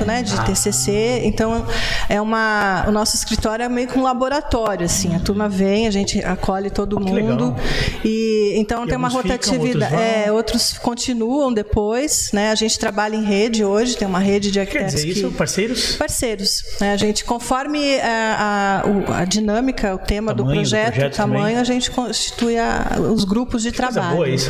né, 0.05 0.21
de 0.23 0.39
TCC. 0.45 1.21
Então, 1.23 1.65
é 2.09 2.19
uma, 2.21 2.85
o 2.87 2.91
nosso 2.91 3.15
escritório 3.15 3.63
é 3.63 3.69
meio 3.69 3.87
que 3.87 3.97
um 3.97 4.03
laboratório, 4.03 4.85
assim. 4.85 5.15
A 5.15 5.19
turma 5.19 5.47
vem, 5.49 5.87
a 5.87 5.91
gente 5.91 6.23
acolhe 6.23 6.69
todo 6.69 6.97
que 6.97 7.03
mundo 7.11 7.45
legal. 7.45 7.55
e 8.03 8.53
então 8.57 8.83
E 8.85 8.87
tem 8.87 8.97
uma 8.97 9.09
rotatividade. 9.09 9.93
outros 9.93 10.25
é, 10.27 10.31
outros 10.31 10.77
continuam 10.77 11.53
depois, 11.53 12.31
né? 12.33 12.51
A 12.51 12.55
gente 12.55 12.77
trabalha 12.79 13.15
em 13.15 13.23
rede 13.23 13.63
hoje, 13.63 13.95
tem 13.97 14.07
uma 14.07 14.19
rede 14.19 14.49
de 14.51 14.53
Quer 14.59 14.61
arquitetos 14.61 14.95
dizer 14.95 15.07
isso, 15.09 15.29
que- 15.29 15.35
parceiros? 15.37 15.95
parceiros. 15.95 16.63
né? 16.79 16.93
A 16.93 16.97
gente, 16.97 17.23
conforme 17.25 17.83
é, 17.85 18.01
a, 18.05 18.83
a- 19.09 19.19
a 19.21 19.25
dinâmica, 19.25 19.95
o 19.95 19.97
tema 19.97 20.33
do 20.33 20.43
Tamanho 20.43 20.61
do 20.61 20.69
projeto, 20.69 20.93
projeto 20.93 21.13
o 21.13 21.17
tamanho, 21.17 21.41
também. 21.43 21.57
a 21.57 21.63
gente 21.63 21.91
constitui 21.91 22.57
a- 22.57 22.97
os 23.13 23.23
grupos 23.23 23.61
de 23.63 23.71
coisa 23.71 23.91
trabalho. 23.93 24.15
boa 24.15 24.29
isso. 24.29 24.49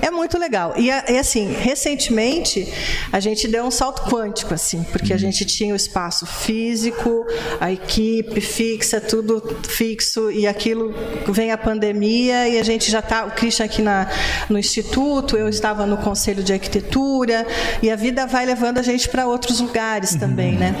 É 0.00 0.10
muito 0.10 0.38
legal. 0.38 0.74
E, 0.76 0.88
e, 0.88 1.18
assim, 1.18 1.52
recentemente, 1.52 2.72
a 3.12 3.20
gente 3.20 3.46
deu 3.48 3.64
um 3.64 3.70
salto 3.70 4.02
quântico, 4.10 4.41
assim, 4.50 4.84
porque 4.90 5.12
a 5.12 5.16
gente 5.16 5.44
tinha 5.44 5.72
o 5.72 5.76
espaço 5.76 6.26
físico, 6.26 7.26
a 7.60 7.72
equipe 7.72 8.40
fixa, 8.40 9.00
tudo 9.00 9.42
fixo, 9.66 10.30
e 10.30 10.46
aquilo 10.46 10.94
vem 11.28 11.50
a 11.50 11.58
pandemia, 11.58 12.48
e 12.48 12.58
a 12.58 12.62
gente 12.62 12.90
já 12.90 13.00
está, 13.00 13.24
o 13.24 13.30
Christian 13.32 13.66
aqui 13.66 13.82
na, 13.82 14.08
no 14.48 14.58
Instituto, 14.58 15.36
eu 15.36 15.48
estava 15.48 15.86
no 15.86 15.96
Conselho 15.96 16.42
de 16.42 16.52
Arquitetura, 16.52 17.46
e 17.82 17.90
a 17.90 17.96
vida 17.96 18.26
vai 18.26 18.46
levando 18.46 18.78
a 18.78 18.82
gente 18.82 19.08
para 19.08 19.26
outros 19.26 19.60
lugares 19.60 20.14
também, 20.14 20.54
né? 20.54 20.74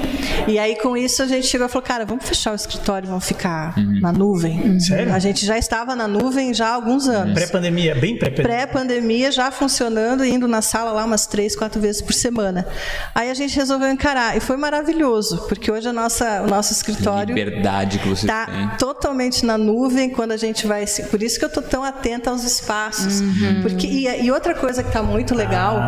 E 0.46 0.58
aí, 0.58 0.76
com 0.76 0.96
isso, 0.96 1.22
a 1.22 1.26
gente 1.26 1.46
chegou 1.46 1.66
e 1.66 1.70
falou, 1.70 1.86
cara, 1.86 2.04
vamos 2.04 2.24
fechar 2.26 2.52
o 2.52 2.56
escritório, 2.56 3.08
vamos 3.08 3.24
ficar 3.24 3.74
na 4.00 4.12
nuvem. 4.12 4.78
Sério? 4.80 5.12
A 5.12 5.18
gente 5.18 5.44
já 5.44 5.58
estava 5.58 5.94
na 5.94 6.08
nuvem 6.08 6.52
já 6.52 6.68
há 6.68 6.74
alguns 6.74 7.08
anos 7.08 7.34
Pré-pandemia, 7.34 7.94
bem 7.94 8.16
pré-pandemia. 8.16 8.56
pré-pandemia 8.56 9.32
já 9.32 9.50
funcionando, 9.50 10.24
indo 10.24 10.46
na 10.46 10.62
sala 10.62 10.92
lá 10.92 11.04
umas 11.04 11.26
três, 11.26 11.56
quatro 11.56 11.80
vezes 11.80 12.02
por 12.02 12.12
semana. 12.12 12.66
Aí 13.14 13.30
a 13.30 13.34
gente 13.34 13.41
resolveu 13.50 13.88
encarar 13.90 14.36
e 14.36 14.40
foi 14.40 14.56
maravilhoso, 14.56 15.38
porque 15.48 15.70
hoje 15.70 15.88
a 15.88 15.92
nossa, 15.92 16.42
o 16.42 16.46
nosso 16.46 16.72
escritório 16.72 17.34
liberdade 17.34 17.98
que 17.98 18.04
vocês 18.08 18.20
está 18.24 18.76
totalmente 18.78 19.44
na 19.44 19.56
nuvem 19.58 20.10
quando 20.10 20.32
a 20.32 20.36
gente 20.36 20.66
vai. 20.66 20.84
Por 21.10 21.22
isso 21.22 21.38
que 21.38 21.44
eu 21.44 21.48
estou 21.48 21.62
tão 21.62 21.82
atenta 21.84 22.30
aos 22.30 22.44
espaços. 22.44 23.20
Porque, 23.62 23.86
e, 23.86 24.24
e 24.24 24.30
outra 24.30 24.54
coisa 24.54 24.82
que 24.82 24.88
está 24.88 25.02
muito 25.02 25.34
legal, 25.34 25.80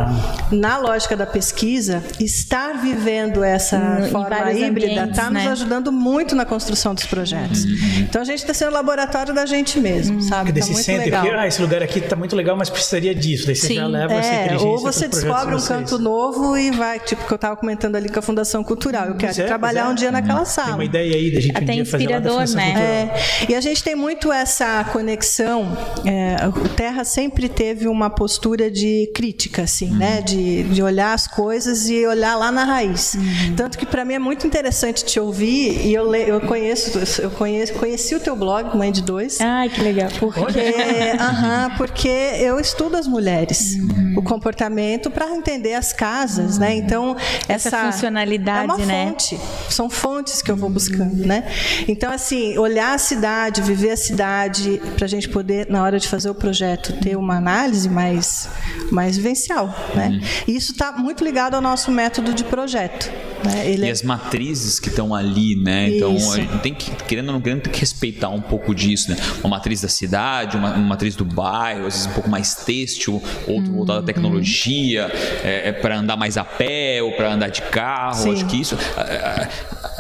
na 0.53 0.79
lógica 0.79 1.17
da 1.17 1.27
pesquisa, 1.27 2.03
estar 2.21 2.75
vivendo 2.81 3.43
essa 3.45 3.77
Em- 3.77 4.07
em 4.07 4.11
forma 4.11 4.53
híbrida 4.53 5.07
está 5.07 5.25
nos 5.31 5.45
né? 5.45 5.51
ajudando 5.51 5.91
muito 5.93 6.35
na 6.35 6.45
construção 6.45 6.95
dos 6.95 7.07
projetos. 7.07 7.65
Então 7.99 8.23
a 8.23 8.25
gente 8.25 8.39
está 8.41 8.55
sendo 8.55 8.71
o 8.71 8.75
laboratório 8.75 9.35
da 9.35 9.47
gente 9.47 9.79
mesmo, 9.81 10.21
sabe? 10.23 10.53
Porque 10.53 10.61
Tá 10.61 10.67
se 10.67 10.73
muito 10.73 11.05
legal. 11.05 11.23
que 11.25 11.31
ah, 11.31 11.47
esse 11.47 11.61
lugar 11.63 11.83
aqui 11.83 11.99
está 11.99 12.17
muito 12.17 12.35
legal, 12.37 12.57
mas 12.57 12.71
precisaria 12.71 13.15
disso. 13.15 13.47
Daí 13.47 13.57
você 13.57 13.67
Sim. 13.69 13.75
já 13.77 13.87
leva 13.87 14.15
essa 14.15 14.29
É, 14.29 14.41
inteligência 14.45 14.69
ou 14.69 14.79
você 14.79 15.09
descobre 15.09 15.55
um 15.55 15.59
vocês. 15.59 15.69
canto 15.69 15.99
novo 15.99 16.57
e 16.57 16.71
vai, 16.71 16.99
tipo 17.01 17.27
que 17.27 17.33
eu 17.33 17.37
estava 17.45 17.57
comentando 17.57 17.97
ali 17.97 18.09
com 18.09 18.19
a 18.19 18.23
Fundação 18.23 18.65
Cultural. 18.65 19.07
Eu 19.09 19.17
quero 19.17 19.39
é, 19.39 19.45
trabalhar 19.45 19.87
é. 19.87 19.89
um 19.89 19.95
dia 19.95 20.11
naquela 20.11 20.41
Tem 20.43 20.47
sala. 20.47 20.75
uma 20.75 20.85
ideia 20.85 21.15
aí 21.15 21.31
da 21.31 21.41
gente 21.41 21.57
Até 21.57 21.73
um 21.73 21.75
dia 21.77 21.85
fazer 21.87 22.09
lá 22.09 22.19
da 22.19 22.43
inspirador, 22.43 22.57
né? 22.57 23.13
É, 23.47 23.51
e 23.51 23.55
a 23.55 23.61
gente 23.61 23.83
tem 23.85 23.95
muito 23.95 24.33
essa 24.33 24.83
conexão. 24.85 25.77
é, 26.07 26.37
o 26.49 26.69
Terra 26.71 27.05
sempre 27.05 27.49
teve 27.49 27.87
uma 27.87 28.09
postura 28.09 28.71
de 28.71 29.11
crítica, 29.15 29.63
assim, 29.63 29.91
né? 29.91 30.23
De, 30.23 30.63
de 30.65 30.83
olhar 30.83 31.13
as 31.13 31.27
coisas 31.27 31.89
e 31.89 32.07
olhar 32.07 32.35
lá 32.37 32.51
na 32.51 32.65
raiz. 32.65 33.15
Tanto 33.57 33.77
que 33.77 33.85
para 33.85 34.05
mim 34.05 34.15
é 34.15 34.19
muito 34.19 34.47
interessante 34.47 35.05
te 35.05 35.21
ouvir 35.21 35.85
e 35.87 35.93
eu, 35.93 36.11
le- 36.11 36.27
eu 36.29 36.41
conheço, 36.41 36.99
eu 37.21 37.31
conheço, 37.31 37.75
conheci 37.75 38.15
o 38.15 38.21
teu 38.21 38.35
blog, 38.35 38.75
Mãe 38.77 38.91
de 38.91 39.03
Dois. 39.03 39.39
Ai, 39.41 39.69
que 39.69 39.83
legal. 39.83 40.09
Porque, 40.19 40.59
aham, 41.21 41.71
porque 41.77 42.09
eu 42.09 42.59
estudo 42.59 42.97
as 42.97 43.07
mulheres, 43.07 43.75
Uhum. 43.75 44.14
O 44.25 44.29
comportamento 44.29 45.11
para 45.11 45.31
entender 45.31 45.75
as 45.75 45.93
casas, 45.93 46.59
né? 46.59 46.75
Então 46.75 47.17
Essa 47.49 47.69
essa, 47.69 47.93
funcionalidade, 47.93 48.71
é 48.71 48.75
uma 48.75 48.87
né? 48.87 49.07
fonte, 49.09 49.41
são 49.69 49.91
fontes 49.91 50.41
que 50.43 50.51
eu 50.51 50.57
vou 50.57 50.71
buscando, 50.71 51.27
né? 51.27 51.45
Então 51.87 52.11
assim, 52.11 52.57
olhar 52.59 52.95
a 52.95 52.99
cidade, 52.99 53.61
viver 53.63 53.91
a 53.91 53.97
cidade, 53.97 54.81
para 54.97 55.05
a 55.05 55.09
gente 55.09 55.29
poder 55.29 55.67
na 55.69 55.83
hora 55.83 55.99
de 55.99 56.09
fazer 56.09 56.31
o 56.31 56.35
projeto 56.35 56.95
ter 57.01 57.17
uma 57.17 57.37
análise 57.37 57.89
mais 57.89 58.49
mais 58.95 59.17
vivencial, 59.17 59.67
né? 59.95 60.09
Uhum. 60.09 60.21
E 60.49 60.57
isso 60.57 60.73
está 60.73 60.93
muito 60.93 61.25
ligado 61.25 61.55
ao 61.55 61.61
nosso 61.61 61.91
método 61.91 62.33
de 62.33 62.45
projeto, 62.45 63.11
né? 63.45 63.69
Ele 63.69 63.85
E 63.87 63.89
é- 63.89 63.93
as 63.93 64.03
matrizes 64.03 64.79
que 64.79 64.89
estão 64.89 65.15
ali, 65.15 65.57
né? 65.57 65.89
Então 65.91 66.15
Isso. 66.17 66.33
a 66.33 66.37
gente 66.37 66.59
tem 66.59 66.73
que, 66.75 66.91
querendo 67.05 67.29
ou 67.29 67.33
não 67.35 67.41
querendo, 67.41 67.63
tem 67.63 67.73
que 67.73 67.81
respeitar 67.81 68.29
um 68.31 68.41
pouco 68.41 68.75
disso, 68.75 69.11
né? 69.11 69.17
Uma 69.41 69.51
matriz 69.57 69.81
da 69.81 69.89
cidade, 69.89 70.57
uma, 70.57 70.71
uma 70.75 70.87
matriz 70.89 71.17
do 71.17 71.25
bairro, 71.25 71.87
às 71.87 71.95
vezes 71.95 72.07
um 72.07 72.13
pouco 72.13 72.29
mais 72.31 72.55
têxtil, 72.55 73.23
outro 73.47 73.73
voltado 73.73 73.99
à 73.99 74.03
tecnologia, 74.03 75.11
é, 75.43 75.73
para 75.73 75.97
andar 75.99 76.17
mais 76.17 76.37
a 76.37 76.45
pé 76.45 77.03
ou 77.03 77.13
para 77.13 77.33
andar 77.33 77.49
de 77.49 77.63
carro. 77.63 78.15
Sim. 78.23 78.33
Acho 78.35 78.47
que 78.47 78.61
isso. 78.61 78.79
a- 78.97 79.01
a- 79.03 79.94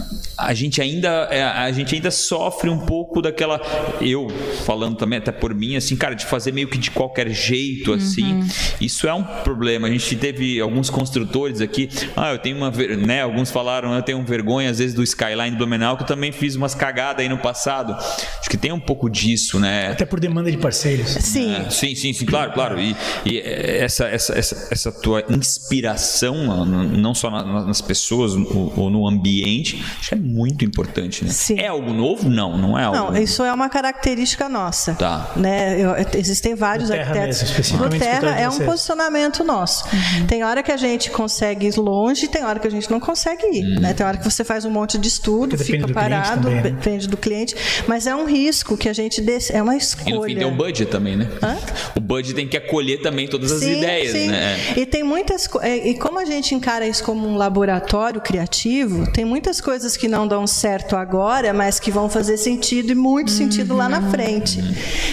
a 0.44 0.54
gente 0.54 0.80
ainda 0.80 1.28
é, 1.30 1.42
a 1.42 1.70
gente 1.72 1.94
ainda 1.94 2.10
sofre 2.10 2.68
um 2.70 2.78
pouco 2.78 3.20
daquela 3.22 3.60
eu 4.00 4.28
falando 4.64 4.96
também 4.96 5.18
até 5.18 5.32
por 5.32 5.54
mim 5.54 5.76
assim 5.76 5.96
cara 5.96 6.14
de 6.14 6.24
fazer 6.26 6.52
meio 6.52 6.68
que 6.68 6.78
de 6.78 6.90
qualquer 6.90 7.28
jeito 7.30 7.92
assim. 7.92 8.40
Isso 8.80 9.06
é 9.08 9.14
um 9.14 9.22
problema. 9.22 9.86
A 9.88 9.90
gente 9.90 10.14
teve 10.16 10.60
alguns 10.60 10.90
construtores 10.90 11.60
aqui. 11.60 11.88
Ah 12.16 12.32
eu 12.32 12.38
tenho 12.38 12.56
uma 12.56 12.70
né 12.70 13.22
alguns 13.22 13.50
falaram 13.50 13.94
eu 13.94 14.02
tenho 14.02 14.22
vergonha 14.24 14.70
às 14.70 14.78
vezes 14.78 14.94
do 14.94 15.02
skyline 15.02 15.50
do 15.52 15.58
Blumenau 15.58 15.96
que 15.96 16.02
eu 16.02 16.06
também 16.06 16.32
fiz 16.32 16.54
umas 16.56 16.74
cagadas 16.74 17.22
aí 17.22 17.28
no 17.28 17.38
passado. 17.38 17.92
Acho 17.94 18.48
que 18.50 18.56
tem 18.56 18.72
um 18.72 18.80
pouco 18.80 19.08
disso 19.08 19.58
né? 19.58 19.88
Até 19.88 20.04
por 20.04 20.20
demanda 20.20 20.50
de 20.50 20.58
parceiros. 20.58 21.08
sim, 21.10 21.54
é, 21.54 21.70
sim, 21.70 21.94
sim, 21.94 22.12
sim, 22.12 22.26
claro, 22.26 22.52
claro. 22.52 22.78
E, 22.80 22.94
e 23.24 23.38
essa, 23.40 24.06
essa, 24.06 24.38
essa, 24.38 24.68
essa 24.70 24.92
tua 24.92 25.22
inspiração, 25.28 26.64
não 26.64 27.14
só 27.14 27.30
na- 27.30 27.64
nas 27.66 27.80
pessoas 27.80 28.32
ou 28.34 28.72
ou 28.76 28.90
no 28.90 29.06
ambiente, 29.08 29.82
acho 29.98 30.08
que 30.08 30.14
é 30.14 30.18
muito 30.34 30.64
importante, 30.64 31.24
né? 31.24 31.30
Sim. 31.30 31.58
É 31.58 31.68
algo 31.68 31.92
novo? 31.92 32.28
Não, 32.28 32.56
não 32.58 32.78
é 32.78 32.84
algo 32.84 32.96
Não, 32.98 33.06
novo. 33.06 33.18
isso 33.18 33.42
é 33.44 33.52
uma 33.52 33.68
característica 33.68 34.48
nossa. 34.48 34.94
Tá. 34.94 35.30
Né? 35.36 35.80
Eu- 35.80 35.94
existem 36.18 36.54
vários 36.54 36.88
Do 36.88 36.92
Terra 36.94 37.10
arquitetos. 37.10 37.38
mesmo, 37.42 37.50
especificamente 37.50 37.98
Do 37.98 38.04
Terra 38.04 38.40
é 38.40 38.48
um 38.48 38.58
posicionamento 38.60 39.44
nosso. 39.44 39.84
Tem 40.28 40.42
hora 40.42 40.62
que 40.62 40.72
a 40.72 40.76
gente 40.76 41.10
consegue 41.10 41.66
ir 41.68 41.76
longe, 41.78 42.26
tem 42.28 42.44
hora 42.44 42.58
que 42.58 42.66
a 42.66 42.70
gente 42.70 42.90
não 42.90 42.98
consegue 43.00 43.46
ir. 43.46 43.80
né? 43.80 43.92
Tem 43.94 44.04
hora 44.06 44.16
que 44.16 44.24
você 44.24 44.42
faz 44.44 44.64
um 44.64 44.70
monte 44.70 44.98
de 44.98 45.08
estudo, 45.08 45.56
fica 45.58 45.86
parado, 45.88 46.42
também, 46.42 46.56
né? 46.56 46.62
depende 46.62 47.06
do 47.08 47.16
cliente. 47.16 47.54
Mas 47.86 48.06
é 48.06 48.14
um 48.14 48.24
risco 48.26 48.76
que 48.76 48.88
a 48.88 48.92
gente 48.92 49.20
dec- 49.20 49.50
é 49.50 49.62
uma 49.62 49.74
E 49.74 49.78
escolha. 49.78 50.14
no 50.16 50.22
fim 50.24 50.34
tem 50.36 50.46
o 50.46 50.50
budget 50.54 50.86
também, 50.90 51.16
né? 51.16 51.28
Hã? 51.42 51.56
O 51.96 52.00
budget 52.00 52.34
tem 52.34 52.48
que 52.48 52.56
acolher 52.56 53.00
também 53.02 53.28
todas 53.28 53.52
as 53.52 53.60
Sim, 53.60 53.78
ideias, 53.78 54.12
sim. 54.12 54.28
né? 54.28 54.56
E 54.76 54.86
tem 54.86 55.02
muitas 55.04 55.48
é, 55.62 55.76
e 55.88 55.94
como 55.98 56.18
a 56.18 56.24
gente 56.24 56.54
encara 56.54 56.86
isso 56.86 57.04
como 57.04 57.26
um 57.28 57.36
laboratório 57.36 58.20
criativo, 58.20 59.10
tem 59.12 59.24
muitas 59.24 59.60
coisas 59.60 59.96
que 59.96 60.08
não 60.08 60.23
dão 60.26 60.46
certo 60.46 60.96
agora, 60.96 61.52
mas 61.52 61.78
que 61.80 61.90
vão 61.90 62.08
fazer 62.08 62.36
sentido 62.36 62.92
e 62.92 62.94
muito 62.94 63.30
sentido 63.30 63.74
lá 63.74 63.88
na 63.88 64.10
frente. 64.10 64.60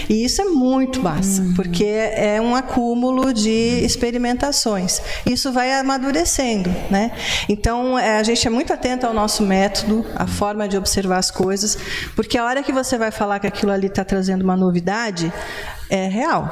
E 0.10 0.24
isso 0.24 0.42
é 0.42 0.46
muito 0.46 1.02
massa, 1.02 1.44
porque 1.56 1.86
é 1.86 2.40
um 2.42 2.56
acúmulo 2.56 3.34
de 3.34 3.84
experimentações. 3.84 5.02
Isso 5.26 5.52
vai 5.52 5.72
amadurecendo, 5.74 6.70
né? 6.90 7.12
Então 7.48 7.98
é, 7.98 8.18
a 8.18 8.24
gente 8.24 8.46
é 8.46 8.50
muito 8.50 8.74
atento 8.74 9.06
ao 9.06 9.14
nosso 9.14 9.44
método, 9.44 10.06
à 10.16 10.28
forma 10.28 10.68
de 10.68 10.78
observar 10.78 11.18
as 11.18 11.32
coisas, 11.32 11.78
porque 12.16 12.38
a 12.38 12.46
hora 12.46 12.64
que 12.64 12.72
você 12.72 12.98
vai 12.98 13.12
falar 13.12 13.40
que 13.40 13.48
aquilo 13.48 13.72
ali 13.72 13.88
está 13.88 14.04
trazendo 14.04 14.44
uma 14.44 14.58
novidade 14.58 15.32
é 15.94 16.08
real. 16.08 16.50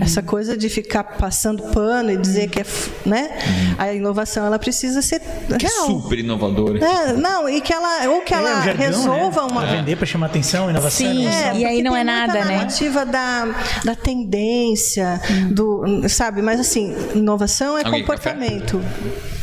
Essa 0.00 0.20
coisa 0.20 0.56
de 0.56 0.68
ficar 0.68 1.04
passando 1.04 1.62
pano 1.72 2.10
e 2.10 2.16
dizer 2.16 2.48
que 2.50 2.60
é, 2.60 2.64
né? 3.06 3.30
A 3.78 3.92
inovação 3.92 4.44
ela 4.44 4.58
precisa 4.58 5.00
ser 5.00 5.20
Que 5.20 5.64
é 5.64 5.68
real. 5.68 5.86
super 5.86 6.18
inovador. 6.18 6.76
É, 6.76 7.12
não, 7.12 7.48
e 7.48 7.60
que 7.60 7.72
ela 7.72 8.08
ou 8.08 8.20
que 8.22 8.34
É, 8.34 8.38
ela 8.38 8.62
jargão, 8.62 8.74
resolva 8.86 9.42
né? 9.46 9.48
uma 9.52 9.60
Pra 9.62 9.70
vender, 9.76 9.96
para 9.96 10.06
chamar 10.06 10.26
atenção, 10.26 10.68
inovação. 10.68 11.06
Sim. 11.06 11.20
inovação. 11.22 11.56
E 11.56 11.64
aí 11.64 11.82
não 11.84 11.92
tem 11.92 12.00
é 12.00 12.04
muita 12.04 12.26
nada, 12.26 12.44
né? 12.44 12.56
narrativa 12.56 13.06
da, 13.06 13.48
da 13.84 13.94
tendência, 13.94 15.20
do, 15.52 15.84
sabe? 16.08 16.42
Mas 16.42 16.58
assim, 16.58 16.92
inovação 17.14 17.78
é 17.78 17.84
Alguém, 17.84 18.00
comportamento. 18.00 18.82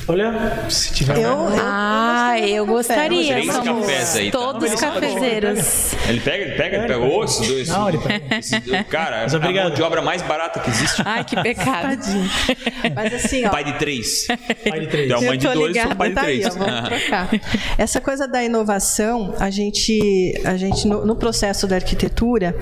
Olha, 0.09 0.65
se 0.69 0.93
tiver. 0.93 1.17
Eu, 1.17 1.21
eu, 1.23 1.49
Ah, 1.59 2.39
eu 2.39 2.65
gostaria. 2.65 3.33
Três 3.33 3.53
Somos 3.53 3.85
cafés 3.85 4.15
aí, 4.15 4.31
tá? 4.31 4.37
todos 4.39 4.69
Não, 4.71 4.77
cafezeiros. 4.77 5.93
Ele 6.07 6.19
pega, 6.21 6.43
ele 6.45 6.55
pega, 6.55 6.77
ele 6.77 6.87
pega. 6.87 7.23
esses 7.25 7.47
dois. 7.47 7.67
Não, 7.69 7.89
ele 7.89 7.97
pega. 7.97 8.37
esses- 8.37 8.61
cara, 8.89 9.23
Mas 9.23 9.33
é 9.33 9.35
a 9.35 9.39
obrigado. 9.39 9.65
mão 9.67 9.73
de 9.75 9.81
obra 9.83 10.01
mais 10.01 10.21
barata 10.21 10.59
que 10.61 10.69
existe. 10.69 11.01
Ai, 11.05 11.23
que 11.25 11.35
pecado. 11.41 12.05
Mas 12.95 13.13
assim, 13.13 13.45
ó, 13.45 13.49
Pai 13.49 13.63
de 13.63 13.73
três. 13.73 14.27
Pai 14.69 14.79
de 14.79 14.87
três. 14.87 15.05
Então, 15.07 15.21
mãe 15.21 15.37
de 15.37 15.47
dois, 15.47 15.67
ligada, 15.67 15.87
sou 15.89 15.97
pai 15.97 16.09
de 16.09 16.15
tá 16.15 16.21
aí, 16.21 16.39
três. 16.39 16.55
ó, 16.55 16.59
vamos 16.59 16.89
trocar. 16.89 17.29
Essa 17.77 17.99
coisa 18.01 18.27
da 18.27 18.43
inovação, 18.43 19.33
a 19.39 19.49
gente, 19.49 20.41
a 20.45 20.55
gente 20.55 20.87
no, 20.87 21.05
no 21.05 21.15
processo 21.15 21.67
da 21.67 21.75
arquitetura, 21.75 22.55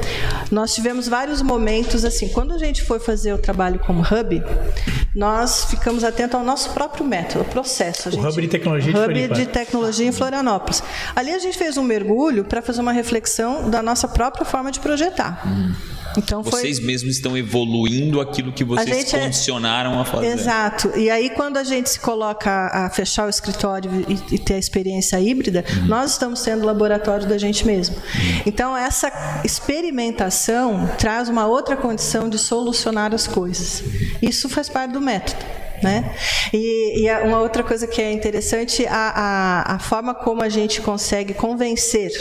nós 0.51 0.73
tivemos 0.73 1.07
vários 1.07 1.41
momentos 1.41 2.03
assim. 2.05 2.27
Quando 2.29 2.53
a 2.53 2.57
gente 2.57 2.81
foi 2.83 2.99
fazer 2.99 3.33
o 3.33 3.37
trabalho 3.37 3.79
como 3.79 4.01
hub, 4.01 4.43
nós 5.13 5.65
ficamos 5.69 6.03
atentos 6.03 6.35
ao 6.35 6.43
nosso 6.43 6.69
próprio 6.71 7.05
método, 7.05 7.34
processo. 7.43 8.07
A 8.07 8.11
O 8.11 8.15
gente- 8.15 8.25
Hub 8.27 8.41
de 8.41 8.47
Tecnologia 8.47 8.93
de 8.93 8.99
Hub 8.99 9.27
de 9.35 9.45
tecnologia 9.47 10.07
em 10.07 10.11
Florianópolis. 10.11 10.81
Ali 11.15 11.31
a 11.31 11.39
gente 11.39 11.57
fez 11.57 11.75
um 11.77 11.83
mergulho 11.83 12.45
para 12.45 12.61
fazer 12.61 12.79
uma 12.81 12.93
reflexão 12.93 13.69
da 13.69 13.81
nossa 13.81 14.07
própria 14.07 14.45
forma 14.45 14.71
de 14.71 14.79
projetar. 14.79 15.43
Então 16.17 16.41
foi 16.41 16.61
Vocês 16.61 16.79
mesmos 16.79 17.15
estão 17.17 17.35
evoluindo 17.37 18.21
aquilo 18.21 18.53
que 18.53 18.63
vocês 18.63 18.87
gente 18.89 19.13
é- 19.15 19.19
condicionaram 19.19 19.99
a 19.99 20.05
fazer. 20.05 20.27
Exato. 20.27 20.91
E 20.95 21.09
aí, 21.09 21.29
quando 21.31 21.57
a 21.57 21.63
gente 21.65 21.89
se 21.89 21.99
coloca 21.99 22.49
a, 22.49 22.85
a 22.85 22.89
fechar 22.89 23.25
o 23.25 23.29
escritório 23.29 23.91
e, 24.07 24.35
e 24.35 24.39
ter 24.39 24.53
a 24.53 24.57
experiência 24.57 25.19
híbrida, 25.19 25.65
Uhum. 25.81 25.87
nós 25.87 26.11
estamos 26.11 26.39
sendo 26.39 26.63
o 26.63 26.65
laboratório 26.65 27.27
da 27.27 27.37
gente 27.37 27.65
mesmo. 27.67 27.97
Então, 28.45 28.77
essa 28.77 29.11
experimentação 29.43 30.89
traz 30.97 31.27
uma 31.29 31.45
outra 31.47 31.75
condição 31.75 32.29
de 32.29 32.37
solucionar 32.37 33.13
as 33.13 33.27
coisas. 33.27 33.83
Isso 34.21 34.47
faz 34.47 34.69
parte 34.69 34.91
do 34.93 35.01
método. 35.01 35.43
Né? 35.81 36.15
E, 36.53 37.05
e 37.05 37.11
uma 37.23 37.39
outra 37.41 37.63
coisa 37.63 37.85
que 37.85 38.01
é 38.01 38.11
interessante, 38.11 38.85
a, 38.87 39.11
a, 39.67 39.75
a 39.75 39.79
forma 39.79 40.13
como 40.13 40.41
a 40.41 40.49
gente 40.49 40.81
consegue 40.81 41.33
convencer 41.33 42.11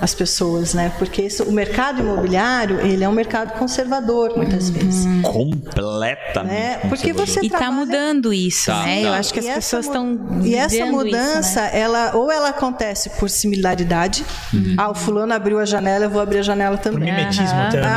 as 0.00 0.14
pessoas, 0.14 0.74
né? 0.74 0.92
Porque 0.98 1.22
isso- 1.22 1.44
o 1.44 1.52
mercado 1.52 2.00
imobiliário 2.00 2.80
ele 2.80 3.04
é 3.04 3.08
um 3.08 3.12
mercado 3.12 3.58
conservador 3.58 4.32
muitas 4.36 4.70
vezes, 4.70 5.06
Completamente. 5.22 6.52
né? 6.52 6.78
Porque 6.88 7.12
você 7.12 7.40
E 7.42 7.50
tá 7.50 7.58
trabalha- 7.58 7.78
mudando 7.80 8.32
isso, 8.32 8.66
Tá, 8.70 8.82
né? 8.84 9.02
tá. 9.02 9.08
Eu 9.08 9.12
acho 9.14 9.32
que 9.32 9.38
as 9.40 9.44
E 9.44 9.48
essa 9.48 9.56
pessoas 9.60 9.86
estão 9.86 10.18
E 10.44 10.54
essa 10.54 10.86
mudança, 10.86 11.40
isso, 11.40 11.74
né? 11.74 11.80
ela 11.80 12.16
ou 12.16 12.30
ela 12.30 12.48
acontece 12.48 13.10
por 13.10 13.28
similaridade. 13.30 14.24
Ah, 14.76 14.90
o 14.90 14.94
fulano 14.94 15.32
abriu 15.32 15.58
a 15.58 15.64
janela, 15.64 16.04
eu 16.06 16.10
vou 16.10 16.20
abrir 16.20 16.38
a 16.38 16.42
janela 16.42 16.76
Por 16.76 16.82
também. 16.92 17.12
mimetismo, 17.12 17.58
até, 17.58 17.80
né? 17.80 17.82
Por 17.82 17.88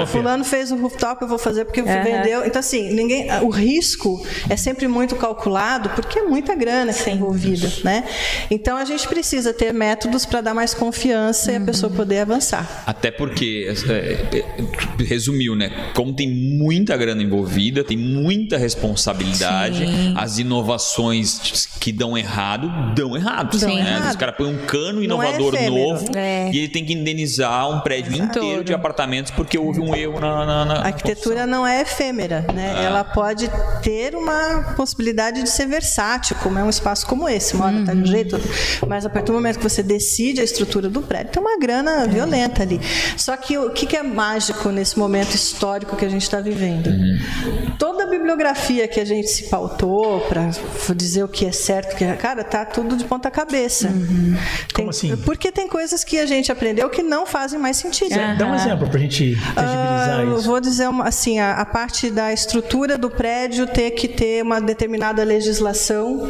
Ah, 0.00 0.02
o 0.02 0.06
fulano 0.06 0.44
fez 0.44 0.70
o 0.72 0.76
rooftop, 0.76 1.22
eu 1.22 1.28
vou 1.28 1.38
fazer 1.38 1.64
porque 1.64 1.82
vendeu. 1.82 2.44
Então, 2.44 2.60
assim, 2.60 2.92
ninguém, 2.92 3.28
o 3.42 3.48
risco 3.50 4.24
é 4.48 4.56
sempre 4.56 4.88
muito 4.88 5.14
calculado 5.16 5.90
porque 5.90 6.18
é 6.18 6.22
muita 6.22 6.54
grana 6.54 6.92
que 6.92 7.08
é 7.08 7.12
envolvida, 7.12 7.70
né? 7.84 8.04
Então, 8.50 8.76
a 8.76 8.84
gente 8.84 9.06
precisa 9.06 9.52
ter 9.52 9.72
métodos 9.72 10.26
para 10.26 10.40
dar 10.40 10.54
mais 10.54 10.74
confiança 10.74 11.51
e 11.52 11.56
a 11.56 11.60
pessoa 11.60 11.92
poder 11.92 12.20
avançar. 12.20 12.82
Até 12.86 13.10
porque, 13.10 13.72
é, 13.88 13.92
é, 14.38 14.44
resumiu, 15.04 15.54
né? 15.54 15.90
Como 15.94 16.12
tem 16.12 16.28
muita 16.28 16.96
grana 16.96 17.22
envolvida, 17.22 17.84
tem 17.84 17.96
muita 17.96 18.56
responsabilidade, 18.56 19.86
Sim. 19.86 20.14
as 20.16 20.38
inovações 20.38 21.68
que 21.80 21.92
dão 21.92 22.16
errado, 22.16 22.70
dão 22.94 23.16
errado. 23.16 23.58
Dão 23.58 23.74
né? 23.74 23.80
errado. 23.80 24.10
Os 24.10 24.16
caras 24.16 24.36
põem 24.36 24.54
um 24.54 24.66
cano 24.66 25.00
é 25.00 25.04
inovador 25.04 25.54
efêmero. 25.54 25.74
novo 25.74 26.16
É. 26.16 26.50
e 26.52 26.58
ele 26.58 26.68
tem 26.68 26.84
que 26.84 26.92
indenizar 26.92 27.68
um 27.70 27.80
prédio 27.80 28.14
inteiro 28.14 28.64
de 28.64 28.72
apartamentos 28.72 29.30
porque 29.30 29.58
houve 29.58 29.80
um 29.80 29.94
erro 29.94 30.20
na. 30.20 30.46
na, 30.46 30.64
na 30.64 30.74
A 30.74 30.86
arquitetura 30.86 31.46
não 31.46 31.66
é 31.66 31.82
efêmera, 31.82 32.46
né? 32.54 32.74
Ah. 32.76 32.82
Ela 32.82 33.04
pode 33.04 33.50
ter 33.82 34.14
uma 34.14 34.74
possibilidade 34.76 35.42
de 35.42 35.48
ser 35.48 35.66
versátil, 35.66 36.36
como 36.42 36.58
é 36.58 36.64
um 36.64 36.70
espaço 36.70 37.06
como 37.06 37.28
esse. 37.28 37.54
Uma 37.54 37.66
hora 37.66 37.80
está 37.80 37.94
de 37.94 38.00
um 38.00 38.06
jeito, 38.06 38.40
mas 38.86 39.04
a 39.04 39.10
partir 39.10 39.26
do 39.26 39.34
momento 39.34 39.58
que 39.58 39.62
você 39.62 39.82
decide 39.82 40.40
a 40.40 40.44
estrutura 40.44 40.88
do 40.88 41.02
prédio, 41.02 41.32
uma 41.42 41.58
grana 41.58 42.06
violenta 42.06 42.62
ali. 42.62 42.80
Só 43.16 43.36
que 43.36 43.58
o 43.58 43.70
que 43.70 43.86
que 43.86 43.96
é 43.96 44.02
mágico 44.02 44.70
nesse 44.70 44.98
momento 44.98 45.34
histórico 45.34 45.96
que 45.96 46.04
a 46.04 46.08
gente 46.08 46.22
está 46.22 46.40
vivendo? 46.40 46.88
Toda 47.78 48.04
a 48.04 48.06
bibliografia 48.06 48.86
que 48.88 49.00
a 49.00 49.04
gente 49.04 49.28
se 49.28 49.44
pautou 49.50 50.20
para 50.22 50.50
dizer 50.94 51.24
o 51.24 51.28
que 51.28 51.44
é 51.46 51.52
certo, 51.52 51.96
que 51.96 52.04
é, 52.04 52.14
cara, 52.14 52.44
tá 52.44 52.64
tudo 52.64 52.96
de 52.96 53.04
ponta 53.04 53.30
cabeça. 53.30 53.88
Tem- 53.88 54.36
Como 54.74 54.90
assim? 54.90 55.16
Porque 55.18 55.50
tem 55.52 55.68
coisas 55.68 56.04
que 56.04 56.18
a 56.18 56.26
gente 56.26 56.50
aprendeu 56.50 56.88
que 56.88 57.02
não 57.02 57.26
fazem 57.26 57.58
mais 57.58 57.76
sentido. 57.76 58.10
Dá 58.38 58.46
um 58.46 58.54
exemplo 58.54 58.88
pra 58.88 58.98
gente 58.98 59.36
tangibilizar 59.54 60.20
eu 60.22 60.38
isso. 60.38 60.46
vou 60.46 60.60
dizer 60.60 60.88
uma- 60.88 61.04
assim, 61.08 61.38
a, 61.40 61.54
a 61.54 61.64
parte 61.64 62.10
da 62.10 62.32
estrutura 62.32 62.96
do 62.96 63.10
prédio 63.10 63.66
ter 63.66 63.90
que 63.92 64.06
ter 64.08 64.42
uma 64.42 64.60
determinada 64.60 65.22
legislação, 65.24 66.28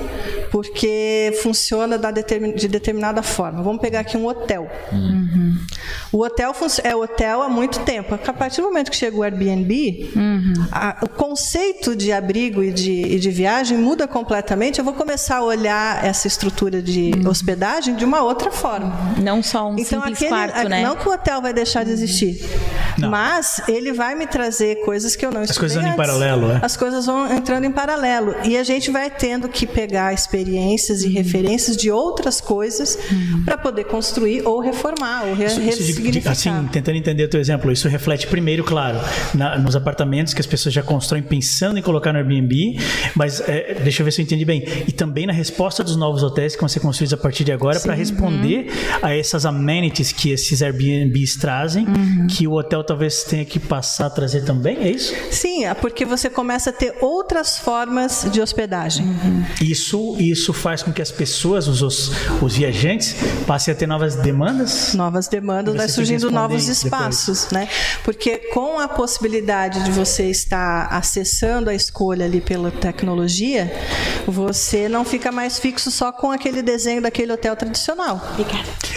porque 0.50 1.32
funciona 1.42 1.98
de 1.98 2.68
determinada 2.68 3.22
forma. 3.22 3.62
Vamos 3.62 3.80
pegar 3.80 4.00
aqui 4.00 4.16
um 4.16 4.26
hotel. 4.26 4.70
O 6.12 6.22
hotel 6.22 6.54
é 6.84 6.94
hotel 6.94 7.42
há 7.42 7.48
muito 7.48 7.80
tempo. 7.80 8.14
A 8.14 8.32
partir 8.32 8.60
do 8.60 8.66
momento 8.68 8.90
que 8.90 8.96
chega 8.96 9.16
o 9.16 9.22
Airbnb, 9.22 10.10
a- 10.70 10.98
o 11.02 11.08
conceito 11.08 11.96
de 11.96 12.12
abrigo 12.12 12.62
e 12.62 12.70
de, 12.70 12.92
e 12.92 13.18
de 13.18 13.30
viagem 13.30 13.78
muda 13.78 14.06
completamente. 14.06 14.78
Eu 14.78 14.84
vou 14.84 14.94
começar 14.94 15.36
a 15.38 15.42
olhar 15.44 16.04
essa 16.04 16.26
estrutura 16.26 16.82
de 16.82 17.12
hospedagem 17.26 17.94
de 17.96 18.04
uma 18.04 18.22
outra 18.22 18.50
forma. 18.50 18.92
Não 19.18 19.42
só 19.42 19.68
um 19.70 19.72
Então, 19.78 19.84
simples 20.00 20.14
aquele, 20.18 20.28
quarto, 20.30 20.68
né? 20.68 20.82
não 20.82 20.96
que 20.96 21.08
o 21.08 21.12
hotel 21.12 21.40
vai 21.40 21.52
deixar 21.54 21.84
de 21.84 21.90
existir, 21.92 22.44
Não. 22.98 23.10
mas 23.10 23.62
ele 23.68 23.92
vai 23.92 24.14
me 24.14 24.26
trazer 24.26 24.84
coisas 24.84 25.16
que 25.16 25.24
eu 25.24 25.30
não 25.30 25.42
estudei 25.42 25.60
coisas 25.60 25.76
andam 25.78 25.88
em 25.90 25.92
antes. 25.94 26.06
paralelo, 26.06 26.52
é? 26.52 26.60
As 26.62 26.76
coisas 26.76 27.06
vão 27.06 27.32
entrando 27.32 27.64
em 27.64 27.72
paralelo 27.72 28.34
e 28.44 28.56
a 28.56 28.62
gente 28.62 28.90
vai 28.90 29.10
tendo 29.10 29.48
que 29.48 29.66
pegar 29.66 30.12
experiências 30.12 31.02
e 31.02 31.08
referências 31.08 31.76
de 31.76 31.90
outras 31.90 32.40
coisas 32.40 32.98
para 33.44 33.56
poder 33.56 33.84
construir 33.84 34.46
ou 34.46 34.60
reformar 34.60 34.91
ou 35.00 35.34
re 35.34 35.44
Isso- 35.46 35.60
isso 35.60 35.82
de- 36.02 36.10
de- 36.20 36.28
assim, 36.28 36.50
tentando 36.72 36.96
entender 36.96 37.24
o 37.24 37.28
teu 37.28 37.40
exemplo, 37.40 37.70
isso 37.72 37.88
reflete 37.88 38.26
primeiro, 38.26 38.62
claro, 38.64 38.98
na- 39.34 39.58
nos 39.58 39.74
apartamentos 39.76 40.34
que 40.34 40.40
as 40.40 40.46
pessoas 40.46 40.74
já 40.74 40.82
constroem 40.82 41.22
pensando 41.22 41.78
em 41.78 41.82
colocar 41.82 42.12
no 42.12 42.18
Airbnb, 42.18 42.78
mas 43.14 43.40
é, 43.48 43.76
deixa 43.82 44.02
eu 44.02 44.04
ver 44.04 44.12
se 44.12 44.20
eu 44.20 44.24
entendi 44.24 44.44
bem. 44.44 44.64
E 44.86 44.92
também 44.92 45.26
na 45.26 45.32
resposta 45.32 45.82
dos 45.82 45.96
novos 45.96 46.22
hotéis 46.22 46.54
que 46.54 46.60
vão 46.60 46.68
ser 46.68 46.80
construídos 46.80 47.12
a 47.12 47.16
partir 47.16 47.44
de 47.44 47.52
agora 47.52 47.80
para 47.80 47.94
responder 47.94 48.66
a 49.02 49.14
essas 49.14 49.44
amenities 49.46 50.12
que 50.12 50.30
esses 50.30 50.62
Airbnbs 50.62 51.36
trazem, 51.36 51.86
que 52.28 52.46
o 52.46 52.52
hotel 52.52 52.84
talvez 52.84 53.24
tenha 53.24 53.44
que 53.44 53.58
passar 53.58 54.06
a 54.06 54.10
trazer 54.10 54.42
também, 54.44 54.76
é 54.78 54.90
isso? 54.90 55.14
Sim, 55.30 55.64
é 55.64 55.74
porque 55.74 56.04
você 56.04 56.28
começa 56.30 56.70
a 56.70 56.72
ter 56.72 56.94
outras 57.00 57.58
formas 57.58 58.26
de 58.30 58.40
hospedagem. 58.40 59.06
Isso, 59.60 60.16
isso 60.18 60.52
faz 60.52 60.82
com 60.82 60.92
que 60.92 61.00
as 61.02 61.10
pessoas, 61.10 61.66
os, 61.68 61.82
os, 61.82 62.12
os 62.40 62.56
viajantes, 62.56 63.14
passem 63.46 63.72
a 63.72 63.76
ter 63.76 63.86
novas 63.86 64.16
demandas? 64.16 64.71
Novas 64.94 65.28
demandas, 65.28 65.74
vai 65.74 65.88
surgindo 65.88 66.30
novos 66.30 66.68
isso 66.68 66.84
depois. 66.84 67.02
espaços, 67.02 67.50
né? 67.50 67.68
Porque 68.04 68.38
com 68.52 68.78
a 68.78 68.88
possibilidade 68.88 69.82
de 69.84 69.90
você 69.90 70.24
estar 70.30 70.86
acessando 70.90 71.70
a 71.70 71.74
escolha 71.74 72.24
ali 72.26 72.40
pela 72.40 72.70
tecnologia, 72.70 73.72
você 74.26 74.88
não 74.88 75.04
fica 75.04 75.30
mais 75.32 75.58
fixo 75.58 75.90
só 75.90 76.12
com 76.12 76.30
aquele 76.30 76.62
desenho 76.62 77.00
daquele 77.02 77.32
hotel 77.32 77.54
tradicional. 77.56 78.20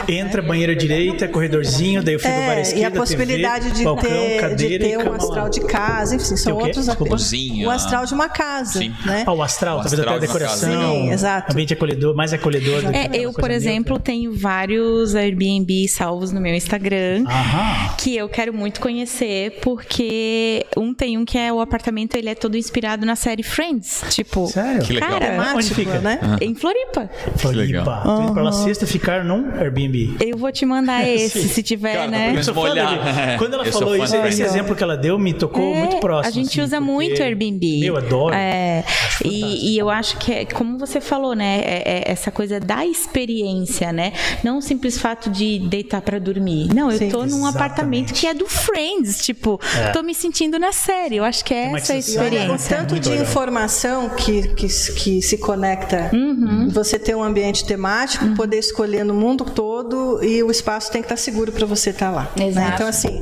Entra 0.08 0.42
banheira 0.42 0.76
direita, 0.76 1.28
corredorzinho, 1.28 2.04
daí 2.04 2.14
eu 2.16 2.20
fico 2.20 2.32
É, 2.32 2.50
à 2.56 2.58
e 2.58 2.62
esquerda, 2.62 2.88
a 2.88 2.92
possibilidade 3.02 3.66
TV, 3.66 3.76
de 3.78 3.84
balcão, 3.84 4.10
ter, 4.10 4.40
cadeira 4.42 4.84
de 4.84 4.90
ter 4.92 4.98
um 4.98 5.14
astral 5.14 5.50
de 5.50 5.62
casa, 5.62 6.16
enfim, 6.16 6.36
são 6.36 6.54
o 6.54 6.62
outros. 6.62 6.88
Cozinha. 6.96 7.68
O 7.68 7.72
astral 7.72 8.06
de 8.06 8.14
uma 8.14 8.30
casa, 8.30 8.80
Sim. 8.80 8.94
né? 9.06 9.24
Ah, 9.26 9.34
o 9.34 9.42
astral, 9.44 9.80
O 9.80 9.82
talvez 9.82 10.00
astral 10.00 10.16
até 10.18 10.26
a 10.26 10.28
de 10.28 10.34
uma 10.34 10.40
casa. 10.40 10.68
decoração. 10.68 10.94
Sim, 10.96 11.12
exato. 11.12 11.52
Ambiente 11.54 11.74
acolhedor, 11.74 12.16
mais 12.16 12.34
acolhedor. 12.34 12.82
do 12.84 12.92
que 12.92 12.98
É, 12.98 13.10
eu, 13.14 13.34
por 13.34 13.52
exemplo, 13.52 14.00
tenho 14.00 14.34
vários 14.36 15.16
Airbnb 15.16 15.65
salvos 15.88 16.32
no 16.32 16.40
meu 16.42 16.54
Instagram. 16.54 17.24
Aham. 17.28 17.96
Que 17.98 18.16
eu 18.16 18.28
quero 18.30 18.54
muito 18.54 18.80
conhecer, 18.80 19.60
porque 19.62 20.66
um 20.78 20.94
tem 20.94 21.18
um 21.18 21.26
que 21.26 21.38
é 21.38 21.52
o 21.52 21.60
apartamento, 21.60 22.16
ele 22.16 22.30
é 22.30 22.36
todo 22.36 22.58
inspirado 22.58 23.06
na 23.06 23.16
série 23.16 23.44
Friends. 23.44 24.04
Tipo, 24.10 24.48
Sério? 24.48 24.82
Que 24.84 24.94
legal. 24.94 25.20
cara, 25.20 25.54
Onde 25.56 25.74
fica? 25.74 26.00
né? 26.00 26.20
em 26.42 26.54
Floripa. 26.56 27.10
Floripa. 27.38 28.02
Tô 28.04 28.22
indo 28.24 28.34
pra 28.34 28.44
lá 28.44 28.52
sexta 28.52 28.86
ficar 28.86 29.24
num 29.24 29.52
Airbnb. 29.58 30.18
Eu 30.20 30.38
vou 30.38 30.52
te 30.52 30.66
mandar 30.66 31.06
esse, 31.08 31.48
se 31.48 31.64
tiver, 31.64 31.96
Cara, 31.96 32.08
né? 32.08 32.34
Eu 32.36 32.44
sou 32.44 32.54
fã 32.54 32.62
Molhar. 32.62 32.90
dele. 32.90 33.38
Quando 33.40 33.54
ela 33.54 33.66
Eu 33.66 33.72
sou 33.72 33.82
falou 33.82 33.98
fã 33.98 34.04
isso, 34.04 34.16
esse 34.16 34.42
exemplo 34.44 34.76
que 34.76 34.84
ela 34.84 34.98
deu 34.98 35.18
me 35.18 35.34
tocou 35.34 35.74
muito 35.76 35.98
próximo. 35.98 36.30
A 36.30 36.32
gente 36.32 36.50
assim, 36.60 36.62
usa 36.62 36.78
porque- 36.78 36.92
muito 36.92 37.22
Airbnb. 37.24 37.80
Meu, 37.80 37.98
adoro. 37.98 38.34
É, 38.36 38.84
fantástico. 38.84 39.30
e, 39.30 39.74
e 39.74 39.78
eu 39.78 39.90
acho 39.90 40.18
que, 40.18 40.32
é, 40.32 40.46
como 40.46 40.78
você 40.78 41.00
falou, 41.02 41.34
né? 41.36 41.62
É, 41.64 41.84
é 42.10 42.12
essa 42.12 42.32
coisa 42.32 42.60
da 42.60 42.86
experiência, 42.86 43.92
né? 43.92 44.14
Não 44.44 44.58
o 44.58 44.62
simples 44.62 44.98
fato 45.00 45.30
de 45.30 45.55
deitar 45.60 46.02
para 46.02 46.20
dormir. 46.20 46.74
Não, 46.74 46.92
eu 46.92 46.98
Sim. 46.98 47.10
tô 47.10 47.20
num 47.20 47.26
Exatamente. 47.26 47.56
apartamento 47.56 48.14
que 48.14 48.28
é 48.28 48.34
do 48.34 48.48
Friends, 48.48 49.24
tipo, 49.24 49.60
É. 49.78 49.90
tô 49.92 50.02
me 50.04 50.14
sentindo 50.16 50.58
na 50.60 50.72
série. 50.72 51.18
Eu 51.18 51.24
acho 51.24 51.44
que 51.44 51.54
é 51.54 51.68
uma 51.68 51.78
essa 51.78 51.94
a 51.94 52.02
sensação. 52.02 52.24
O 52.24 52.26
experiência. 52.28 52.78
tanto 52.78 52.92
Muito 52.92 53.04
de 53.04 53.10
legal. 53.10 53.26
informação 53.26 54.10
que, 54.10 54.48
que, 54.50 54.68
que 54.68 55.22
se 55.22 55.38
conecta, 55.38 56.10
Uhum. 56.14 56.70
você 56.70 56.98
ter 57.00 57.16
um 57.16 57.24
ambiente 57.24 57.66
temático, 57.66 58.26
poder 58.36 58.60
escolher 58.60 59.04
no 59.04 59.14
mundo 59.14 59.46
todo 59.46 60.24
e 60.24 60.42
o 60.44 60.52
espaço 60.52 60.92
tem 60.92 61.02
que 61.02 61.06
estar 61.06 61.18
seguro 61.18 61.52
para 61.52 61.66
você 61.66 61.90
estar 61.92 62.12
lá. 62.12 62.32
né? 62.38 62.48
Exato. 62.48 62.72
Então, 62.76 62.88
assim, 62.88 63.22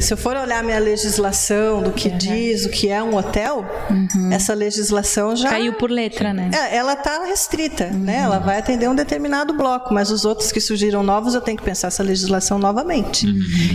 se 0.00 0.12
eu 0.12 0.16
for 0.16 0.36
olhar 0.36 0.62
minha 0.62 0.78
legislação 0.78 1.82
do 1.82 1.92
que 1.92 2.10
diz 2.10 2.64
o 2.64 2.68
que 2.70 2.88
é 2.88 3.02
um 3.02 3.16
hotel, 3.16 3.64
essa 4.32 4.54
legislação 4.54 5.34
já. 5.36 5.48
Uhum. 5.48 5.54
Caiu 5.54 5.72
por 5.74 5.90
letra, 5.90 6.32
né? 6.32 6.50
É, 6.52 6.76
ela 6.76 6.94
está 6.94 7.24
restrita, 7.24 7.86
né? 7.86 8.18
Ela 8.24 8.38
vai 8.38 8.58
atender 8.58 8.88
um 8.88 8.94
determinado 8.94 9.52
bloco, 9.54 9.92
mas 9.92 10.10
os 10.10 10.24
outros 10.24 10.50
que 10.52 10.60
surgiram 10.60 11.02
novos 11.02 11.34
eu 11.34 11.40
tenho 11.40 11.56
que 11.56 11.62
pensar 11.64 11.73
essa 11.82 12.02
legislação 12.02 12.58
novamente. 12.58 13.26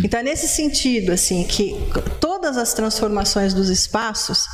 Então 0.04 0.20
é 0.20 0.24
nesse 0.24 0.48
sentido, 0.48 1.12
assim, 1.12 1.44
que 1.44 1.76
todas 2.20 2.58
as 2.58 2.74
transformações 2.74 3.54
dos 3.54 3.70
espaços 3.70 4.48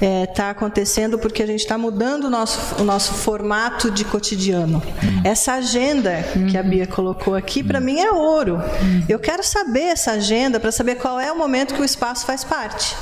está 0.00 0.50
acontecendo 0.50 1.18
porque 1.18 1.42
a 1.42 1.46
gente 1.46 1.60
está 1.60 1.76
mudando 1.76 2.24
o 2.24 2.30
nosso, 2.30 2.80
o 2.80 2.84
nosso 2.84 3.14
formato 3.14 3.90
de 3.90 4.04
cotidiano. 4.04 4.82
Essa 5.24 5.54
agenda 5.54 6.24
que 6.50 6.56
a 6.56 6.62
Bia 6.62 6.86
colocou 6.86 7.34
aqui, 7.34 7.62
para 7.62 7.80
mim 7.80 8.00
é 8.00 8.10
ouro. 8.10 8.60
Eu 9.08 9.18
quero 9.18 9.42
saber 9.42 9.88
essa 9.88 10.12
agenda 10.12 10.58
para 10.58 10.72
saber 10.72 10.96
qual 10.96 11.20
é 11.20 11.30
o 11.30 11.36
momento 11.36 11.74
que 11.74 11.80
o 11.80 11.84
espaço 11.84 12.24
faz 12.24 12.44
parte. 12.44 12.96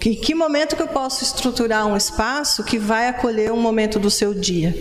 Que, 0.00 0.14
que 0.14 0.34
momento 0.34 0.76
que 0.76 0.82
eu 0.82 0.88
posso 0.88 1.24
estruturar 1.24 1.86
um 1.86 1.96
espaço 1.96 2.62
que 2.64 2.78
vai 2.78 3.08
acolher 3.08 3.52
um 3.52 3.60
momento 3.60 3.98
do 3.98 4.10
seu 4.10 4.32
dia? 4.34 4.74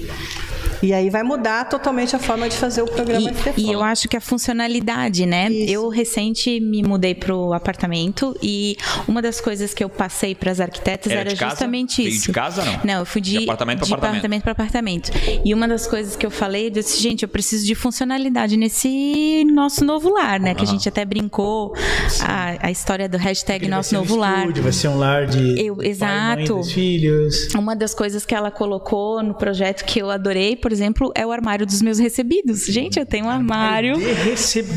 E 0.81 0.93
aí 0.93 1.09
vai 1.09 1.23
mudar 1.23 1.65
totalmente 1.69 2.15
a 2.15 2.19
forma 2.19 2.47
de 2.49 2.55
fazer 2.55 2.81
o 2.81 2.85
programa 2.85 3.31
E, 3.57 3.61
e 3.67 3.71
eu 3.71 3.83
acho 3.83 4.07
que 4.07 4.17
a 4.17 4.21
funcionalidade, 4.21 5.25
né? 5.25 5.49
Isso. 5.49 5.71
Eu 5.73 5.89
recente 5.89 6.59
me 6.59 6.81
mudei 6.83 7.13
pro 7.15 7.53
apartamento 7.53 8.35
e 8.41 8.77
uma 9.07 9.21
das 9.21 9.39
coisas 9.41 9.73
que 9.73 9.83
eu 9.83 9.89
passei 9.89 10.33
para 10.35 10.51
as 10.51 10.59
arquitetas 10.59 11.11
Era 11.11 11.21
era, 11.21 11.29
de 11.29 11.35
casa? 11.35 11.51
justamente 11.51 12.01
Veio 12.03 12.13
isso. 12.15 12.25
de 12.27 12.31
casa, 12.33 12.63
não? 12.63 12.79
Não, 12.83 12.99
eu 12.99 13.05
fui 13.05 13.21
de, 13.21 13.37
De 13.37 13.43
apartamento 13.43 13.85
de 13.85 13.93
apartamento. 13.93 14.15
apartamento 14.17 14.43
para 14.43 14.51
apartamento. 14.51 15.11
E 15.43 15.53
uma 15.53 15.67
das 15.67 15.87
coisas 15.87 16.15
que 16.15 16.25
eu 16.25 16.31
falei, 16.31 16.67
eu 16.67 16.71
disse, 16.71 17.01
gente, 17.01 17.23
eu 17.23 17.29
preciso 17.29 17.65
de 17.65 17.75
funcionalidade 17.75 18.57
nesse 18.57 19.43
nosso 19.51 19.83
novo 19.83 20.09
lar, 20.13 20.39
né? 20.39 20.53
Que 20.53 20.63
a 20.63 20.67
gente 20.67 20.87
até 20.87 21.03
brincou 21.05 21.73
a, 22.21 22.67
a 22.67 22.71
história 22.71 23.07
do 23.09 23.17
hashtag 23.17 23.67
vai 23.67 23.75
nosso 23.77 23.89
ser 23.89 23.95
um 23.97 23.99
novo 23.99 24.15
lar. 24.15 24.39
estúdio, 24.41 24.63
Vai 24.63 24.71
ser 24.73 24.87
um 24.87 24.97
lar 24.97 25.25
de 25.27 25.59
Eu- 25.65 25.75
pai, 25.77 25.87
exato. 25.87 26.35
mãe, 26.37 26.45
dois 26.45 26.71
filhos. 26.71 27.53
Uma 27.55 27.75
das 27.75 27.93
coisas 27.93 28.25
que 28.25 28.33
ela 28.35 28.51
colocou 28.51 29.21
no 29.23 29.33
projeto 29.33 29.83
que 29.85 29.99
eu 29.99 30.09
adorei, 30.09 30.55
por 30.65 30.71
exemplo, 30.71 31.11
é 31.13 31.23
o 31.23 31.31
armário 31.31 31.63
dos 31.63 31.79
meus 31.79 31.99
recebidos. 31.99 32.65
Gente, 32.65 32.99
eu 32.99 33.05
tenho 33.05 33.27
um 33.27 33.29
armário 33.29 33.97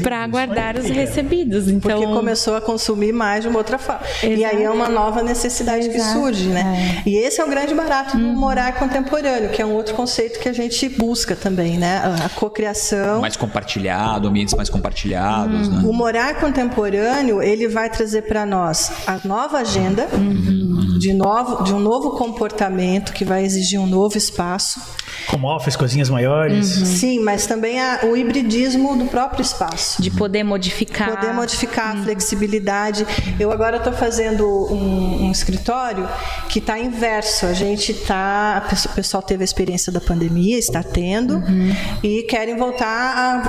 para 0.02 0.26
guardar 0.26 0.76
os 0.76 0.84
que 0.84 0.92
recebidos. 0.92 1.66
Então, 1.66 1.98
Porque 1.98 2.12
começou 2.12 2.54
a 2.54 2.60
consumir 2.60 3.10
mais 3.10 3.40
de 3.42 3.48
uma 3.48 3.56
outra 3.56 3.78
forma. 3.78 4.02
E 4.22 4.44
aí 4.44 4.64
é 4.64 4.70
uma 4.70 4.86
nova 4.86 5.22
necessidade 5.22 5.88
que 5.88 5.96
Exato, 5.96 6.10
É. 6.10 6.20
Uhum. 6.20 6.24
surge, 6.26 6.48
né? 6.50 7.02
E 7.06 7.16
esse 7.16 7.40
é 7.40 7.44
o 7.46 7.48
grande 7.48 7.74
barato 7.74 8.18
do 8.18 8.22
morar 8.22 8.78
contemporâneo, 8.78 9.48
que 9.48 9.62
é 9.62 9.64
um 9.64 9.72
outro 9.72 9.94
conceito 9.94 10.38
que 10.40 10.46
a 10.50 10.52
gente 10.52 10.90
busca 10.90 11.34
também, 11.34 11.78
né? 11.78 12.02
A 12.22 12.28
cocriação. 12.28 13.22
Mais 13.22 13.34
compartilhado, 13.34 14.28
ambientes 14.28 14.52
mais 14.52 14.68
compartilhados, 14.68 15.70
né? 15.70 15.80
O 15.86 15.92
morar 15.94 16.34
contemporâneo, 16.38 17.40
ele 17.40 17.66
vai 17.66 17.88
trazer 17.88 18.24
para 18.28 18.44
nós 18.44 18.92
a 19.06 19.18
nova 19.26 19.56
agenda, 19.60 20.06
Uhum. 20.12 20.98
de, 20.98 21.14
novo, 21.14 21.64
de 21.64 21.72
um 21.72 21.80
novo 21.80 22.10
comportamento 22.10 23.10
que 23.14 23.24
vai 23.24 23.42
exigir 23.42 23.80
um 23.80 23.86
novo 23.86 24.18
espaço. 24.18 24.82
Como 25.28 25.46
office, 25.54 25.76
cozinhas 25.76 26.08
maiores. 26.10 26.76
Uhum. 26.78 26.84
Sim, 26.86 27.20
mas 27.20 27.46
também 27.46 27.80
a- 27.80 28.00
o 28.04 28.16
hibridismo 28.16 28.96
do 28.96 29.06
próprio 29.06 29.42
espaço. 29.42 30.00
de 30.02 30.10
poder 30.10 30.42
modificar. 30.44 31.10
Poder 31.16 31.32
modificar 31.32 31.94
Uhum. 31.94 32.00
a 32.00 32.04
flexibilidade. 32.04 33.06
Eu 33.38 33.50
agora 33.52 33.76
estou 33.78 33.92
fazendo 33.92 34.46
um, 34.46 35.26
um 35.26 35.32
escritório 35.32 36.08
que 36.48 36.58
está 36.58 36.78
inverso. 36.78 37.46
A 37.46 37.52
gente 37.52 37.92
está. 37.92 38.66
O 38.86 38.94
pessoal 38.94 39.22
teve 39.22 39.42
a 39.42 39.44
experiência 39.44 39.92
da 39.92 40.00
pandemia, 40.00 40.58
está 40.58 40.82
tendo, 40.82 41.36
Uhum. 41.36 41.74
e 42.02 42.22
querem 42.22 42.56
voltar 42.56 42.86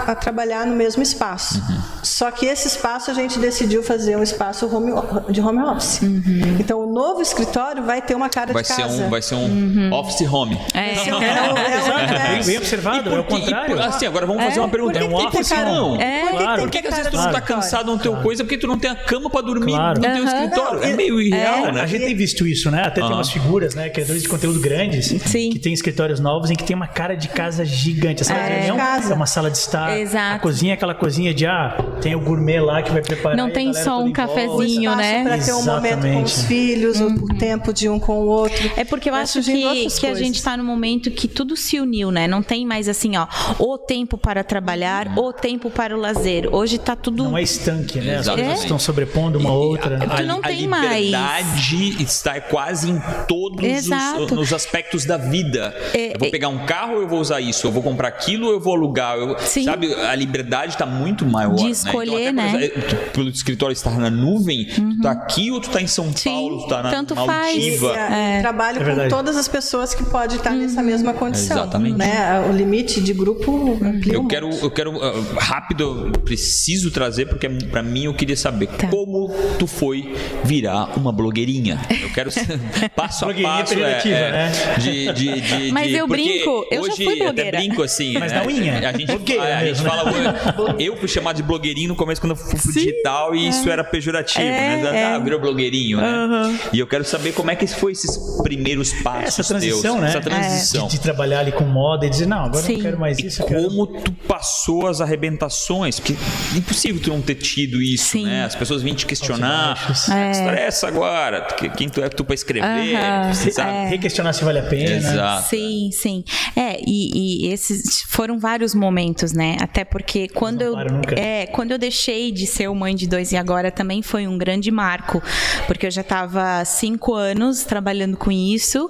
a, 0.07 0.11
a 0.11 0.15
trabalhar 0.15 0.65
no 0.65 0.75
mesmo 0.75 1.01
espaço. 1.03 1.57
Uhum. 1.57 1.77
Só 2.03 2.31
que 2.31 2.45
esse 2.45 2.67
espaço 2.67 3.11
a 3.11 3.13
gente 3.13 3.39
decidiu 3.39 3.83
fazer 3.83 4.15
um 4.17 4.23
espaço 4.23 4.65
home 4.73 4.91
de 5.29 5.41
home 5.41 5.61
office. 5.63 6.01
Uhum. 6.01 6.57
Então 6.59 6.79
o 6.79 6.91
novo 6.91 7.21
escritório 7.21 7.83
vai 7.83 8.01
ter 8.01 8.15
uma 8.15 8.29
cara 8.29 8.51
Vai 8.53 8.61
de 8.63 8.67
ser 8.69 8.81
casa. 8.81 9.03
um, 9.05 9.09
vai 9.09 9.21
ser 9.21 9.35
um 9.35 9.45
Uhum. 9.45 9.93
office 9.93 10.21
home. 10.31 10.59
É. 10.73 10.93
Vai 10.95 11.03
ser 11.05 11.13
um- 11.13 11.19
é 11.59 11.73
é 11.73 11.77
Exato, 11.79 12.45
bem, 12.45 12.57
observado, 12.57 13.13
é 13.15 13.19
o 13.19 13.23
contrário. 13.23 13.75
por- 13.75 13.85
assim, 13.85 14.05
agora 14.05 14.25
vamos 14.25 14.43
fazer 14.43 14.59
uma 14.59 14.69
pergunta. 14.69 14.99
É 14.99 15.03
um 15.03 15.07
tem 15.09 15.27
office 15.27 15.49
cara- 15.49 15.71
não. 15.71 15.95
É. 15.99 16.21
Por 16.21 16.29
que, 16.31 16.37
Claro. 16.43 16.61
Por 16.61 16.69
que, 16.71 16.81
que 16.81 16.87
às 16.87 16.95
vezes 16.95 17.11
tu 17.11 17.17
não 17.17 17.31
tá 17.31 17.41
cansado 17.41 17.91
no 17.91 17.99
teu 17.99 18.11
Claro. 18.11 18.25
coisa? 18.25 18.43
Porque 18.43 18.57
tu 18.57 18.67
não 18.67 18.77
tem 18.79 18.89
a 18.89 18.95
cama 18.95 19.29
pra 19.29 19.41
dormir 19.41 19.71
Claro. 19.73 19.95
no 19.95 20.01
teu 20.01 20.11
Aham. 20.11 20.25
escritório. 20.25 20.83
É 20.83 20.89
Não, 20.89 20.97
meio 20.97 21.21
irreal, 21.21 21.67
é, 21.67 21.71
né? 21.71 21.81
A 21.81 21.85
gente 21.85 22.05
tem 22.05 22.15
visto 22.15 22.45
isso, 22.47 22.71
né? 22.71 22.81
Até 22.83 23.01
tem 23.01 23.11
umas 23.11 23.29
figuras, 23.31 23.75
né? 23.75 23.89
Criadores 23.89 24.21
de 24.23 24.29
conteúdo 24.29 24.59
grandes 24.59 25.07
Sim. 25.25 25.49
que 25.51 25.59
tem 25.59 25.73
escritórios 25.73 26.19
novos 26.19 26.49
em 26.49 26.55
que 26.55 26.63
tem 26.63 26.75
uma 26.75 26.87
cara 26.87 27.15
de 27.15 27.27
casa 27.27 27.63
gigante. 27.65 28.21
A 28.23 28.25
sala 28.25 28.39
de 28.39 28.45
É. 28.45 28.55
reunião 28.57 28.77
Casa. 28.77 29.13
é 29.13 29.15
uma 29.15 29.25
sala 29.25 29.49
de 29.51 29.57
estar. 29.57 29.97
Exato. 29.97 30.35
A 30.35 30.39
cozinha 30.39 30.73
é 30.73 30.75
aquela 30.75 30.95
cozinha 30.95 31.33
de 31.33 31.45
ah, 31.45 31.77
tem 32.01 32.15
o 32.15 32.19
gourmet 32.19 32.59
lá 32.59 32.81
que 32.81 32.91
vai 32.91 33.01
preparar. 33.01 33.37
Não 33.37 33.51
tem 33.51 33.73
só 33.73 34.01
um 34.01 34.11
cafezinho, 34.11 34.95
né? 34.95 35.23
Para 35.23 35.37
ter 35.37 35.53
um 35.53 35.63
momento 35.63 36.01
com 36.01 36.23
os 36.23 36.43
filhos, 36.43 36.99
o 36.99 37.27
tempo 37.37 37.73
de 37.73 37.89
um 37.89 37.99
com 37.99 38.19
o 38.19 38.25
outro. 38.27 38.71
É 38.77 38.83
porque 38.83 39.09
eu 39.09 39.15
acho 39.15 39.41
que, 39.41 40.05
a 40.07 40.13
gente 40.13 40.35
está 40.35 40.55
no 40.57 40.63
momento 40.63 41.11
que 41.11 41.27
tudo 41.39 41.55
se 41.55 41.79
uniu, 41.79 42.11
né? 42.11 42.27
Não 42.27 42.43
tem 42.43 42.65
mais 42.65 42.89
assim, 42.89 43.15
ó, 43.15 43.25
o 43.57 43.77
tempo 43.77 44.17
para 44.17 44.43
trabalhar, 44.43 45.17
o 45.17 45.31
tempo 45.31 45.69
para 45.69 45.95
o 45.95 45.99
lazer. 45.99 46.53
Hoje 46.53 46.77
tá 46.77 46.97
tudo. 46.97 47.23
Não 47.23 47.37
é 47.37 47.41
estanque, 47.41 48.01
né? 48.01 48.17
As 48.17 48.27
coisas 48.27 48.59
estão 48.59 48.77
sobrepondo 48.77 49.39
uma 49.39 49.53
outra. 49.53 50.03
A, 50.03 50.17
Tu 50.17 50.23
não 50.25 50.39
a 50.39 50.41
tem 50.41 50.67
mais. 50.67 51.05
liberdade 51.05 52.03
está 52.03 52.41
quase 52.41 52.89
em 52.91 53.01
todos 53.25 53.65
os 53.87 54.31
nos 54.31 54.51
aspectos 54.51 55.05
da 55.05 55.15
vida. 55.15 55.73
É, 55.93 56.13
eu 56.13 56.19
vou 56.19 56.27
é- 56.27 56.31
pegar 56.31 56.49
um 56.49 56.65
carro, 56.65 56.95
eu 56.95 57.07
vou 57.07 57.21
usar 57.21 57.39
isso. 57.39 57.65
Eu 57.67 57.71
vou 57.71 57.81
comprar 57.81 58.09
aquilo, 58.09 58.49
eu 58.49 58.59
vou 58.59 58.75
alugar. 58.75 59.15
Eu, 59.17 59.39
Sim. 59.39 59.63
Sabe, 59.63 59.93
a 59.93 60.13
liberdade 60.15 60.73
está 60.73 60.85
muito 60.85 61.25
maior. 61.25 61.55
De 61.55 61.63
né? 61.63 61.69
escolher, 61.69 62.31
então, 62.33 62.43
até 62.47 62.57
né? 62.57 62.67
por 62.69 62.79
exemplo, 62.79 62.81
tu- 62.89 63.11
pelo 63.13 63.29
escritório 63.29 63.71
estar 63.73 63.97
na 63.97 64.09
nuvem, 64.09 64.65
tu 64.65 65.01
tá 65.01 65.11
aqui 65.11 65.51
ou 65.51 65.61
tu 65.61 65.69
tá 65.69 65.81
em 65.81 65.87
São 65.87 66.11
Sim, 66.13 66.29
Paulo, 66.31 66.63
tu 66.63 66.67
tá 66.67 66.83
na 66.83 66.89
tanto 66.91 67.15
faz. 67.15 67.27
Maldiva. 67.27 67.95
É, 67.95 68.41
Trabalho 68.41 68.81
É 68.81 69.03
com 69.03 69.07
todas 69.07 69.37
as 69.37 69.47
pessoas 69.47 69.93
que 69.93 70.03
podem 70.03 70.35
estar 70.35 70.51
nessa 70.51 70.83
mesma 70.83 71.13
condição. 71.13 71.28
Exatamente. 71.37 71.97
Né? 71.97 72.39
O 72.49 72.51
limite 72.51 73.01
de 73.01 73.13
grupo 73.13 73.77
amplia 73.83 74.13
Eu 74.15 74.21
um 74.21 74.27
quero, 74.27 74.49
eu 74.49 74.71
quero 74.71 74.91
uh, 74.95 75.23
rápido, 75.37 76.11
eu 76.13 76.21
preciso 76.21 76.91
trazer 76.91 77.25
porque 77.27 77.47
pra 77.49 77.81
mim 77.83 78.05
eu 78.05 78.13
queria 78.13 78.35
saber 78.37 78.67
Tá. 78.67 78.87
como 78.87 79.29
tu 79.57 79.65
foi 79.67 80.15
virar 80.43 80.97
uma 80.97 81.11
blogueirinha. 81.11 81.79
Eu 82.01 82.09
quero 82.13 82.29
passo 82.95 83.25
a 83.25 83.33
passo, 83.33 83.73
pejorativa, 83.73 84.15
é, 84.15 84.31
né? 84.31 84.51
de, 84.77 85.13
de, 85.13 85.41
de, 85.41 85.71
Mas 85.71 85.87
de- 85.89 85.95
eu 85.95 86.07
brinco, 86.07 86.65
eu 86.71 86.85
já 86.85 86.93
hoje 86.93 87.03
fui 87.05 87.13
até 87.15 87.23
blogueira. 87.25 87.57
brinco 87.57 87.83
assim, 87.83 88.13
Mas 88.13 88.31
né? 88.31 88.39
na 88.41 88.45
unha? 88.47 88.89
A 88.89 88.97
gente, 88.97 89.07
Blogueira 89.07 89.43
a, 89.43 89.57
a 89.59 89.65
gente 89.65 89.81
né? 89.83 89.89
fala, 89.89 90.75
eu 90.79 90.95
fui 90.97 91.07
chamado 91.07 91.35
de 91.37 91.43
blogueirinho 91.43 91.89
no 91.89 91.95
começo 91.95 92.21
quando 92.21 92.31
eu 92.31 92.35
fui 92.35 92.51
pro 92.59 92.71
Sim, 92.71 92.79
digital 92.79 93.35
e 93.35 93.47
isso 93.47 93.69
era 93.69 93.83
pejorativo, 93.83 94.45
É, 94.45 94.77
né? 94.81 94.99
é. 94.99 95.03
Ah, 95.05 95.19
virou 95.19 95.39
blogueirinho, 95.39 95.97
né? 95.99 96.07
Aham. 96.07 96.59
E 96.73 96.79
eu 96.79 96.87
quero 96.87 97.03
saber 97.03 97.33
como 97.33 97.49
é 97.51 97.55
que 97.55 97.65
foi 97.67 97.91
esses 97.91 98.17
primeiros 98.43 98.93
passos 99.01 99.39
Essa 99.39 99.43
transição, 99.43 99.81
teus, 99.81 100.01
né? 100.01 100.07
essa 100.09 100.21
transição. 100.21 100.87
De, 100.87 100.93
de 100.97 100.99
trabalhar 101.19 101.39
ali 101.39 101.51
com 101.51 101.65
moda 101.65 102.05
e 102.05 102.09
dizer, 102.09 102.25
não, 102.25 102.45
agora 102.45 102.59
eu 102.59 102.67
Sim. 102.67 102.73
não 102.75 102.81
quero 102.81 102.99
mais 102.99 103.19
E 103.19 103.27
isso. 103.27 103.41
eu 103.41 103.45
quero- 103.47 103.63
como 103.67 103.87
tu 103.87 104.11
passou 104.27 104.87
as 104.87 105.01
arrebentações? 105.01 105.99
Porque 105.99 106.13
é 106.53 106.57
impossível 106.57 107.01
tu 107.01 107.09
não 107.09 107.21
ter 107.21 107.35
tido 107.35 107.81
isso, 107.81 108.11
Sim. 108.11 108.25
né? 108.25 108.45
As 108.45 108.55
pessoas 108.55 108.81
vêm 108.81 108.93
te 108.93 109.05
questionar. 109.05 109.77
É. 109.81 109.85
Que 109.85 109.91
história 109.91 110.59
é 110.59 110.65
essa 110.67 110.87
agora? 110.87 111.41
Que- 111.41 111.69
Quem 111.69 111.89
tu 111.89 112.01
é 112.01 112.07
tu 112.09 112.23
pra 112.23 112.33
escrever? 112.33 112.95
Aham. 112.95 113.33
Sabe? 113.33 113.89
Requestionar 113.89 114.33
se 114.33 114.43
vale 114.43 114.59
a 114.59 114.63
pena. 114.63 114.95
Exato. 114.95 115.49
Sim, 115.49 115.89
sim. 115.91 116.23
É, 116.55 116.68
e, 116.85 117.45
e 117.47 117.51
esses 117.53 118.01
foram 118.07 118.39
vários 118.39 118.73
momentos, 118.75 119.31
né? 119.33 119.57
Até 119.59 119.83
porque 119.83 120.27
quando 120.27 120.61
eu 120.61 120.75
é, 121.17 121.45
quando 121.47 121.71
eu 121.71 121.77
deixei 121.77 122.31
de 122.31 122.45
ser 122.45 122.67
o 122.69 122.75
mãe 122.75 122.95
de 122.95 123.07
dois 123.07 123.31
e 123.31 123.37
agora 123.37 123.71
também 123.71 124.01
foi 124.01 124.27
um 124.27 124.37
grande 124.37 124.71
marco, 124.71 125.21
porque 125.67 125.85
eu 125.87 125.91
já 125.91 126.01
estava 126.01 126.63
cinco 126.65 127.13
anos 127.13 127.63
trabalhando 127.63 128.17
com 128.17 128.31
isso 128.31 128.89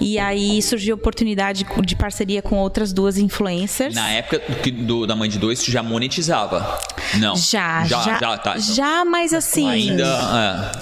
e 0.00 0.18
aí 0.18 0.60
surgiu 0.62 0.94
a 0.94 0.98
oportunidade 0.98 1.66
de 1.84 1.96
parceria 1.96 2.42
com 2.42 2.56
outras 2.56 2.92
duas 2.92 3.18
influencers. 3.18 3.94
Na 3.94 4.10
época 4.10 4.38
que- 4.62 4.70
do- 4.70 5.06
da 5.06 5.14
mãe 5.16 5.28
de 5.28 5.38
dois, 5.38 5.60
tu 5.62 5.70
já 5.70 5.82
monetizava? 5.82 6.78
Não. 7.18 7.36
Já, 7.36 7.84
já, 7.84 8.02
já, 8.02 8.18
já, 8.18 8.38
tá. 8.38 8.58
já, 8.58 9.04
mas 9.04 9.32
assim, 9.32 9.68
Ainda. 9.68 10.72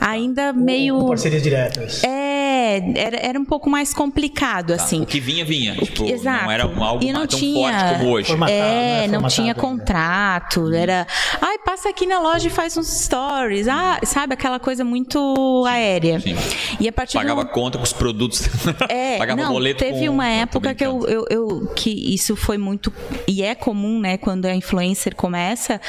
ainda 0.00 0.42
é. 0.42 0.52
meio 0.52 0.98
Com 0.98 1.08
parcerias 1.08 1.42
diretas. 1.42 2.02
É, 2.04 2.19
É, 2.70 2.92
era, 2.96 3.16
era 3.18 3.38
um 3.40 3.44
pouco 3.44 3.68
mais 3.70 3.92
complicado, 3.94 4.68
Tá, 4.68 4.82
assim. 4.82 5.02
O 5.02 5.06
que 5.06 5.20
vinha, 5.20 5.44
vinha. 5.44 5.74
Tipo, 5.76 6.04
Exato. 6.06 6.44
não 6.44 6.50
era 6.50 6.66
um- 6.66 6.82
algo 6.84 7.04
e 7.04 7.12
não 7.12 7.26
tão 7.26 7.38
tinha, 7.38 7.70
forte 7.72 7.98
como 7.98 8.10
hoje. 8.12 8.28
Formatado, 8.28 8.58
É, 8.58 9.06
né? 9.06 9.08
não 9.08 9.28
tinha 9.28 9.48
ainda. 9.48 9.60
contrato. 9.60 10.72
Era, 10.72 11.06
ai, 11.40 11.58
passa 11.58 11.88
aqui 11.88 12.06
na 12.06 12.20
loja 12.20 12.46
e 12.46 12.50
faz 12.50 12.76
uns 12.76 12.88
stories. 12.88 13.68
Ah, 13.68 13.98
sabe, 14.04 14.34
aquela 14.34 14.58
coisa 14.58 14.84
muito 14.84 15.64
aérea. 15.66 16.20
Sim. 16.20 16.36
E 16.78 16.88
a 16.88 16.92
partir 16.92 17.14
Pagava 17.18 17.44
do 17.44 17.50
conta 17.50 17.78
com 17.78 17.84
os 17.84 17.92
produtos. 17.92 18.48
é, 18.88 19.18
Pagava 19.18 19.42
não, 19.42 19.52
boleto 19.52 19.78
teve 19.84 20.06
com- 20.06 20.12
uma 20.14 20.28
época 20.28 20.74
que 20.74 20.84
eu, 20.84 21.06
eu, 21.06 21.24
eu- 21.30 21.66
que 21.74 21.90
isso 22.14 22.36
foi 22.36 22.56
muito 22.58 22.92
e 23.26 23.42
é 23.42 23.54
comum, 23.54 24.00
né, 24.00 24.16
quando 24.16 24.46
a 24.46 24.54
influencer 24.54 25.14
começa 25.14 25.80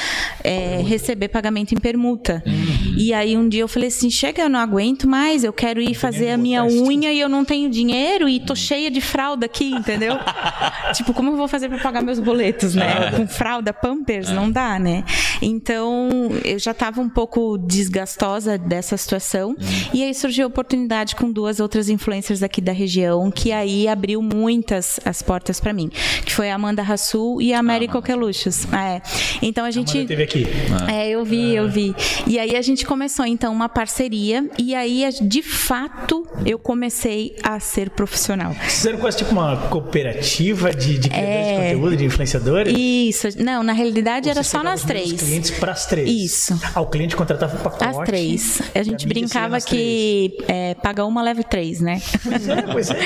é, 0.44 0.82
receber 0.86 1.28
pagamento 1.30 1.74
em 1.74 1.78
permuta. 1.80 2.44
Uhum. 2.46 2.96
E 2.98 3.13
aí 3.13 3.38
um 3.38 3.48
dia 3.48 3.62
eu 3.62 3.67
falei 3.67 3.88
assim, 3.89 4.10
chega, 4.10 4.41
eu 4.41 4.50
não 4.50 4.60
aguento 4.60 5.08
mais, 5.08 5.44
eu 5.44 5.54
quero 5.54 5.82
ir 5.82 5.94
fazer 5.94 6.30
a 6.32 6.38
minha 6.38 6.63
unha 6.72 7.12
e 7.12 7.20
eu 7.20 7.30
não 7.30 7.44
tenho 7.46 7.70
dinheiro 7.70 8.28
e 8.28 8.40
tô 8.40 8.56
cheia 8.56 8.90
de 8.90 9.02
fralda 9.02 9.46
aqui, 9.46 9.72
entendeu? 9.72 10.14
tipo, 10.94 11.14
como 11.14 11.32
eu 11.32 11.38
vou 11.38 11.48
fazer 11.48 11.70
para 11.70 11.80
pagar 11.80 12.02
meus 12.02 12.20
boletos, 12.20 12.76
né? 12.76 13.12
Com 13.12 13.28
fralda, 13.28 13.74
Pampers, 13.74 14.30
É. 14.30 14.34
não 14.34 14.52
dá, 14.52 14.80
né? 14.80 15.04
Então, 15.42 16.30
eu 16.44 16.60
já 16.60 16.72
estava 16.72 17.02
um 17.02 17.10
pouco 17.10 17.58
desgastosa 17.58 18.58
dessa 18.58 18.95
situação. 18.98 19.50
Uhum. 19.50 19.56
E 19.93 20.04
aí 20.04 20.14
surgiu 20.14 20.45
a 20.45 20.48
oportunidade 20.48 21.16
com 21.16 21.32
duas 21.32 21.60
outras 21.60 21.89
influencers 21.89 22.43
aqui 22.43 22.62
da 22.62 22.72
região, 22.72 23.32
que 23.32 23.52
aí 23.52 23.88
abriu 23.88 24.22
muitas 24.22 25.00
as 25.06 25.22
portas 25.22 25.60
para 25.60 25.74
mim. 25.74 25.89
Que 26.26 26.34
foi 26.34 26.50
a 26.52 26.56
Amanda 26.56 26.82
Rassul 26.82 27.41
e 27.41 27.54
a 27.54 27.62
Mary 27.64 27.88
Coqueluches. 27.88 28.68
É. 28.74 29.02
Então 29.41 29.66
a 29.66 29.72
gente. 29.72 29.91
Amanda 29.98 30.08
teve 30.08 30.24
aqui. 30.24 30.48
É, 30.91 31.10
eu 31.10 31.26
vi, 31.26 31.56
eu 31.56 31.70
vi. 31.70 31.95
E 32.28 32.38
aí 32.39 32.56
a 32.56 32.62
gente 32.62 32.86
começou 32.86 33.26
então 33.26 33.52
uma 33.54 33.68
parceria 33.70 34.50
e 34.58 34.76
aí 34.76 35.04
de 35.22 35.41
fato 35.41 36.26
eu 36.45 36.60
comecei 36.62 37.36
a 37.43 37.59
ser 37.59 37.89
profissional. 37.89 38.53
Vocês 38.53 38.74
fizeram 38.78 38.99
quase 38.99 39.18
tipo 39.18 39.32
uma 39.32 39.57
cooperativa 39.70 40.74
de, 40.74 40.97
de 40.97 41.09
criadores 41.09 41.47
É. 41.47 41.51
de 41.53 41.74
conteúdo, 41.76 41.97
de 41.97 42.05
influenciadores? 42.05 42.74
Isso, 42.78 43.28
não, 43.43 43.64
na 43.64 43.74
realidade 43.74 44.30
era 44.30 44.43
só 44.43 44.64
nas 44.64 44.82
os 44.82 44.86
três. 44.86 45.14
clientes 45.22 45.51
para 45.51 45.72
as 45.72 45.86
três. 45.86 46.09
Isso. 46.09 46.59
Ah, 46.74 46.82
o 46.82 46.88
cliente 46.88 47.16
contratava 47.16 47.55
o 47.57 47.59
pacote. 47.59 47.84
As 47.86 47.97
três. 48.05 48.62
A 48.74 48.84
gente 48.84 49.07
brincava 49.07 49.59
que 49.59 50.38
é, 50.47 50.74
paga 50.76 51.05
uma, 51.05 51.22
leve 51.22 51.43
três, 51.43 51.80
né? 51.82 52.01
três. 52.24 52.47
É, 52.47 52.62
pois 52.64 52.89
é. 52.89 52.99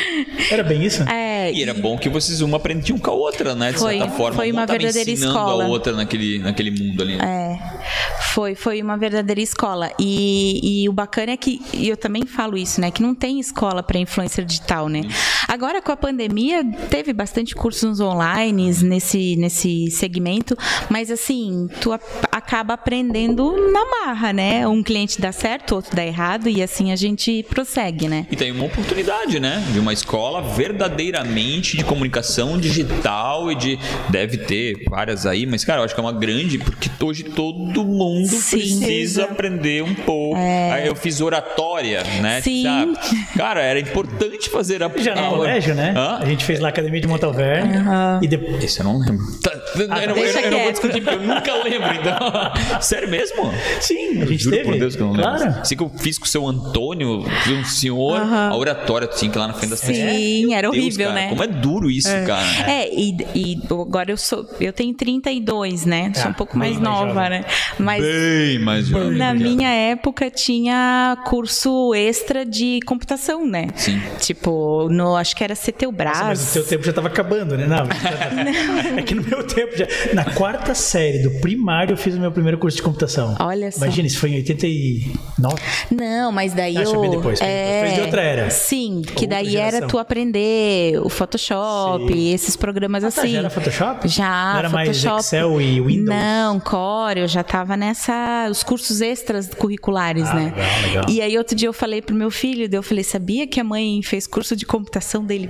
Era 0.51 0.63
bem 0.63 0.83
isso? 0.83 1.03
É, 1.03 1.51
E 1.51 1.61
era 1.61 1.73
bom 1.73 1.97
que 1.97 2.09
vocês 2.09 2.41
uma 2.41 2.57
aprendiam 2.57 2.97
com 2.97 3.09
a 3.09 3.13
outra, 3.13 3.55
né? 3.55 3.71
De 3.71 3.79
Foi- 3.79 3.97
certa 3.97 4.11
forma. 4.13 4.35
foi 4.37 4.51
uma 4.51 4.61
uma 4.61 4.65
verdadeira 4.65 5.11
ensinando 5.11 5.37
escola. 5.37 5.63
a 5.65 5.67
outra 5.67 5.93
naquele, 5.93 6.39
naquele 6.39 6.71
mundo 6.71 7.01
ali. 7.03 7.17
né? 7.17 7.59
É, 7.59 8.21
foi, 8.33 8.55
foi 8.55 8.81
uma 8.81 8.97
verdadeira 8.97 9.41
escola. 9.41 9.91
E, 9.99 10.83
e 10.83 10.89
o 10.89 10.93
bacana 10.93 11.31
é 11.33 11.37
que, 11.37 11.61
e 11.73 11.87
eu 11.89 11.97
também 11.97 12.25
falo 12.25 12.57
isso, 12.57 12.79
né? 12.81 12.89
Que 12.91 13.01
não 13.01 13.13
tem 13.13 13.39
escola 13.45 13.83
para 13.83 13.99
influencer 13.99 14.43
digital, 14.45 14.89
né? 14.89 15.01
Agora, 15.47 15.81
com 15.81 15.91
a 15.91 15.97
pandemia, 15.97 16.63
teve 16.89 17.13
bastante 17.13 17.55
cursos 17.55 17.99
online 17.99 18.73
nesse, 18.83 19.35
nesse 19.35 19.91
segmento, 19.91 20.57
mas 20.89 21.11
assim, 21.11 21.69
tu 21.79 21.93
acaba 22.31 22.73
aprendendo 22.73 23.55
na 23.71 23.85
marra, 23.85 24.33
né? 24.33 24.67
Um 24.67 24.81
cliente 24.83 25.21
dá 25.21 25.31
certo, 25.31 25.75
outro 25.75 25.95
dá 25.95 26.05
errado, 26.05 26.49
e 26.49 26.61
assim 26.61 26.91
a 26.91 26.95
gente 26.95 27.43
prossegue, 27.43 28.07
né? 28.07 28.27
E 28.31 28.35
tem 28.35 28.51
uma 28.51 28.65
oportunidade, 28.65 29.39
né? 29.39 29.63
De 29.71 29.79
uma 29.79 29.93
escola 29.93 30.41
verdadeiramente 30.41 31.77
de 31.77 31.83
comunicação 31.83 32.57
digital 32.57 33.51
e 33.51 33.55
de. 33.55 33.79
Deve 34.09 34.37
ter 34.37 34.83
várias 34.89 35.25
aí, 35.25 35.45
mas, 35.45 35.63
cara, 35.63 35.81
eu 35.81 35.85
acho 35.85 35.93
que 35.93 35.99
é 35.99 36.03
uma 36.03 36.13
grande, 36.13 36.57
porque 36.57 36.89
hoje 37.03 37.23
todo 37.23 37.83
mundo 37.83 38.27
Sim. 38.27 38.57
precisa 38.57 39.25
aprender 39.25 39.83
um 39.83 39.93
pouco. 39.93 40.35
Aí 40.35 40.87
eu 40.87 40.95
fiz 40.95 41.21
oratória, 41.21 42.03
né? 42.21 42.41
Sim. 42.41 42.63
Sabe? 42.63 42.97
Cara, 43.35 43.61
era 43.61 43.79
importante 43.79 44.49
fazer 44.49 44.81
a 44.83 44.91
Já 44.97 45.15
no 45.15 45.29
colégio, 45.37 45.75
né? 45.75 45.93
Hã? 45.95 46.19
A 46.21 46.25
gente 46.25 46.43
fez 46.45 46.59
lá 46.59 46.67
a 46.67 46.69
Academia 46.69 47.01
de 47.01 47.07
Montalverne. 47.07 47.73
E 48.21 48.27
depois. 48.27 48.63
Esse 48.63 48.79
eu 48.79 48.85
não 48.85 48.97
lembro. 48.99 49.25
Tá, 49.41 49.51
eu, 49.75 49.87
não- 49.87 49.97
eu 49.97 50.07
não- 50.07 50.15
deixa 50.15 50.41
eu 50.41 50.51
não 50.51 50.59
vou 50.61 50.71
discutir 50.71 51.01
porque 51.01 51.15
eu 51.15 51.21
nunca 51.21 51.53
lembro, 51.63 51.89
então. 51.93 52.17
Sério 52.81 53.09
mesmo? 53.09 53.51
Sim, 53.81 54.21
a 54.21 54.25
gente 54.25 54.37
Juro 54.43 54.55
teve. 54.57 54.69
por 54.69 54.79
Deus 54.79 54.95
que 54.95 55.01
eu 55.01 55.07
não 55.07 55.13
lembro. 55.13 55.29
Claro. 55.37 55.59
Assim 55.61 55.75
que 55.75 55.83
eu 55.83 55.91
fiz 55.97 56.17
com 56.17 56.25
o 56.25 56.27
seu 56.27 56.47
Antônio, 56.47 57.23
um 57.49 57.65
senhor, 57.65 58.21
a 58.21 58.55
oratória, 58.55 59.07
tinha 59.07 59.29
que 59.29 59.37
ir 59.37 59.39
lá 59.39 59.47
na 59.47 59.53
frente 59.53 59.71
das 59.71 59.81
pessoas. 59.81 59.97
Sim, 60.15 60.53
era 60.53 60.69
Deus, 60.69 60.81
horrível, 60.83 61.07
cara, 61.07 61.19
né? 61.19 61.29
Como 61.29 61.43
é 61.43 61.47
duro 61.47 61.89
isso, 61.91 62.09
cara. 62.25 62.45
É, 62.71 62.89
e, 62.93 63.17
e 63.35 63.57
agora 63.69 64.11
eu 64.11 64.17
sou. 64.17 64.45
Eu 64.59 64.71
tenho 64.73 64.93
32, 64.93 65.85
né? 65.85 66.11
Sou 66.15 66.25
Ah, 66.25 66.29
um 66.29 66.33
pouco 66.33 66.57
mais 66.57 66.65
mais 66.79 66.81
nova, 66.83 67.07
jovem. 67.13 67.29
né? 67.29 67.45
Mas 67.77 68.03
Bem 68.03 68.59
mais 68.59 68.87
jovem. 68.87 69.17
na 69.17 69.33
minha 69.33 69.69
época 69.69 70.29
tinha 70.29 71.17
curso 71.25 71.93
extra 71.93 72.45
de 72.45 72.79
computação, 72.85 73.24
né? 73.47 73.67
Sim. 73.75 74.01
Tipo, 74.19 74.87
no, 74.89 75.15
acho 75.15 75.35
que 75.35 75.43
era 75.43 75.51
Nossa, 75.51 75.63
CETELBRAS. 75.65 76.21
mas 76.21 76.49
o 76.49 76.53
teu 76.53 76.65
tempo 76.65 76.83
já 76.83 76.89
estava 76.91 77.07
acabando, 77.07 77.57
né? 77.57 77.65
Não, 77.67 77.85
já 78.01 78.17
tava- 78.17 78.99
É 78.99 79.01
que 79.01 79.15
no 79.15 79.23
meu 79.23 79.45
tempo, 79.45 79.75
já, 79.77 79.85
na 80.13 80.25
quarta 80.25 80.73
série 80.75 81.19
do 81.19 81.31
primário, 81.41 81.93
eu 81.93 81.97
fiz 81.97 82.15
o 82.15 82.19
meu 82.19 82.31
primeiro 82.31 82.57
curso 82.57 82.77
de 82.77 82.83
computação. 82.83 83.35
Olha 83.39 83.71
só. 83.71 83.77
Imagina, 83.85 84.07
isso 84.07 84.19
foi 84.19 84.31
em 84.31 84.35
89. 84.35 85.55
Não, 85.91 86.31
mas 86.31 86.53
daí 86.53 86.77
Ah, 86.77 86.83
eu. 86.83 86.95
é 86.95 87.01
bem 87.01 87.11
depois, 87.11 87.39
bem 87.39 87.49
depois. 87.79 87.93
De 87.95 88.01
outra 88.01 88.21
era. 88.21 88.49
Sim, 88.49 89.01
que 89.05 89.11
Outra 89.23 89.27
daí 89.27 89.49
geração. 89.49 89.77
era 89.77 89.87
tu 89.87 89.97
aprender 89.99 90.99
o 91.03 91.09
Photoshop, 91.09 92.11
Sim. 92.13 92.33
esses 92.33 92.55
programas 92.55 93.03
Ah, 93.03 93.11
tá, 93.11 93.21
assim. 93.21 93.31
já 93.31 93.39
era 93.39 93.49
Photoshop? 93.49 94.07
Já, 94.07 94.51
Não 94.53 94.59
era 94.59 94.69
mais 94.69 94.87
Photoshop. 95.01 95.19
Excel 95.21 95.61
e 95.61 95.81
Windows? 95.81 96.09
Não, 96.09 96.59
Core, 96.59 97.21
eu 97.21 97.27
já 97.27 97.43
tava 97.43 97.75
nessa. 97.77 98.47
Os 98.49 98.63
cursos 98.63 99.01
extras 99.01 99.49
curriculares, 99.53 100.27
Ah, 100.29 100.33
né? 100.33 100.53
legal, 100.55 100.81
legal. 100.87 101.05
E 101.09 101.21
aí 101.21 101.37
outro 101.37 101.55
dia 101.55 101.67
eu 101.67 101.73
falei 101.73 102.01
pro 102.01 102.15
meu 102.15 102.29
filho, 102.31 102.67
daí 102.69 102.77
eu 102.77 102.83
falei, 102.83 103.03
sabia 103.15 103.47
que 103.47 103.61
a 103.61 103.63
mãe 103.63 104.01
fez 104.03 104.27
curso 104.27 104.57
de 104.57 104.65
computação 104.65 105.23
dele? 105.23 105.49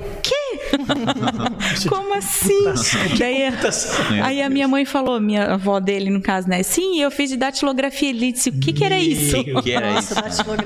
Como 1.89 2.13
assim? 2.15 2.63
daí, 3.17 3.43
aí 4.21 4.41
a 4.41 4.49
minha 4.49 4.67
mãe 4.67 4.85
falou, 4.85 5.19
minha 5.19 5.53
avó 5.53 5.79
dele, 5.79 6.09
no 6.09 6.21
caso, 6.21 6.47
né? 6.47 6.63
Sim, 6.63 7.01
eu 7.01 7.11
fiz 7.11 7.29
de 7.29 7.37
datilografia. 7.37 8.09
Ele 8.09 8.31
disse, 8.31 8.49
o 8.49 8.53
que 8.59 8.73
que 8.73 8.83
era 8.83 8.97
isso? 8.99 9.37
O 9.39 9.61
que 9.61 9.71
era 9.71 9.99
isso? 9.99 10.13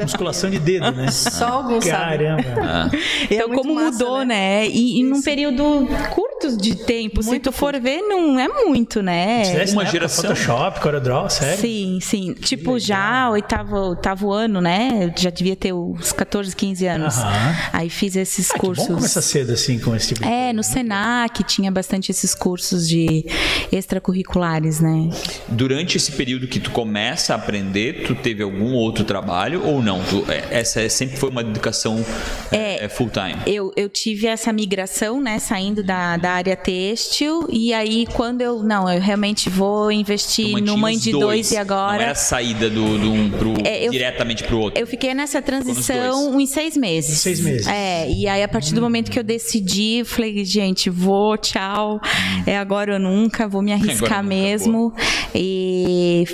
Musculação 0.01 0.49
de 0.49 0.59
dedo, 0.59 0.91
né? 0.91 1.09
Só 1.11 1.45
alguns. 1.47 1.85
Caramba. 1.85 2.39
É 3.29 3.35
Então, 3.35 3.47
muito 3.49 3.61
como 3.61 3.75
massa, 3.75 3.91
mudou, 4.03 4.23
né? 4.23 4.67
E, 4.67 4.99
e 4.99 5.03
num 5.03 5.21
período 5.21 5.87
curto 6.11 6.57
de 6.57 6.75
tempo, 6.75 7.21
se 7.21 7.39
tu 7.39 7.51
for 7.51 7.79
ver, 7.79 8.01
não 8.01 8.39
é 8.39 8.47
muito, 8.47 9.01
né? 9.01 9.43
Fizesse 9.45 9.73
Uma 9.73 9.85
geração. 9.85 10.23
Photoshop, 10.23 10.79
CorelDRAW, 10.79 11.29
sério? 11.29 11.59
Sim, 11.59 11.99
sim. 12.01 12.33
Tipo, 12.33 12.79
já 12.79 13.29
oitavo, 13.29 13.75
oitavo 13.89 14.31
ano, 14.31 14.61
né? 14.61 14.89
Eu 15.03 15.11
já 15.21 15.29
devia 15.29 15.55
ter 15.55 15.73
uns 15.73 16.11
14, 16.11 16.55
15 16.55 16.87
anos. 16.87 17.17
Aham. 17.17 17.55
Aí 17.73 17.89
fiz 17.89 18.15
esses 18.15 18.49
Ah, 18.49 18.53
que 18.53 18.59
cursos. 18.59 18.87
bom 18.87 18.95
começar 18.95 19.21
cedo 19.21 19.53
assim 19.53 19.79
com 19.79 19.88
esse 19.95 20.09
tipo 20.09 20.21
de 20.21 20.27
É, 20.27 20.53
no 20.53 20.63
Senac 20.63 21.43
tinha 21.43 21.71
bastante 21.71 22.11
esses 22.11 22.33
cursos 22.35 22.87
de 22.87 23.25
extracurriculares, 23.71 24.79
né? 24.79 25.09
Durante 25.47 25.97
esse 25.97 26.11
período 26.11 26.47
que 26.47 26.59
tu 26.59 26.71
começa 26.71 27.33
a 27.33 27.35
aprender, 27.37 28.03
tu 28.05 28.15
teve 28.15 28.43
algum 28.43 28.73
outro 28.73 29.03
trabalho 29.03 29.65
ou 29.65 29.81
não? 29.81 30.03
Tu- 30.03 30.25
é- 30.29 30.59
essa 30.59 30.81
é- 30.81 30.89
sempre 30.89 31.17
foi 31.17 31.29
uma 31.29 31.43
dedicação 31.43 32.03
é, 32.51 32.85
é 32.85 32.89
full 32.89 33.09
time? 33.09 33.35
Eu, 33.47 33.71
eu 33.75 33.89
tive 33.89 34.27
essa 34.27 34.51
migração, 34.53 35.21
né, 35.21 35.39
saindo 35.39 35.83
da, 35.83 36.17
da 36.17 36.31
área 36.31 36.55
têxtil, 36.55 37.47
e 37.49 37.73
aí 37.73 38.05
quando 38.13 38.41
eu. 38.41 38.63
Não, 38.63 38.91
eu 38.91 38.99
realmente 39.01 39.49
vou 39.49 39.91
investir 39.91 40.61
no 40.61 40.77
Mãe 40.77 40.95
os 40.95 41.01
de 41.01 41.11
dois, 41.11 41.51
e 41.51 41.55
Não 41.55 41.61
agora. 41.61 42.01
era 42.03 42.11
a 42.11 42.15
saída 42.15 42.69
do, 42.69 42.97
do 42.97 43.11
um 43.11 43.29
pro, 43.31 43.53
É, 43.65 43.85
eu- 43.87 43.91
diretamente 43.91 44.43
pro 44.43 44.59
outro. 44.59 44.79
Eu 44.79 44.85
fiquei 44.87 45.13
nessa 45.13 45.41
transição 45.41 46.35
uns 46.35 46.49
seis 46.49 46.75
meses. 46.77 47.19
Seis 47.19 47.39
meses. 47.39 47.67
É, 47.67 48.09
e 48.09 48.27
aí 48.27 48.43
a 48.43 48.47
partir 48.47 48.73
do 48.73 48.81
momento 48.81 49.09
que 49.11 49.17
eu 49.19 49.23
decidi, 49.23 49.78
eu 49.99 50.05
falei, 50.05 50.43
gente, 50.45 50.89
vou, 50.89 51.37
tchau. 51.37 51.99
É 52.45 52.57
agora 52.57 52.93
ou 52.93 52.99
nunca, 52.99 53.47
vou 53.47 53.61
me 53.61 53.71
Agora 53.73 53.89
arriscar 53.89 54.23
mesmo. 54.23 54.93
E 55.33 56.25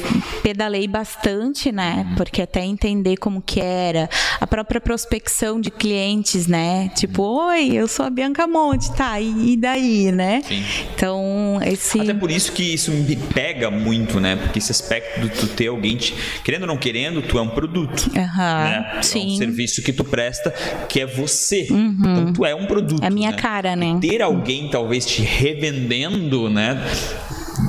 pedalei 0.42 0.88
bastante, 0.88 1.72
né? 1.72 2.06
Uhum. 2.10 2.16
Porque 2.16 2.42
até 2.42 2.64
entender 2.64 3.18
como 3.18 3.42
que 3.42 3.60
era. 3.60 4.10
A 4.40 4.48
própria 4.48 4.80
prospecção 4.80 5.60
de 5.60 5.70
clientes, 5.72 6.48
né? 6.48 6.90
Tipo, 6.96 7.24
Uhum. 7.24 7.48
oi, 7.48 7.72
eu 7.74 7.88
sou 7.88 8.06
a 8.06 8.10
Bianca 8.10 8.48
Monte, 8.48 8.92
tá? 8.94 9.20
E, 9.20 9.58
daí, 9.58 10.12
né? 10.12 10.42
Sim. 10.48 10.64
Então, 10.96 11.60
esse. 11.66 12.00
Até 12.00 12.14
por 12.14 12.32
isso 12.32 12.52
que 12.52 12.64
isso 12.64 12.92
me 12.92 13.16
pega 13.16 13.70
muito, 13.72 14.20
né? 14.20 14.36
Porque 14.36 14.60
esse 14.60 14.72
aspecto 14.72 15.22
de 15.22 15.30
tu 15.30 15.48
ter 15.48 15.68
alguém, 15.68 15.98
te, 15.98 16.14
querendo 16.44 16.62
ou 16.62 16.68
não 16.68 16.78
querendo, 16.78 17.22
tu 17.22 17.38
é 17.38 17.42
um 17.42 17.50
produto. 17.50 18.10
Aham, 18.16 18.64
né? 18.64 18.92
É 18.96 19.00
um 19.00 19.04
sim. 19.04 19.38
serviço 19.38 19.82
que 19.82 19.92
tu 19.92 20.04
presta, 20.04 20.52
que 20.88 21.00
é 21.00 21.06
você. 21.06 21.68
Então 21.70 22.34
tu 22.34 22.46
é 22.46 22.54
um 22.56 22.66
produto. 22.66 23.04
É 23.04 23.08
a 23.08 23.10
minha 23.10 23.32
né? 23.32 23.35
Cara, 23.36 23.76
né? 23.76 23.98
Ter 24.02 24.22
alguém 24.22 24.68
talvez 24.70 25.06
te 25.06 25.22
revendendo, 25.22 26.50
né? 26.50 26.82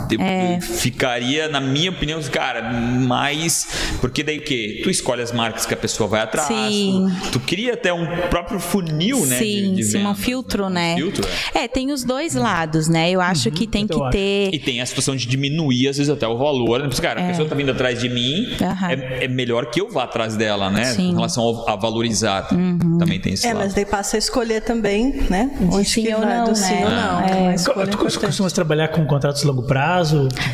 De- 0.08 0.60
ficaria, 0.60 1.48
na 1.48 1.60
minha 1.60 1.90
opinião, 1.90 2.20
cara, 2.24 2.62
mais. 2.72 3.66
Porque 4.00 4.22
daí 4.22 4.38
o 4.38 4.42
quê? 4.42 4.80
Tu 4.82 4.90
escolhe 4.90 5.22
as 5.22 5.32
marcas 5.32 5.66
que 5.66 5.74
a 5.74 5.76
pessoa 5.76 6.08
vai 6.08 6.20
atrás. 6.20 6.48
Sim. 6.48 7.06
Tu, 7.24 7.30
tu 7.32 7.40
cria 7.40 7.74
até 7.74 7.92
um 7.92 8.06
próprio 8.28 8.58
funil, 8.58 9.24
né? 9.26 9.38
de- 9.38 9.44
Sim, 9.44 9.74
de 9.74 9.82
sim, 9.84 10.06
um 10.06 10.14
filtro, 10.14 10.68
né? 10.68 10.94
Um 10.94 10.98
filtro, 10.98 11.28
é. 11.54 11.64
É, 11.64 11.68
tem 11.68 11.92
os 11.92 12.04
dois 12.04 12.34
lados, 12.34 12.88
né? 12.88 13.10
Eu 13.10 13.20
acho 13.20 13.50
que 13.50 13.66
tem 13.66 13.86
que 13.86 13.94
acho. 14.00 14.10
ter. 14.10 14.50
E 14.52 14.58
tem 14.58 14.80
a 14.80 14.86
situação 14.86 15.14
de 15.16 15.26
diminuir, 15.26 15.88
às 15.88 15.96
vezes, 15.98 16.10
até 16.12 16.26
o 16.26 16.36
valor. 16.36 16.80
Né? 16.80 16.88
Porque, 16.88 17.02
Cara, 17.06 17.22
a 17.24 17.28
pessoa 17.28 17.48
tá 17.48 17.54
vindo 17.54 17.70
atrás 17.70 18.00
de 18.00 18.08
mim, 18.08 18.48
Aham. 18.60 18.88
é, 18.90 19.24
é 19.24 19.28
melhor 19.28 19.66
que 19.66 19.80
eu 19.80 19.88
vá 19.90 20.04
atrás 20.04 20.34
dela, 20.36 20.68
né? 20.70 20.86
Sim. 20.86 21.10
Em 21.10 21.14
relação 21.14 21.42
ao- 21.44 21.68
a 21.68 21.76
valorizar. 21.76 22.48
Também 22.98 23.20
tem 23.20 23.32
esse 23.34 23.46
É, 23.46 23.52
lado. 23.52 23.62
mas 23.64 23.74
daí 23.74 23.84
passa 23.84 24.16
a 24.16 24.18
escolher 24.18 24.60
também, 24.62 25.22
né? 25.30 25.50
Onde 25.72 25.88
sim 25.88 26.02
que 26.04 26.14
ou 26.14 26.20
não, 26.20 26.44
do 26.44 26.54
sim 26.56 26.74
né? 26.74 26.84
ou 26.84 26.90
não. 26.90 27.20
É. 27.20 27.86
Tu 27.86 27.98
costumas 27.98 28.52
trabalhar 28.52 28.88
com 28.88 29.04
contratos 29.06 29.40
de 29.42 29.46
longo 29.46 29.62
prazo, 29.62 29.75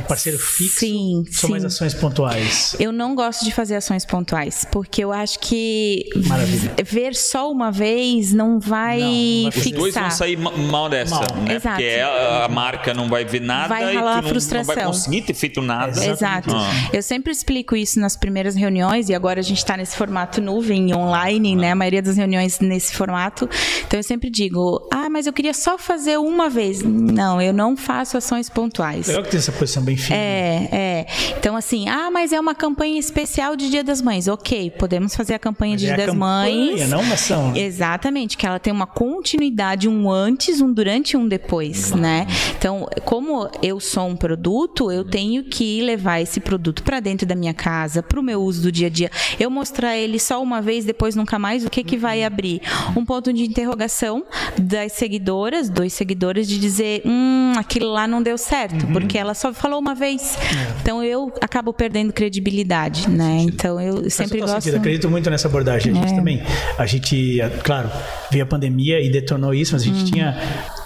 parceiro 0.08 0.38
fixo? 0.38 0.80
Sim, 0.80 1.24
São 1.30 1.50
mais 1.50 1.62
sim. 1.62 1.66
ações 1.66 1.94
pontuais. 1.94 2.76
Eu 2.78 2.92
não 2.92 3.14
gosto 3.14 3.44
de 3.44 3.52
fazer 3.52 3.76
ações 3.76 4.04
pontuais, 4.04 4.66
porque 4.70 5.02
eu 5.04 5.12
acho 5.12 5.38
que 5.38 6.04
Maravilha. 6.26 6.74
ver 6.84 7.14
só 7.14 7.50
uma 7.50 7.70
vez 7.70 8.32
não 8.32 8.58
vai, 8.58 8.98
Não, 9.00 9.06
não 9.44 9.50
vai 9.50 9.60
Os 9.62 9.70
dois 9.72 9.76
vão 9.94 10.02
fixar. 10.04 10.10
sair 10.12 10.36
ma- 10.36 10.50
mal 10.56 10.88
dessa, 10.88 11.14
Mal. 11.14 11.24
né? 11.44 11.54
Exato. 11.56 11.76
Porque 11.76 11.84
ela- 11.84 12.44
a 12.44 12.48
marca 12.48 12.94
não 12.94 13.08
vai 13.08 13.24
ver 13.24 13.40
nada 13.40 13.68
Vai 13.68 13.84
e 13.84 13.88
tu 13.88 13.94
não, 13.94 14.08
a 14.08 14.14
não 14.16 14.22
vai 14.22 14.30
frustração. 14.30 14.84
conseguir 14.86 15.22
ter 15.22 15.34
feito 15.34 15.60
nada. 15.62 16.04
Exato. 16.04 16.50
Ah. 16.54 16.70
Eu 16.92 17.02
sempre 17.02 17.32
explico 17.32 17.76
isso 17.76 17.98
nas 18.00 18.16
primeiras 18.16 18.54
reuniões 18.54 19.08
e 19.08 19.14
agora 19.14 19.40
a 19.40 19.42
gente 19.42 19.58
está 19.58 19.76
nesse 19.76 19.96
formato 19.96 20.40
nuvem, 20.40 20.94
online, 20.94 21.54
né? 21.56 21.72
A 21.72 21.74
maioria 21.74 22.02
das 22.02 22.16
reuniões 22.16 22.58
nesse 22.60 22.94
formato. 22.94 23.48
Então 23.86 23.98
eu 23.98 24.02
sempre 24.04 24.30
digo: 24.30 24.86
ah, 24.92 25.08
mas 25.08 25.26
eu 25.26 25.32
queria 25.32 25.54
só 25.54 25.78
fazer 25.78 26.16
uma 26.18 26.48
vez. 26.48 26.82
Não, 26.82 27.40
eu 27.40 27.52
não 27.52 27.76
faço 27.76 28.16
ações 28.16 28.48
pontuais. 28.48 29.08
Legal 29.12 29.22
que 29.24 29.30
tem 29.30 29.38
essa 29.38 29.52
posição 29.52 29.82
bem 29.82 29.96
firme. 29.96 30.16
É, 30.16 30.68
é. 30.72 31.06
Então, 31.38 31.56
assim, 31.56 31.88
ah, 31.88 32.10
mas 32.10 32.32
é 32.32 32.40
uma 32.40 32.54
campanha 32.54 32.98
especial 32.98 33.56
de 33.56 33.70
Dia 33.70 33.84
das 33.84 34.00
Mães. 34.00 34.28
Ok, 34.28 34.70
podemos 34.72 35.14
fazer 35.14 35.34
a 35.34 35.38
campanha 35.38 35.76
de 35.76 35.84
É 35.86 35.88
Dia 35.88 35.96
das 35.96 36.06
campanha, 36.14 36.72
Mães. 36.76 36.88
não 36.90 37.00
uma 37.00 37.14
ação. 37.14 37.52
né? 37.52 37.60
Exatamente, 37.60 38.36
que 38.36 38.46
ela 38.46 38.58
tem 38.58 38.72
uma 38.72 38.86
continuidade, 38.86 39.88
um 39.88 40.10
antes, 40.10 40.60
um 40.60 40.72
durante 40.72 41.12
e 41.12 41.16
um 41.16 41.26
depois, 41.28 41.92
né? 41.92 42.26
Então, 42.56 42.88
como 43.04 43.48
eu 43.62 43.78
sou 43.80 44.06
um 44.08 44.16
produto, 44.16 44.90
eu 44.90 45.04
tenho 45.04 45.44
que 45.44 45.80
levar 45.82 46.20
esse 46.20 46.40
produto 46.40 46.82
para 46.82 47.00
dentro 47.00 47.26
da 47.26 47.34
minha 47.34 47.54
casa, 47.54 48.02
para 48.02 48.18
o 48.18 48.22
meu 48.22 48.40
uso 48.42 48.62
do 48.62 48.72
dia 48.72 48.86
a 48.86 48.90
dia. 48.90 49.10
Eu 49.38 49.50
mostrar 49.50 49.96
ele 49.96 50.18
só 50.18 50.42
uma 50.42 50.60
vez, 50.60 50.84
depois 50.84 51.14
nunca 51.14 51.38
mais, 51.38 51.64
o 51.64 51.70
que 51.70 51.82
que 51.84 51.96
vai 51.96 52.22
abrir? 52.24 52.60
Um 52.96 53.04
ponto 53.04 53.32
de 53.32 53.42
interrogação 53.44 54.24
das 54.58 54.92
seguidoras, 54.92 55.68
dos 55.68 55.92
seguidores, 55.92 56.46
de 56.48 56.58
dizer, 56.58 57.02
hum, 57.04 57.52
aquilo 57.56 57.90
lá 57.90 58.06
não 58.06 58.22
deu 58.22 58.38
certo, 58.38 58.86
porque 59.02 59.18
ela 59.18 59.34
só 59.34 59.52
falou 59.52 59.78
uma 59.78 59.94
vez. 59.94 60.38
Então, 60.80 61.02
eu 61.02 61.32
acabo 61.40 61.72
perdendo 61.72 62.12
credibilidade, 62.12 63.08
né? 63.08 63.38
Então, 63.42 63.80
eu 63.80 64.08
sempre 64.10 64.40
gosto... 64.40 64.54
sentido. 64.60 64.76
Acredito 64.78 65.08
muito 65.10 65.28
nessa 65.30 65.48
abordagem. 65.48 65.92
A 65.92 65.94
gente 66.02 66.12
É. 66.12 66.16
também. 66.16 66.42
A 66.78 66.86
gente, 66.86 67.40
é, 67.40 67.48
claro, 67.48 67.90
veio 68.30 68.44
a 68.44 68.46
pandemia 68.46 69.00
e 69.00 69.10
detonou 69.10 69.54
isso, 69.54 69.72
mas 69.74 69.82
a 69.82 69.86
Uhum. 69.86 69.94
gente 69.94 70.12
tinha 70.12 70.36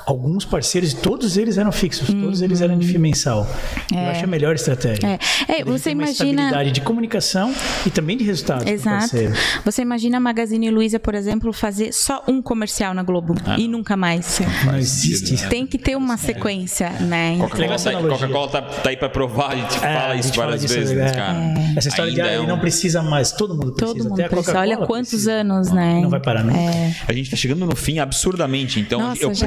alguns 0.06 0.44
parceiros 0.44 0.92
e 0.92 0.96
todos 0.96 1.36
eles 1.36 1.58
eram 1.58 1.72
fixos, 1.72 2.06
todos 2.08 2.40
eles 2.40 2.60
eram 2.60 2.78
de 2.78 2.86
FII 2.86 2.98
mensal. 2.98 3.46
Eu 3.92 3.98
acho 4.08 4.24
a 4.24 4.26
melhor 4.26 4.54
estratégia. 4.54 5.08
Uhum. 5.08 5.14
É. 5.48 5.60
É, 5.60 5.64
você 5.64 5.90
imagina- 5.90 6.12
estabilidade 6.42 6.70
de 6.72 6.80
comunicação 6.80 7.52
e 7.84 7.90
também 7.90 8.16
de 8.16 8.22
resultados. 8.24 8.66
Exato. 8.66 8.98
parceiro. 9.00 9.34
Você 9.64 9.82
imagina 9.82 10.16
a 10.18 10.20
Magazine 10.20 10.70
Luiza, 10.70 11.00
por 11.00 11.14
exemplo, 11.14 11.52
fazer 11.52 11.92
só 11.92 12.22
um 12.28 12.40
comercial 12.40 12.94
na 12.94 13.02
Globo 13.02 13.34
e 13.58 13.66
nunca 13.66 13.96
mais. 13.96 14.40
Não 14.64 14.76
existe 14.78 15.34
isso. 15.34 15.48
Tem 15.48 15.66
que 15.66 15.76
ter 15.78 15.96
uma 15.96 16.16
sequência, 16.16 16.90
né? 17.00 17.36
Coca-Cola 17.40 17.78
tá. 17.78 17.92
Coca-Cola 18.08 18.48
tá, 18.48 18.62
tá 18.62 18.90
aí 18.90 18.96
pra 18.96 19.08
provar, 19.08 19.50
a 19.52 19.56
gente 19.56 19.76
É, 19.76 19.80
fala 19.80 20.12
a 20.12 20.14
isso 20.16 20.28
gente 20.28 20.34
fala 20.36 20.46
várias 20.52 20.62
disso, 20.62 20.74
vezes, 20.74 20.96
é. 20.96 21.10
cara. 21.10 21.36
Essa 21.76 21.88
história 21.88 22.12
de 22.12 22.20
Ainda 22.20 22.30
ah, 22.30 22.34
é 22.34 22.36
ele 22.38 22.44
um- 22.44 22.48
não 22.48 22.58
precisa 22.60 23.02
mais, 23.02 23.32
todo 23.32 23.54
mundo 23.54 23.72
precisa. 23.72 23.98
Todo 23.98 24.08
mundo 24.10 24.22
precisa. 24.28 24.58
Olha 24.58 24.76
quantos 24.78 25.10
precisa. 25.10 25.32
anos, 25.32 25.70
né? 25.72 26.00
Não 26.00 26.10
vai 26.10 26.20
parar. 26.20 26.46
É. 26.54 26.94
A 27.08 27.12
gente 27.12 27.30
tá 27.30 27.36
chegando 27.36 27.66
no 27.66 27.74
fim 27.76 27.98
absurdamente, 27.98 28.78
então 28.80 29.00
Nossa, 29.00 29.22
eu 29.22 29.34
já 29.34 29.46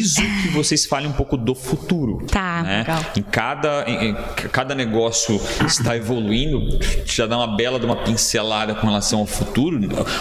preciso 0.00 0.22
que 0.42 0.48
vocês 0.48 0.86
falem 0.86 1.08
um 1.08 1.12
pouco 1.12 1.36
do 1.36 1.54
futuro. 1.54 2.24
Tá, 2.30 2.62
né? 2.62 2.78
legal. 2.78 3.04
Em 3.16 3.22
cada, 3.22 3.84
em, 3.86 4.10
em 4.10 4.14
cada 4.50 4.74
negócio 4.74 5.40
está 5.66 5.96
evoluindo, 5.96 6.60
já 7.04 7.26
dá 7.26 7.36
uma 7.36 7.56
bela 7.56 7.78
de 7.78 7.86
uma 7.86 7.96
pincelada 7.96 8.74
com 8.74 8.86
relação 8.86 9.20
ao 9.20 9.26
futuro. 9.26 9.78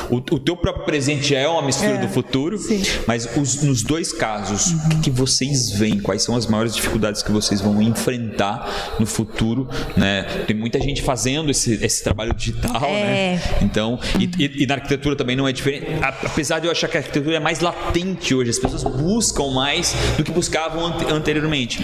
O, 0.09 0.17
o 0.17 0.39
teu 0.39 0.55
próprio 0.57 0.85
presente 0.85 1.35
é 1.35 1.47
uma 1.47 1.61
mistura 1.61 1.91
É, 1.91 1.97
do 1.97 2.07
futuro, 2.09 2.57
sim. 2.57 2.81
mas 3.07 3.27
os- 3.37 3.61
nos 3.63 3.83
dois 3.83 4.11
casos, 4.11 4.71
o 4.85 4.89
que, 4.89 4.95
que 5.03 5.09
vocês 5.11 5.71
veem? 5.71 5.99
Quais 5.99 6.23
são 6.23 6.35
as 6.35 6.45
maiores 6.45 6.75
dificuldades 6.75 7.21
que 7.23 7.31
vocês 7.31 7.61
vão 7.61 7.81
enfrentar 7.81 8.95
no 8.99 9.05
futuro? 9.05 9.67
Né? 9.95 10.23
Tem 10.47 10.55
muita 10.55 10.79
gente 10.79 11.01
fazendo 11.01 11.49
esse, 11.51 11.73
esse 11.83 12.03
trabalho 12.03 12.33
digital, 12.33 12.83
É. 12.85 13.35
né? 13.35 13.41
Então, 13.61 13.99
e, 14.19 14.25
e- 14.43 14.63
e 14.63 14.67
na 14.67 14.75
arquitetura 14.75 15.15
também 15.15 15.35
não 15.35 15.47
é 15.47 15.51
diferente. 15.53 15.87
Apesar 16.01 16.59
de 16.59 16.67
eu 16.67 16.71
achar 16.71 16.87
que 16.87 16.97
a 16.97 16.99
arquitetura 16.99 17.37
é 17.37 17.39
mais 17.39 17.59
latente 17.59 18.33
hoje, 18.33 18.49
as 18.49 18.59
pessoas 18.59 18.83
buscam 18.83 19.51
mais 19.61 19.93
do 20.17 20.23
que 20.23 20.31
buscavam 20.31 20.87
ante- 20.87 21.05
anteriormente. 21.13 21.83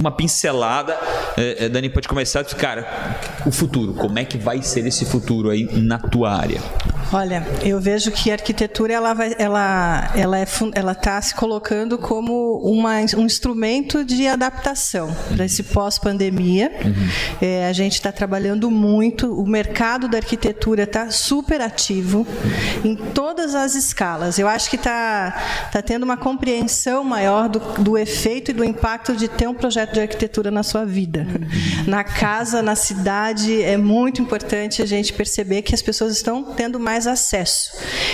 Uma 0.00 0.12
pincelada, 0.12 0.96
eh, 1.36 1.64
eh, 1.64 1.68
Dani 1.68 1.88
pode 1.90 2.06
começar, 2.06 2.44
cara, 2.44 2.86
o 3.44 3.50
futuro, 3.50 3.94
como 3.94 4.16
é 4.18 4.24
que 4.24 4.38
vai 4.38 4.62
ser 4.62 4.86
esse 4.86 5.04
futuro 5.04 5.50
aí 5.50 5.64
na 5.72 5.98
tua 5.98 6.32
área? 6.32 6.60
Olha, 7.12 7.46
eu 7.62 7.80
vejo 7.80 8.10
que 8.10 8.30
a 8.30 8.34
arquitetura 8.34 8.92
ela 8.92 9.14
vai, 9.14 9.34
ela, 9.38 10.10
ela 10.16 10.38
é, 10.38 10.46
ela 10.74 10.92
está 10.92 11.20
se 11.22 11.34
colocando 11.34 11.96
como 11.96 12.58
uma, 12.58 12.96
um 13.16 13.24
instrumento 13.24 14.04
de 14.04 14.26
adaptação 14.26 15.14
para 15.34 15.44
esse 15.44 15.62
pós-pandemia. 15.62 16.72
É, 17.40 17.66
a 17.66 17.72
gente 17.72 17.94
está 17.94 18.10
trabalhando 18.10 18.70
muito, 18.70 19.32
o 19.32 19.46
mercado 19.46 20.08
da 20.08 20.18
arquitetura 20.18 20.82
está 20.82 21.10
super 21.10 21.60
ativo 21.60 22.26
em 22.84 22.96
todas 22.96 23.54
as 23.54 23.74
escalas. 23.74 24.38
Eu 24.38 24.48
acho 24.48 24.68
que 24.68 24.76
está 24.76 25.68
tá 25.70 25.82
tendo 25.82 26.02
uma 26.02 26.16
compreensão 26.16 27.04
maior 27.04 27.48
do, 27.48 27.60
do 27.82 27.96
efeito 27.96 28.50
e 28.50 28.54
do 28.54 28.64
impacto 28.64 29.14
de 29.14 29.28
ter 29.28 29.48
um 29.48 29.54
projeto 29.54 29.92
de 29.92 30.00
arquitetura 30.00 30.50
na 30.50 30.62
sua 30.62 30.84
vida. 30.84 31.26
Na 31.86 32.02
casa, 32.02 32.62
na 32.62 32.74
cidade, 32.74 33.62
é 33.62 33.76
muito 33.76 34.20
importante 34.20 34.82
a 34.82 34.86
gente 34.86 35.12
perceber 35.12 35.62
que 35.62 35.74
as 35.74 35.82
pessoas 35.82 36.12
estão 36.12 36.42
tendo 36.42 36.80
mais 36.80 36.95
acesso 37.04 37.72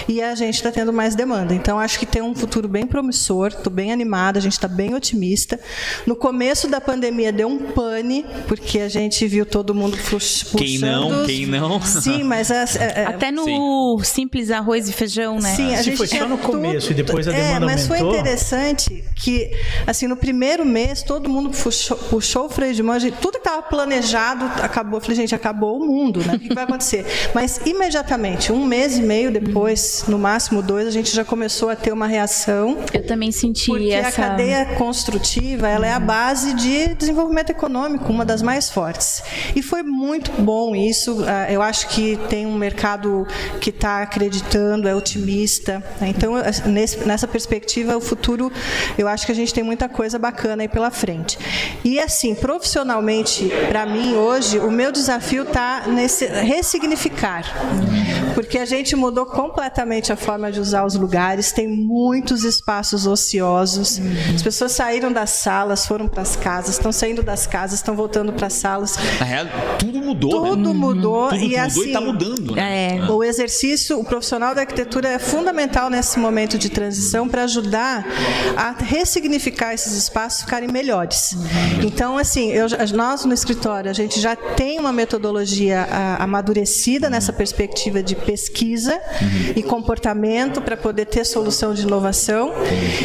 e 0.09 0.23
a 0.23 0.35
gente 0.35 0.55
está 0.55 0.71
tendo 0.73 0.91
mais 0.95 1.15
demanda. 1.15 1.53
Então, 1.55 1.79
acho 1.79 1.99
que 1.99 2.07
tem 2.07 2.23
um 2.23 2.35
futuro 2.35 2.67
bem 2.67 2.87
promissor, 2.87 3.49
estou 3.49 3.71
bem 3.71 3.93
animada, 3.93 4.39
a 4.39 4.43
gente 4.43 4.55
está 4.55 4.67
bem 4.67 4.95
otimista. 4.95 5.61
No 6.07 6.17
começo 6.17 6.69
da 6.69 6.81
pandemia 6.81 7.31
deu 7.31 7.49
um 7.49 7.59
pane, 7.59 8.25
porque 8.49 8.79
a 8.81 8.89
gente 8.89 9.27
viu 9.27 9.45
todo 9.45 9.75
mundo 9.75 9.99
puxando. 10.09 10.59
Quem 10.59 10.79
não, 10.79 11.27
quem 11.27 11.45
não? 11.45 11.83
Sim, 11.83 12.23
mas... 12.23 12.51
as- 12.51 12.77
é- 12.77 13.03
é- 13.03 13.05
Até 13.05 13.31
no 13.31 14.01
simples 14.03 14.51
arroz 14.51 14.89
e 14.89 14.93
feijão, 14.93 15.39
né? 15.39 15.55
Sim, 15.55 15.75
a 15.75 15.79
Se 15.79 15.83
gente 15.85 15.97
foi 15.99 16.07
só 16.07 16.27
no 16.27 16.39
começo 16.39 16.91
e 16.93 16.95
depois 16.95 17.29
a 17.29 17.33
é, 17.35 17.49
demanda 17.49 17.67
mas 17.67 17.87
foi 17.87 17.99
aumentou. 17.99 18.19
interessante 18.21 19.05
que, 19.15 19.51
assim, 19.87 20.07
no 20.07 20.17
primeiro 20.17 20.65
mês, 20.65 21.03
todo 21.03 21.29
mundo 21.29 21.51
puxou, 21.51 21.97
puxou 21.97 22.47
o 22.47 22.49
freio 22.49 22.73
de 22.75 22.83
mão, 22.83 22.99
gente- 22.99 23.19
tudo 23.19 23.33
que 23.33 23.39
estava 23.49 23.61
planejado 23.63 24.45
acabou. 24.63 24.97
Eu 24.99 25.01
falei, 25.03 25.17
gente, 25.17 25.35
acabou 25.35 25.79
o 25.79 25.87
mundo, 25.87 26.21
né? 26.25 26.35
O 26.35 26.39
que 26.39 26.49
que 26.49 26.55
vai 26.55 26.65
acontecer? 26.65 27.05
Mas, 27.35 27.61
imediatamente, 27.67 28.53
um 28.53 28.65
mês 28.73 28.97
e 28.97 29.03
meio 29.03 29.31
depois, 29.31 30.05
no 30.09 30.19
máximo 30.19 30.63
dois, 30.63 30.87
a 30.87 30.91
gente 30.91 31.15
já 31.15 31.23
começou 31.23 31.69
a 31.69 31.77
ter 31.77 31.93
uma 31.93 32.07
reação. 32.07 32.79
Eu 32.91 33.07
também 33.07 33.31
senti 33.31 33.67
Porque 33.67 33.91
essa. 33.93 34.09
a 34.09 34.13
cadeia 34.29 34.65
construtiva 34.79 35.69
ela 35.69 35.87
é 35.87 35.93
a 35.93 36.01
base 36.01 36.55
de 36.55 36.95
desenvolvimento 36.95 37.51
econômico, 37.51 38.11
uma 38.11 38.25
das 38.25 38.41
mais 38.41 38.71
fortes. 38.71 39.23
E 39.55 39.61
foi 39.61 39.83
muito 39.83 40.33
bom 40.41 40.75
isso. 40.75 41.23
Ah, 41.27 41.53
Eu 41.53 41.61
acho 41.61 41.87
que 41.89 42.19
tem 42.31 42.47
um 42.47 42.55
mercado 42.57 43.27
que 43.61 43.69
está 43.69 44.01
acreditando, 44.01 44.89
é 44.89 44.95
otimista. 44.95 45.85
Então, 46.01 46.33
nessa 47.05 47.29
perspectiva, 47.29 47.95
o 47.95 48.01
futuro, 48.01 48.51
eu 48.97 49.07
acho 49.07 49.27
que 49.27 49.33
a 49.33 49.35
gente 49.35 49.53
tem 49.53 49.63
muita 49.63 49.87
coisa 49.87 50.19
bacana 50.19 50.63
aí 50.63 50.69
pela 50.69 50.91
frente. 50.91 51.39
E 51.85 52.01
assim, 52.01 52.35
profissionalmente, 52.35 53.53
para 53.69 53.85
mim 53.85 54.15
hoje, 54.15 54.59
o 54.59 54.71
meu 54.71 54.91
desafio 54.91 55.43
está 55.43 55.83
nesse 55.89 56.25
ressignificar, 56.27 57.45
porque 58.35 58.62
a 58.63 58.65
gente 58.65 58.95
mudou 58.95 59.27
completamente 59.27 60.13
a 60.13 60.17
forma 60.17 60.51
de 60.51 60.61
usar 60.61 60.85
os 60.87 60.95
lugares. 60.95 61.51
Tem 61.53 61.69
muitos 61.69 62.45
espaços 62.45 63.07
ociosos. 63.07 64.01
As 64.35 64.43
pessoas 64.43 64.73
saíram 64.73 65.13
das 65.13 65.31
salas, 65.31 65.85
foram 65.87 66.07
para 66.07 66.23
as 66.23 66.37
casas, 66.37 66.77
estão 66.77 66.93
saindo 66.93 67.23
das 67.23 67.47
casas, 67.47 67.81
estão 67.81 67.97
voltando 67.97 68.33
para 68.33 68.47
as 68.47 68.53
salas. 68.55 68.97
Na 69.19 69.27
real, 69.27 69.47
tudo 69.79 69.99
mudou, 70.01 70.31
Tudo 70.31 70.73
né? 70.73 70.79
mudou 70.79 71.29
Tudo 71.31 71.41
e 71.41 71.49
mudou 71.49 71.61
assim. 71.61 71.91
e 71.91 71.93
tá 71.93 72.01
mudando, 72.01 72.55
né? 72.55 72.99
É. 72.99 73.11
O 73.11 73.25
exercício, 73.25 73.99
o 73.99 74.05
profissional 74.05 74.55
da 74.55 74.61
arquitetura 74.63 75.09
é 75.09 75.19
fundamental 75.19 75.91
nesse 75.91 76.19
momento 76.19 76.57
de 76.57 76.69
transição 76.71 77.29
para 77.29 77.43
ajudar 77.45 78.07
a 78.57 78.73
ressignificar 78.73 79.75
esses 79.75 79.93
espaços 79.95 80.43
ficarem 80.43 80.69
melhores. 80.69 81.37
Então, 81.85 82.17
assim, 82.17 82.53
eu 82.53 82.67
nós 82.95 83.25
no 83.25 83.35
escritório 83.35 83.91
a 83.91 83.95
gente 83.95 84.21
já 84.21 84.37
tem 84.37 84.79
uma 84.79 84.93
metodologia 84.93 85.87
ah, 85.91 86.23
amadurecida 86.23 87.11
nessa 87.11 87.33
perspectiva 87.33 88.03
de 88.03 88.15
pesquisa 88.15 88.52
pesquisa 88.53 89.01
e 89.57 89.63
comportamento 89.63 90.61
para 90.61 90.77
poder 90.77 91.07
ter 91.07 91.25
solução 91.25 91.73
de 91.73 91.83
inovação. 91.83 92.53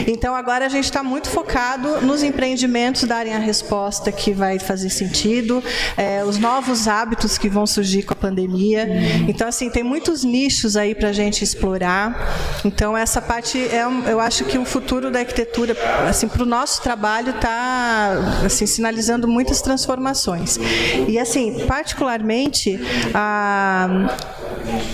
Então 0.05 0.35
agora 0.35 0.65
a 0.65 0.69
gente 0.69 0.83
está 0.83 1.01
muito 1.01 1.29
focado 1.29 2.01
nos 2.01 2.21
empreendimentos 2.21 3.03
darem 3.05 3.33
a 3.33 3.39
resposta 3.39 4.11
que 4.11 4.33
vai 4.33 4.59
fazer 4.59 4.89
sentido, 4.89 5.63
é, 5.95 6.23
os 6.23 6.37
novos 6.37 6.87
hábitos 6.87 7.37
que 7.37 7.47
vão 7.47 7.65
surgir 7.65 8.03
com 8.03 8.13
a 8.13 8.15
pandemia. 8.15 8.87
Então 9.27 9.47
assim 9.47 9.69
tem 9.69 9.83
muitos 9.83 10.23
nichos 10.23 10.75
aí 10.75 10.93
para 10.93 11.09
a 11.09 11.13
gente 11.13 11.43
explorar. 11.43 12.61
Então 12.65 12.95
essa 12.97 13.21
parte 13.21 13.57
é, 13.57 13.85
eu 14.11 14.19
acho 14.19 14.43
que 14.43 14.57
o 14.57 14.65
futuro 14.65 15.09
da 15.09 15.19
arquitetura, 15.19 15.75
assim, 16.07 16.27
para 16.27 16.43
o 16.43 16.45
nosso 16.45 16.81
trabalho 16.81 17.29
está 17.29 18.43
assim 18.45 18.65
sinalizando 18.65 19.27
muitas 19.27 19.61
transformações. 19.61 20.59
E 21.07 21.17
assim, 21.17 21.65
particularmente 21.65 22.79
a 23.13 24.07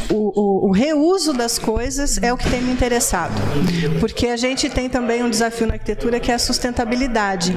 o, 0.09 0.42
o- 0.43 0.67
o 0.67 0.71
reuso 0.71 1.31
das 1.33 1.57
coisas 1.57 2.21
é 2.21 2.33
o 2.33 2.37
que 2.37 2.49
tem 2.49 2.61
me 2.61 2.71
interessado. 2.71 3.33
Porque 3.99 4.27
a 4.27 4.37
gente 4.37 4.69
tem 4.69 4.89
também 4.89 5.23
um 5.23 5.29
desafio 5.29 5.67
na 5.67 5.73
arquitetura 5.73 6.19
que 6.19 6.31
é 6.31 6.35
a 6.35 6.39
sustentabilidade. 6.39 7.55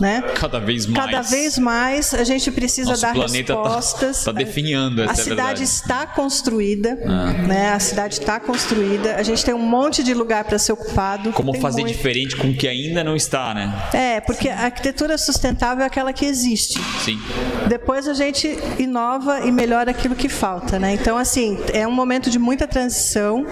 Né? 0.00 0.22
Cada 0.36 0.58
vez 0.60 0.86
mais. 0.86 1.04
Cada 1.10 1.22
vez 1.22 1.58
mais 1.58 2.14
a 2.14 2.22
gente 2.24 2.50
precisa 2.52 2.90
Nosso 2.90 3.02
dar 3.02 3.12
planeta 3.14 3.54
tá- 3.54 3.62
respostas. 3.62 4.24
tá 4.24 4.32
definhando, 4.32 5.02
essa 5.02 5.10
a 5.12 5.14
é 5.16 5.20
a 5.20 5.24
cidade 5.24 5.36
verdade. 5.38 5.62
está 5.64 6.06
construída, 6.06 6.98
Ah. 7.04 7.32
né? 7.32 7.72
A 7.72 7.80
cidade 7.80 8.14
está 8.20 8.38
construída. 8.38 9.16
A 9.16 9.22
gente 9.22 9.44
tem 9.44 9.54
um 9.54 9.58
monte 9.58 10.02
de 10.04 10.14
lugar 10.14 10.44
para 10.44 10.58
ser 10.58 10.72
ocupado. 10.72 11.32
Como 11.32 11.52
Tem 11.52 11.60
fazer 11.60 11.80
muito- 11.82 11.96
diferente 11.96 12.36
com 12.36 12.48
o 12.50 12.54
que 12.54 12.68
ainda 12.68 13.02
não 13.02 13.16
está, 13.16 13.52
né? 13.54 13.74
É, 13.92 14.20
porque 14.20 14.48
a 14.48 14.60
arquitetura 14.66 15.18
sustentável 15.18 15.82
é 15.82 15.86
aquela 15.86 16.12
que 16.12 16.24
existe. 16.24 16.80
Sim. 17.04 17.20
Depois 17.68 18.06
a 18.06 18.14
gente 18.14 18.56
inova 18.78 19.40
e 19.40 19.50
melhora 19.50 19.90
aquilo 19.90 20.14
que 20.14 20.28
falta, 20.28 20.78
né? 20.78 20.92
Então, 20.94 21.16
assim, 21.18 21.58
é 21.72 21.86
um 21.86 21.92
momento 21.92 22.30
de 22.30 22.38
muita 22.38 22.66
transição 22.66 23.46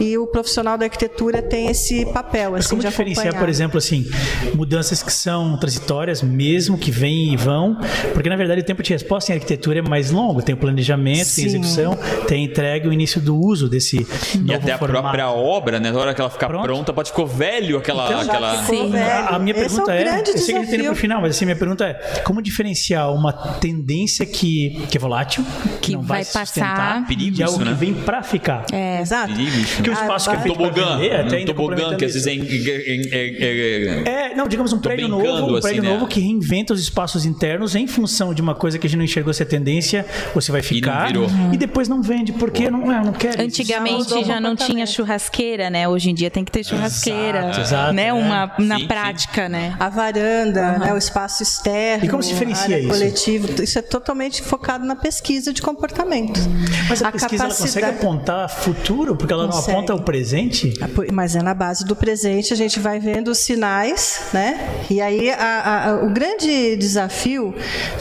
e 0.00 0.16
o 0.16 0.26
profissional 0.26 0.78
da 0.78 0.86
arquitetura 0.86 1.42
tem 1.42 1.68
esse 1.68 2.06
papel, 2.06 2.52
Mas 2.52 2.60
assim, 2.60 2.70
como 2.70 2.82
de 2.82 2.88
diferenciar, 2.88 3.26
acompanhar. 3.26 3.40
por 3.42 3.48
exemplo, 3.48 3.78
assim, 3.78 4.08
mudanças 4.54 5.02
que 5.02 5.12
são 5.12 5.56
transitórias, 5.56 5.81
mesmo 6.24 6.76
que 6.78 6.90
vêm 6.90 7.32
e 7.32 7.36
vão? 7.36 7.76
Porque, 8.12 8.28
na 8.28 8.36
verdade, 8.36 8.60
o 8.60 8.64
tempo 8.64 8.82
de 8.82 8.92
resposta 8.92 9.32
em 9.32 9.34
arquitetura 9.34 9.78
é 9.78 9.82
mais 9.82 10.10
longo. 10.10 10.42
Tem 10.42 10.54
o 10.54 10.58
planejamento, 10.58 11.14
tem 11.16 11.22
a 11.22 11.24
Sim. 11.24 11.44
execução, 11.46 11.98
tem 12.26 12.42
a 12.42 12.44
entrega 12.46 12.86
e 12.86 12.88
o 12.88 12.92
início 12.92 13.20
do 13.20 13.36
uso 13.38 13.68
desse 13.68 13.96
novo 14.36 14.52
E 14.52 14.54
até 14.54 14.72
a 14.72 14.78
formato. 14.78 15.02
própria 15.02 15.30
obra, 15.30 15.78
né? 15.80 15.90
Na 15.90 15.98
hora 15.98 16.14
que 16.14 16.20
ela 16.20 16.30
ficar 16.30 16.48
Pronto. 16.48 16.64
pronta, 16.64 16.92
pode 16.92 17.10
ficar 17.10 17.24
velho 17.24 17.78
aquela. 17.78 18.06
Então, 18.06 18.20
aquela... 18.20 18.62
ficou 18.64 18.90
velho. 18.90 19.04
A, 19.04 19.36
a 19.36 19.38
minha 19.38 19.54
Esse 19.56 19.68
pergunta 19.68 19.92
é, 19.92 19.94
um 19.94 19.98
é, 19.98 20.04
grande 20.04 20.30
eu 20.30 20.38
sei 20.38 20.54
que 20.54 20.60
a 20.60 20.64
gente 20.64 20.70
tem 20.76 20.84
pro 20.84 20.94
final, 20.96 21.20
mas 21.20 21.36
assim, 21.36 21.44
minha 21.44 21.56
pergunta 21.56 21.84
é, 21.84 21.94
como 22.24 22.40
diferenciar 22.42 23.12
uma 23.12 23.32
tendência 23.32 24.24
que, 24.26 24.86
que 24.90 24.96
é 24.96 25.00
volátil, 25.00 25.44
que, 25.80 25.88
Que 25.88 25.92
não 25.92 26.02
vai, 26.02 26.18
vai 26.18 26.24
se 26.24 26.32
sustentar, 26.38 26.76
passar. 26.76 27.06
Perigo 27.06 27.30
de 27.36 27.42
algo 27.42 27.56
isso, 27.56 27.64
né? 27.64 27.72
que 27.72 27.78
vem 27.78 27.94
pra 27.94 28.22
ficar? 28.22 28.64
É, 28.72 29.00
exato. 29.00 29.32
Perigo 29.32 29.56
isso, 29.56 29.76
Porque 29.76 29.90
o 29.90 29.94
né? 29.94 30.00
espaço 30.00 30.30
que 30.30 30.36
é 30.36 30.38
Ah, 30.38 30.42
feito 30.42 30.56
pra 30.58 30.68
Tobogã. 30.68 30.96
vender, 30.98 31.16
até 31.16 31.38
Um 31.40 31.44
tobogã 31.44 31.96
que 31.96 32.04
às 32.04 32.14
vezes 32.14 32.26
é. 32.26 32.32
é- 32.32 32.36
é- 32.36 33.44
é- 33.44 34.02
é- 34.08 34.32
É, 34.32 34.34
não, 34.34 34.46
digamos 34.48 34.72
um 34.72 34.78
prédio 34.80 35.08
novo, 35.08 35.52
um 35.52 35.56
assim, 35.56 35.71
prédio 35.74 35.82
né? 35.82 35.92
novo 35.94 36.06
que 36.06 36.20
reinventa 36.20 36.72
os 36.74 36.80
espaços 36.80 37.24
internos 37.24 37.74
em 37.74 37.86
função 37.86 38.32
de 38.34 38.40
uma 38.42 38.54
coisa 38.54 38.78
que 38.78 38.86
a 38.86 38.90
gente 38.90 38.98
não 38.98 39.04
enxergou 39.04 39.32
ser 39.32 39.44
tendência, 39.46 40.04
você 40.34 40.50
vai 40.52 40.62
ficar 40.62 41.06
virou. 41.08 41.28
e 41.52 41.56
depois 41.56 41.88
não 41.88 42.02
vende, 42.02 42.32
porque 42.32 42.70
não, 42.70 42.90
é, 42.92 43.04
não 43.04 43.12
quer. 43.12 43.40
Antigamente 43.40 44.24
já 44.24 44.40
não 44.40 44.54
tinha 44.56 44.86
churrasqueira, 44.86 45.70
né? 45.70 45.88
Hoje 45.88 46.10
em 46.10 46.14
dia 46.14 46.30
tem 46.30 46.44
que 46.44 46.50
ter 46.52 46.64
churrasqueira, 46.64 47.40
Exato, 47.48 47.60
exato, 47.60 47.92
né? 47.92 48.12
Uma 48.12 48.52
na 48.58 48.76
Sim, 48.76 48.80
sim. 48.82 48.86
prática, 48.88 49.48
né? 49.48 49.74
A 49.78 49.88
varanda, 49.88 50.78
né, 50.78 50.92
o 50.92 50.96
espaço 50.98 51.42
externo, 51.42 52.04
E 52.04 52.08
como 52.08 52.22
se 52.22 52.30
diferencia 52.30 52.78
isso? 52.78 52.88
coletivo, 52.88 53.62
isso 53.62 53.78
é 53.78 53.82
totalmente 53.82 54.42
focado 54.42 54.84
na 54.84 54.96
pesquisa 54.96 55.52
de 55.52 55.62
comportamento. 55.62 56.40
Mas 56.88 57.02
a, 57.02 57.08
A 57.08 57.12
pesquisa 57.12 57.44
ela 57.44 57.54
consegue 57.54 57.86
capacidade- 57.86 57.96
apontar 57.96 58.48
futuro, 58.48 59.16
porque 59.16 59.32
ela 59.32 59.46
Consegue. 59.46 59.66
não 59.72 59.74
aponta 59.78 59.94
o 59.94 60.02
presente? 60.02 60.72
Mas 61.12 61.36
é 61.36 61.42
na 61.42 61.54
base 61.54 61.84
do 61.84 61.94
presente, 61.96 62.52
a 62.52 62.56
gente 62.56 62.78
vai 62.80 62.98
vendo 62.98 63.28
os 63.28 63.38
sinais, 63.38 64.22
né? 64.32 64.58
E 64.90 65.00
aí 65.00 65.30
a- 65.30 65.61
a- 65.64 65.94
o 66.04 66.10
grande 66.10 66.76
desafio 66.76 67.54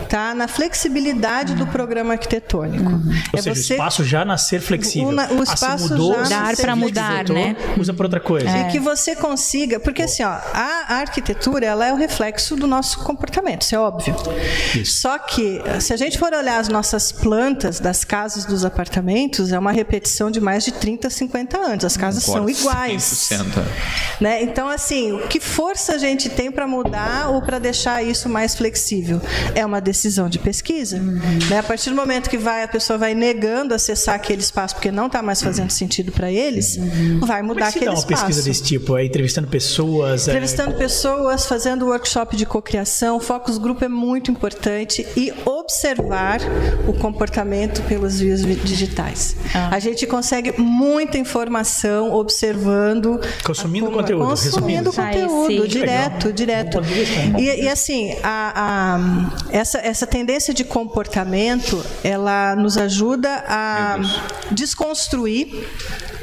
está 0.03 0.33
na 0.35 0.47
flexibilidade 0.47 1.55
do 1.55 1.65
programa 1.67 2.13
arquitetônico. 2.13 2.91
Ou 2.91 3.39
É 3.39 3.41
seja, 3.41 3.55
você 3.55 3.73
o 3.73 3.75
espaço 3.75 4.03
já 4.03 4.25
nascer 4.25 4.59
flexível. 4.61 5.09
O 5.09 5.11
na- 5.11 5.27
o 5.31 5.41
Ah, 5.41 5.45
se 5.45 5.53
espaço 5.53 5.89
mudou, 5.89 6.13
já 6.25 6.29
Dar 6.29 6.55
flexibilizou, 6.55 6.77
mudar, 6.77 7.29
né? 7.29 7.55
Usa 7.79 7.93
pra 7.93 8.05
outra 8.05 8.19
coisa. 8.19 8.49
E 8.49 8.63
que 8.71 8.79
você 8.79 9.15
consiga, 9.15 9.79
porque 9.79 10.01
assim, 10.03 10.23
ó, 10.23 10.29
a, 10.29 10.85
a 10.89 10.95
arquitetura 10.95 11.65
ela 11.65 11.85
é 11.85 11.93
o 11.93 11.95
reflexo 11.95 12.55
do 12.55 12.67
nosso 12.67 12.99
comportamento, 12.99 13.61
isso 13.63 13.75
é 13.75 13.79
óbvio. 13.79 14.15
Só 14.85 15.17
que 15.17 15.61
se 15.79 15.93
a 15.93 15.97
gente 15.97 16.17
for 16.17 16.33
olhar 16.33 16.59
as 16.59 16.67
nossas 16.69 17.11
plantas 17.11 17.79
das 17.79 18.03
casas 18.03 18.45
dos 18.45 18.63
apartamentos, 18.65 19.51
é 19.51 19.59
uma 19.59 19.71
repetição 19.71 20.29
de 20.31 20.39
mais 20.39 20.63
de 20.63 20.71
30, 20.71 21.09
50 21.09 21.57
anos. 21.57 21.85
As 21.85 21.97
casas 21.97 22.23
são 22.23 22.49
iguais. 22.49 23.03
100%. 23.03 23.63
Né? 24.19 24.43
Então, 24.43 24.67
assim, 24.67 25.19
que 25.29 25.39
força 25.39 25.93
a 25.93 25.97
gente 25.97 26.29
tem 26.29 26.51
para 26.51 26.67
mudar 26.67 27.29
ou 27.29 27.41
para 27.51 27.59
deixar 27.59 28.01
isso 28.01 28.29
mais 28.29 28.55
flexível? 28.55 29.19
É 29.53 29.65
uma 29.65 29.81
decisão 29.81 30.29
de 30.29 30.39
pesquisa. 30.39 30.97
Né? 31.49 31.59
A 31.59 31.63
partir 31.63 31.89
do 31.89 31.95
momento 31.97 32.29
que 32.29 32.37
vai, 32.37 32.63
a 32.63 32.67
pessoa 32.67 32.97
vai 32.97 33.13
negando 33.13 33.73
acessar 33.73 34.15
aquele 34.15 34.39
espaço 34.41 34.75
porque 34.75 34.89
não 34.89 35.07
está 35.07 35.21
mais 35.21 35.41
fazendo 35.41 35.69
sentido 35.69 36.13
para 36.13 36.31
eles, 36.31 36.77
vai 37.19 37.41
Como 37.41 37.53
mudar 37.53 37.67
é 37.67 37.71
que 37.73 37.79
aquele 37.79 37.85
dá 37.87 37.91
uma 37.91 37.97
espaço. 37.99 38.23
pesquisa 38.25 38.41
desse 38.43 38.63
tipo? 38.63 38.95
É 38.95 39.03
entrevistando 39.03 39.49
pessoas? 39.49 40.29
é- 40.29 40.31
Entrevistando 40.31 40.77
pessoas, 40.77 41.45
fazendo 41.45 41.87
workshop 41.87 42.37
de 42.37 42.45
cocriação, 42.45 43.19
focus 43.19 43.57
grupo 43.57 43.83
é 43.83 43.89
muito 43.89 44.31
importante 44.31 45.05
e 45.17 45.33
observar 45.43 46.39
o 46.87 46.93
comportamento 46.93 47.81
pelos 47.83 48.17
vias 48.21 48.41
vi- 48.43 48.55
digitais. 48.55 49.35
Ah. 49.53 49.75
A 49.75 49.79
gente 49.79 50.07
consegue 50.07 50.53
muita 50.57 51.17
informação 51.17 52.13
observando, 52.13 53.19
Consumindo 53.43 53.87
a 53.87 53.89
como- 53.89 54.01
conteúdo, 54.01 54.25
consumindo 54.29 54.89
resumindo. 54.91 55.27
conteúdo, 55.27 55.63
Ah, 55.63 55.67
direto, 55.67 56.31
direto. 56.31 56.77
E, 57.37 57.63
e 57.63 57.69
assim, 57.69 58.15
a- 58.23 58.53
a- 58.55 59.31
essa, 59.51 59.79
essa 59.79 60.07
tendência 60.07 60.53
de 60.53 60.63
comportamento, 60.63 61.83
ela 62.03 62.55
nos 62.55 62.77
ajuda 62.77 63.43
a 63.47 63.97
desconstruir. 64.51 65.67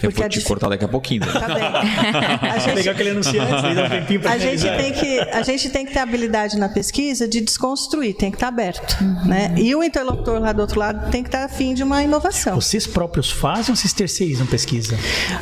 Eu 0.02 0.10
porque 0.10 0.20
vou 0.22 0.28
te 0.28 0.38
dif- 0.38 0.46
cortar 0.48 0.68
daqui 0.68 0.84
a 0.84 0.88
pouquinho. 0.88 1.24
né? 1.26 1.32
Tá 1.32 1.48
bem. 1.54 1.62
A 2.50 2.58
gente- 2.58 2.74
Legal 2.76 2.94
que 2.94 3.02
ele 3.02 3.10
anuncia 3.10 3.42
antes, 3.42 3.64
um 3.64 4.28
a 4.28 4.38
gente 4.38 4.62
tem 4.76 4.92
que 4.92 5.18
a 5.20 5.42
gente 5.42 5.70
tem 5.70 5.86
que 5.86 5.92
ter 5.92 5.98
habilidade 5.98 6.56
na 6.58 6.68
pesquisa 6.68 7.26
de 7.28 7.40
desconstruir, 7.40 8.14
tem 8.14 8.30
que 8.30 8.36
estar 8.36 8.48
aberto, 8.48 8.96
Uhum. 9.00 9.26
né? 9.28 9.54
E 9.56 9.74
o 9.74 9.82
interlocutor 9.82 10.40
lá 10.40 10.52
do 10.52 10.60
outro 10.60 10.78
lado 10.78 11.10
tem 11.10 11.22
que 11.22 11.28
estar 11.28 11.44
afim 11.44 11.74
de 11.74 11.82
uma 11.82 12.02
inovação. 12.02 12.60
Vocês 12.60 12.86
próprios 12.86 13.30
fazem 13.30 13.70
ou 13.70 13.76
vocês 13.76 13.92
terceirizam 13.92 14.46
pesquisa? 14.46 14.96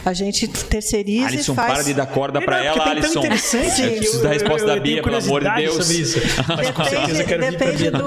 A 0.05 0.13
gente 0.13 0.49
terceiriza 0.49 1.27
Alisson, 1.29 1.53
e 1.53 1.57
faz. 1.57 1.73
para 1.73 1.83
de 1.85 1.95
dar 1.95 2.07
corda 2.07 2.41
pra 2.41 2.59
Não, 2.59 2.65
ela, 2.65 2.75
tem 2.75 2.85
tão 2.85 2.93
Alisson. 2.93 3.19
interessante 3.21 3.83
Eu 3.83 3.89
que 3.91 3.97
preciso 3.97 4.23
da 4.23 4.29
resposta 4.31 4.67
da 4.67 4.73
tenho 4.73 4.83
Bia, 4.83 5.03
pelo 5.03 5.17
amor 5.17 5.45
de 5.45 5.55
Deus. 5.57 5.85
sobre 5.87 6.03
isso. 6.03 6.19
Mas 6.57 6.71
com 6.71 6.85
certeza 6.85 7.23
eu 7.23 7.27
quero 7.27 7.43
depende 7.51 7.91
do, 7.91 7.99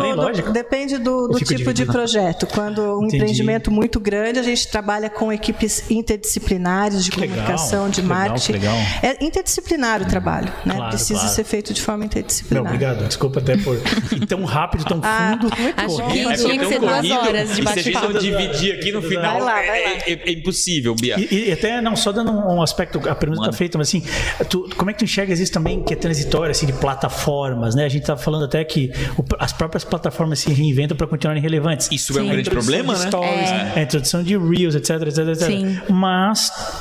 do- 0.41 0.51
depende 0.51 0.97
do, 0.97 1.27
do 1.27 1.33
Eu 1.35 1.39
tipo 1.39 1.49
de 1.51 1.57
dividido. 1.57 1.91
projeto. 1.91 2.47
Quando 2.47 2.81
um 2.81 2.97
Entendi. 3.05 3.17
empreendimento 3.17 3.71
muito 3.71 3.99
grande, 3.99 4.39
a 4.39 4.43
gente 4.43 4.67
trabalha 4.67 5.09
com 5.09 5.31
equipes 5.31 5.83
interdisciplinares 5.89 6.38
de 6.39 7.11
Que 7.11 7.19
legal, 7.19 7.35
comunicação, 7.37 7.89
de 7.89 7.95
que 7.95 8.01
legal, 8.07 8.17
marketing. 8.17 8.45
que 8.47 8.51
legal. 8.53 8.75
É 9.03 9.23
interdisciplinar 9.23 10.01
o 10.01 10.05
trabalho, 10.05 10.47
né? 10.65 10.75
Claro, 10.75 10.89
Precisa 10.89 11.19
claro. 11.19 11.35
ser 11.35 11.43
feito 11.43 11.73
de 11.73 11.81
forma 11.81 11.99
Não, 11.99 12.05
interdisciplinar. 12.05 12.65
obrigado. 12.65 13.07
Desculpa 13.07 13.39
até 13.39 13.57
por 13.57 13.75
ir 14.11 14.25
tão 14.25 14.43
rápido, 14.45 14.85
tão 14.85 14.99
Ah, 15.03 15.37
fundo. 15.39 15.55
muito 15.57 15.79
Acho 15.79 15.97
bom. 15.97 16.07
que 16.07 16.19
É 16.19 16.33
tinha 16.33 16.51
que 16.51 16.57
tão 16.59 16.69
ser 16.69 16.79
duas 16.79 16.95
corrido, 16.95 17.13
horas 17.15 17.55
de 17.55 17.61
E 17.61 17.67
se 17.67 17.69
a 17.69 17.75
gente 17.81 17.93
bate-papo. 17.93 18.13
não 18.13 18.19
dividir 18.19 18.73
aqui 18.75 18.91
no 18.91 19.01
final, 19.01 19.39
Vai 19.39 19.41
lá, 19.41 19.53
vai 19.55 19.67
lá. 19.83 19.89
É, 19.89 20.11
é- 20.13 20.21
é 20.25 20.31
impossível, 20.31 20.95
Bia. 20.95 21.15
E, 21.19 21.49
e 21.49 21.51
até 21.51 21.81
não 21.81 21.95
só 21.95 22.11
dando 22.11 22.31
um 22.31 22.61
aspecto, 22.61 22.99
a 23.09 23.15
pergunta 23.15 23.41
está 23.43 23.53
feita, 23.53 23.77
mas 23.77 23.87
assim, 23.89 24.03
tu- 24.49 24.69
como 24.77 24.89
é 24.89 24.93
que 24.93 24.99
tu 24.99 25.05
enxergas 25.05 25.39
isso 25.39 25.51
também 25.51 25.83
que 25.83 25.93
é 25.93 25.95
transitório, 25.97 26.51
assim, 26.51 26.65
de 26.65 26.73
plataformas, 26.73 27.75
né? 27.75 27.85
A 27.85 27.89
gente 27.89 28.01
estava 28.01 28.19
falando 28.19 28.45
até 28.45 28.63
que 28.63 28.91
o- 29.17 29.23
as 29.39 29.51
próprias 29.53 29.83
plataformas 29.83 30.39
se 30.39 30.51
reinventam 30.51 30.95
para 30.95 31.07
continuarem 31.07 31.41
relevantes. 31.41 31.89
Isso 31.91 32.13
é 32.17 32.21
um 32.21 32.25
Sim. 32.25 32.29
grande 32.31 32.37
A 32.37 32.41
introdução 32.51 32.73
problema, 32.73 32.93
de 32.95 33.01
né? 33.03 33.07
Stories, 33.07 33.49
É. 33.49 33.79
A 33.79 33.81
introdução 33.83 34.23
de 34.23 34.37
Reels, 34.37 34.75
etc, 34.75 34.89
etc, 35.07 35.17
etc. 35.27 35.47
Sim. 35.47 35.79
Mas 35.89 36.28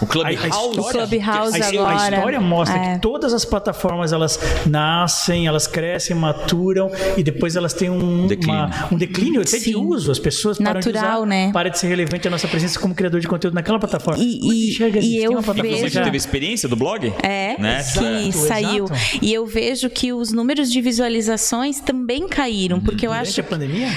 O 0.03 0.07
Clubhouse. 0.07 0.37
a- 0.39 0.45
a 0.45 0.49
história- 0.49 1.05
O 1.05 1.09
Clubhouse 1.09 1.63
a, 1.63 1.89
a 1.89 1.95
história 2.11 2.41
mostra 2.41 2.79
É. 2.79 2.95
que 2.95 3.01
todas 3.01 3.33
as 3.33 3.45
plataformas 3.45 4.13
elas 4.13 4.39
nascem, 4.67 5.47
elas 5.47 5.67
crescem, 5.67 6.17
maturam 6.17 6.91
e 7.17 7.23
depois 7.23 7.57
elas 7.57 7.73
têm 7.73 7.91
um 7.91 8.27
Declínio. 8.27 8.55
uma- 8.67 8.89
um 8.93 8.97
declínio 8.97 9.41
até 9.41 9.59
de 9.59 9.65
Sim. 9.65 9.77
uso. 9.77 10.11
As 10.11 10.19
pessoas 10.19 10.59
param 10.59 10.81
de 10.81 10.93
Natural, 10.93 11.19
usar, 11.19 11.27
né? 11.27 11.51
para 11.53 11.69
de 11.69 11.79
ser 11.79 11.89
relevante 11.89 12.27
a 12.27 12.31
nossa 12.31 12.47
presença 12.49 12.79
como 12.79 12.95
criador 12.95 13.21
de 13.21 13.29
conteúdo 13.29 13.55
naquela 13.55 13.79
plataforma. 13.79 14.23
E- 14.23 14.37
é 14.37 14.41
que 14.41 14.47
e- 14.53 14.69
enxerga 14.71 15.01
e 15.01 15.17
eu 15.23 15.31
uma 15.33 15.43
plataforma 15.43 15.71
Você 15.77 15.83
vejo- 15.83 15.95
já 15.95 16.01
já- 16.01 16.05
teve 16.05 16.17
experiência 16.17 16.69
do 16.69 16.77
blog? 16.77 17.13
É, 17.23 17.57
Né? 17.59 17.83
que 17.93 17.99
Exato, 18.29 18.47
saiu. 18.47 18.85
exato. 18.85 19.19
E 19.23 19.33
eu 19.33 19.47
vejo 19.47 19.89
que 19.91 20.13
os 20.13 20.33
números 20.33 20.71
de 20.71 20.81
visualizações 20.81 21.81
também 21.81 22.29
caíram, 22.29 22.81
porque 22.81 23.07
eu 23.07 23.11
Durante 23.11 23.29
acho 23.29 23.41
a 23.41 23.45
pandemia? 23.45 23.89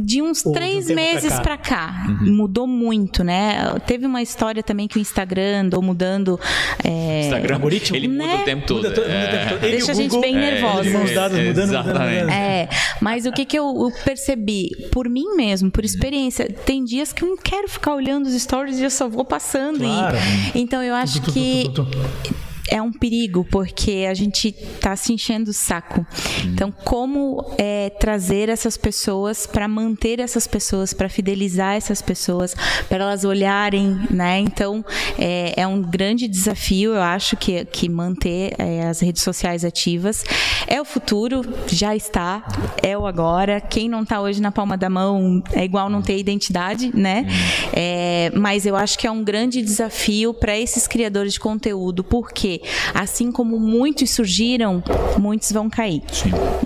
De 0.00 0.22
uns 0.22 0.44
Ou 0.44 0.52
de 0.52 0.58
um 0.58 0.60
três 0.62 0.86
tempo 0.86 1.00
pra 1.00 1.12
meses 1.12 1.32
cá? 1.32 1.40
pra 1.40 1.56
cá, 1.56 2.06
mudou 2.22 2.66
muito, 2.66 3.22
né? 3.24 3.74
Teve 3.86 4.06
uma 4.06 4.22
história 4.22 4.62
também 4.62 4.88
que 4.88 4.98
o 4.98 5.00
Instagram 5.00 5.60
andou 5.62 5.82
mudando. 5.82 6.38
é, 6.84 7.20
Instagram, 7.26 7.54
algoritmo? 7.56 7.96
ele 7.96 8.08
muda 8.08 8.26
Né? 8.26 8.34
o 8.36 8.44
tempo 8.44 8.66
todo. 8.66 8.76
Muda 8.82 8.90
to- 8.94 9.00
muda 9.02 9.24
o 9.26 9.30
tempo 9.30 9.48
todo. 9.50 9.64
Ele 9.64 9.68
e 9.68 9.76
Deixa 9.78 9.86
o 9.86 9.90
a 9.90 9.94
gente 9.94 10.18
bem 10.20 10.36
é, 10.36 10.40
nervosa. 10.40 10.82
de 10.82 10.90
mãos 10.90 11.10
dadas, 11.12 11.38
mudando, 11.38 11.46
mudando, 11.48 11.68
Exatamente. 11.70 12.14
mudando. 12.20 12.30
É, 12.30 12.68
mas 13.00 13.26
o 13.26 13.32
que, 13.32 13.44
que 13.44 13.58
eu, 13.58 13.92
percebi? 14.04 14.70
Por 14.92 15.08
mim 15.08 15.36
mesmo, 15.36 15.70
por 15.70 15.84
experiência, 15.84 16.50
tem 16.64 16.84
dias 16.84 17.12
que 17.12 17.22
eu 17.24 17.28
não 17.28 17.36
quero 17.36 17.68
ficar 17.68 17.94
olhando 17.94 18.26
os 18.26 18.32
stories 18.42 18.78
e 18.78 18.84
eu 18.84 18.90
só 18.90 19.08
vou 19.08 19.24
passando. 19.24 19.84
e- 19.84 19.86
Claro. 19.88 20.16
então 20.54 20.82
eu 20.82 20.94
acho 20.94 21.20
Tu, 21.20 21.24
tu, 21.24 21.26
tu, 21.26 21.32
que 21.32 21.62
tu, 21.74 21.84
tu, 21.84 21.84
tu. 21.86 22.34
É 22.70 22.80
um 22.80 22.92
perigo, 22.92 23.44
porque 23.50 24.06
a 24.08 24.14
gente 24.14 24.52
tá 24.80 24.94
se 24.94 25.12
enchendo 25.12 25.50
o 25.50 25.54
saco. 25.54 26.06
Então, 26.44 26.72
como 26.84 27.44
é, 27.58 27.90
trazer 27.90 28.48
essas 28.48 28.76
pessoas 28.76 29.46
para 29.46 29.66
manter 29.66 30.20
essas 30.20 30.46
pessoas, 30.46 30.94
para 30.94 31.08
fidelizar 31.08 31.74
essas 31.74 32.00
pessoas, 32.00 32.54
para 32.88 33.04
elas 33.04 33.24
olharem, 33.24 33.98
né? 34.08 34.38
Então, 34.38 34.84
é, 35.18 35.54
é 35.56 35.66
um 35.66 35.82
grande 35.82 36.28
desafio, 36.28 36.94
eu 36.94 37.02
acho, 37.02 37.36
que, 37.36 37.64
que 37.64 37.88
manter 37.88 38.54
é, 38.56 38.86
as 38.86 39.00
redes 39.00 39.22
sociais 39.22 39.64
ativas. 39.64 40.24
É 40.66 40.80
o 40.80 40.84
futuro, 40.84 41.42
já 41.66 41.96
está, 41.96 42.44
é 42.82 42.96
o 42.96 43.04
agora. 43.04 43.60
Quem 43.60 43.88
não 43.88 44.04
tá 44.04 44.20
hoje 44.20 44.40
na 44.40 44.52
palma 44.52 44.76
da 44.76 44.88
mão 44.88 45.42
é 45.52 45.64
igual 45.64 45.90
não 45.90 46.02
ter 46.02 46.18
identidade, 46.18 46.90
né? 46.94 47.26
É, 47.72 48.30
mas 48.34 48.64
eu 48.64 48.76
acho 48.76 48.96
que 48.96 49.06
é 49.06 49.10
um 49.10 49.24
grande 49.24 49.60
desafio 49.60 50.32
para 50.32 50.56
esses 50.56 50.86
criadores 50.86 51.32
de 51.32 51.40
conteúdo, 51.40 52.04
porque 52.04 52.59
assim 52.94 53.30
como 53.32 53.58
muitos 53.58 54.10
surgiram, 54.10 54.82
muitos 55.18 55.50
vão 55.52 55.68
cair. 55.70 56.02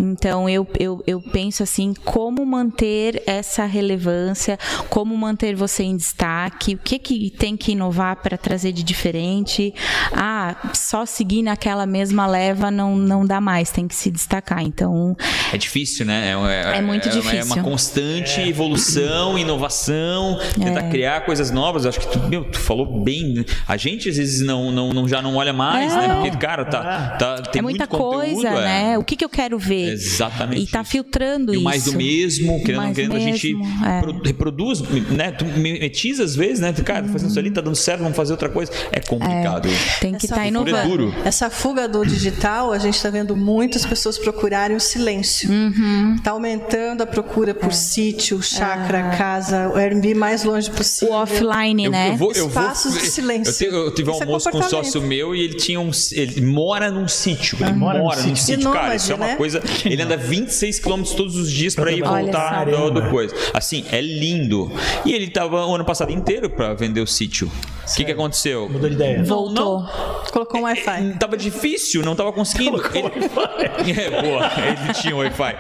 Então 0.01 0.49
eu, 0.49 0.67
eu, 0.79 1.03
eu 1.07 1.21
penso 1.21 1.63
assim, 1.63 1.95
como 2.05 2.45
manter 2.45 3.23
essa 3.27 3.65
relevância, 3.65 4.59
como 4.89 5.17
manter 5.17 5.55
você 5.55 5.83
em 5.85 5.97
destaque, 5.97 6.75
o 6.75 6.79
que, 6.79 6.99
que 6.99 7.31
tem 7.31 7.57
que 7.57 7.73
inovar 7.73 8.17
para 8.17 8.37
trazer 8.37 8.73
de 8.73 8.83
diferente. 8.83 9.73
Ah, 10.13 10.71
só 10.75 11.05
seguir 11.07 11.43
naquela 11.43 11.87
mesma 11.87 12.27
leva 12.27 12.71
não, 12.71 12.97
não 12.97 13.25
dá 13.25 13.41
mais, 13.41 13.71
tem 13.71 13.87
que 13.89 13.95
se 13.95 14.11
destacar. 14.11 14.63
Então, 14.63 15.17
É 15.53 15.59
difícil, 15.59 16.05
né? 16.07 16.31
É, 16.31 16.79
É 16.79 16.81
muito 16.83 17.09
É 17.09 17.13
uma 17.15 17.21
difícil. 17.23 17.63
constante 17.63 18.41
evolução, 18.41 19.37
inovação, 19.39 20.39
tentar 20.55 20.87
É. 20.87 20.91
criar 20.91 21.21
coisas 21.25 21.51
novas. 21.51 21.85
Eu 21.85 21.91
acho 21.91 22.01
que 22.01 22.09
tu, 22.09 22.19
meu, 22.29 22.45
tu 22.45 22.59
falou 22.59 23.03
bem. 23.03 23.35
né? 23.35 23.45
A 23.67 23.77
gente 23.77 24.09
às 24.09 24.17
vezes 24.17 24.45
não, 24.47 24.71
não, 24.71 24.91
não- 24.93 25.09
já 25.09 25.21
não 25.23 25.37
olha 25.37 25.53
mais, 25.53 25.84
É. 25.93 26.09
né? 26.09 26.15
Porque, 26.23 26.37
cara, 26.39 26.65
tá, 26.65 27.17
tá, 27.19 27.43
tem 27.43 27.61
é 27.61 27.63
muita 27.63 27.85
muito 27.85 27.89
conteúdo, 27.91 28.13
coisa, 28.43 28.49
é. 28.49 28.65
né? 28.65 28.99
O 28.99 29.05
que, 29.05 29.17
que 29.17 29.25
eu 29.25 29.29
quero 29.29 29.59
ver? 29.59 29.93
Exatamente 29.93 30.63
E 30.63 30.67
tá 30.67 30.83
isso. 30.83 30.91
filtrando 30.91 31.53
E 31.53 31.57
o 31.57 31.61
isso. 31.61 31.65
mais 31.65 31.85
do 31.85 31.93
mesmo, 31.95 32.61
querendo 32.65 32.77
Mais 32.83 32.95
querendo, 32.97 33.17
a 33.17 33.19
gente 33.19 33.55
mesmo, 33.55 33.85
é. 33.87 34.01
pro- 34.01 34.23
reproduz, 34.23 34.81
né? 35.11 35.33
Tu 35.33 35.45
mimetiza 35.45 36.25
às 36.25 36.35
vezes, 36.37 36.61
né? 36.61 36.73
Cara, 36.73 37.03
tá 37.07 37.13
fazendo 37.13 37.31
isso 37.31 37.39
ali, 37.39 37.51
tá 37.51 37.61
dando 37.61 37.77
certo, 37.77 38.01
vamos 38.03 38.17
fazer 38.17 38.33
outra 38.33 38.49
coisa. 38.49 38.71
É 38.93 39.01
complicado. 39.01 39.69
Tem 40.01 40.15
que 40.15 40.27
estar 40.27 40.47
inovando. 40.47 40.77
é 40.77 40.87
duro. 40.87 41.15
Essa 41.25 41.51
fuga 41.51 41.87
do 41.89 42.05
digital, 42.05 42.73
a 42.73 42.79
gente 42.79 42.95
está 42.97 43.11
vendo 43.11 43.37
muitas 43.37 43.85
pessoas 43.85 44.19
procurarem 44.19 44.77
o 44.77 44.81
silêncio. 44.81 45.51
Uhum. 45.51 46.15
Está 46.17 46.31
aumentando 46.33 47.03
a 47.03 47.07
procura 47.07 47.51
É. 47.51 47.55
por 47.55 47.73
sítio, 47.73 48.43
chácara, 48.43 49.11
casa, 49.17 49.69
o 49.69 49.77
Airbnb 49.77 50.15
mais 50.15 50.45
longe 50.45 50.69
O 50.71 50.73
possível. 50.73 51.15
offline, 51.15 51.85
Eu, 51.85 51.91
né? 51.91 52.11
eu 52.11 52.17
vou, 52.17 52.33
eu 52.33 52.49
vou- 52.49 52.63
Espaços 52.63 52.95
de 52.95 53.07
silêncio. 53.07 53.67
Eu, 53.67 53.71
te- 53.71 53.75
eu 53.89 53.95
tive 53.95 54.11
um 54.11 54.15
é 54.15 54.21
almoço 54.23 54.51
com 54.51 54.59
um 54.59 54.63
sócio 54.63 55.01
meu 55.03 55.35
e 55.35 55.41
ele 55.41 55.55
tinha 55.55 55.74
um. 55.81 55.91
Ele 56.13 56.41
mora 56.41 56.91
num 56.91 57.09
sítio. 57.09 57.59
Ele 57.61 57.73
mora 57.73 57.99
mora, 57.99 58.23
num 58.23 58.37
sítio. 58.37 58.57
sítio, 58.57 58.73
cara. 58.73 58.95
Isso 58.95 59.13
é 59.13 59.15
uma 59.15 59.27
né? 59.27 59.37
coisa. 59.37 59.63
Ele 59.85 60.03
anda 60.03 60.17
26 60.17 60.79
quilômetros 60.81 61.15
todos 61.15 61.37
os 61.37 61.51
dias 61.51 61.75
pra 61.75 61.93
ir 61.93 61.99
e 61.99 62.03
voltar 62.03 62.65
do, 62.67 62.91
do 62.91 63.11
coisa. 63.11 63.35
Assim, 63.53 63.85
é 63.91 64.01
lindo. 64.01 64.71
E 65.05 65.13
ele 65.13 65.29
tava 65.29 65.67
o 65.67 65.75
ano 65.75 65.85
passado 65.85 66.13
inteiro 66.13 66.49
pra 66.51 66.75
vender 66.75 67.01
o 67.01 67.07
sítio. 67.07 67.51
O 67.91 67.95
que, 67.97 68.05
que 68.05 68.13
aconteceu? 68.13 68.69
Mudou 68.69 68.89
de 68.89 68.95
ideia. 68.97 69.23
Voltou. 69.25 69.85
Colocou 70.33 70.61
um 70.61 70.65
Wi-Fi. 70.65 71.01
Não 71.03 71.19
Tava 71.19 71.37
difícil, 71.37 72.03
não 72.03 72.15
tava 72.17 72.33
conseguindo. 72.33 72.77
Ele... 72.95 73.11
É, 73.95 74.23
boa, 74.23 74.51
ele 74.57 74.95
tinha 74.95 75.15
um 75.15 75.19
Wi-Fi. 75.19 75.57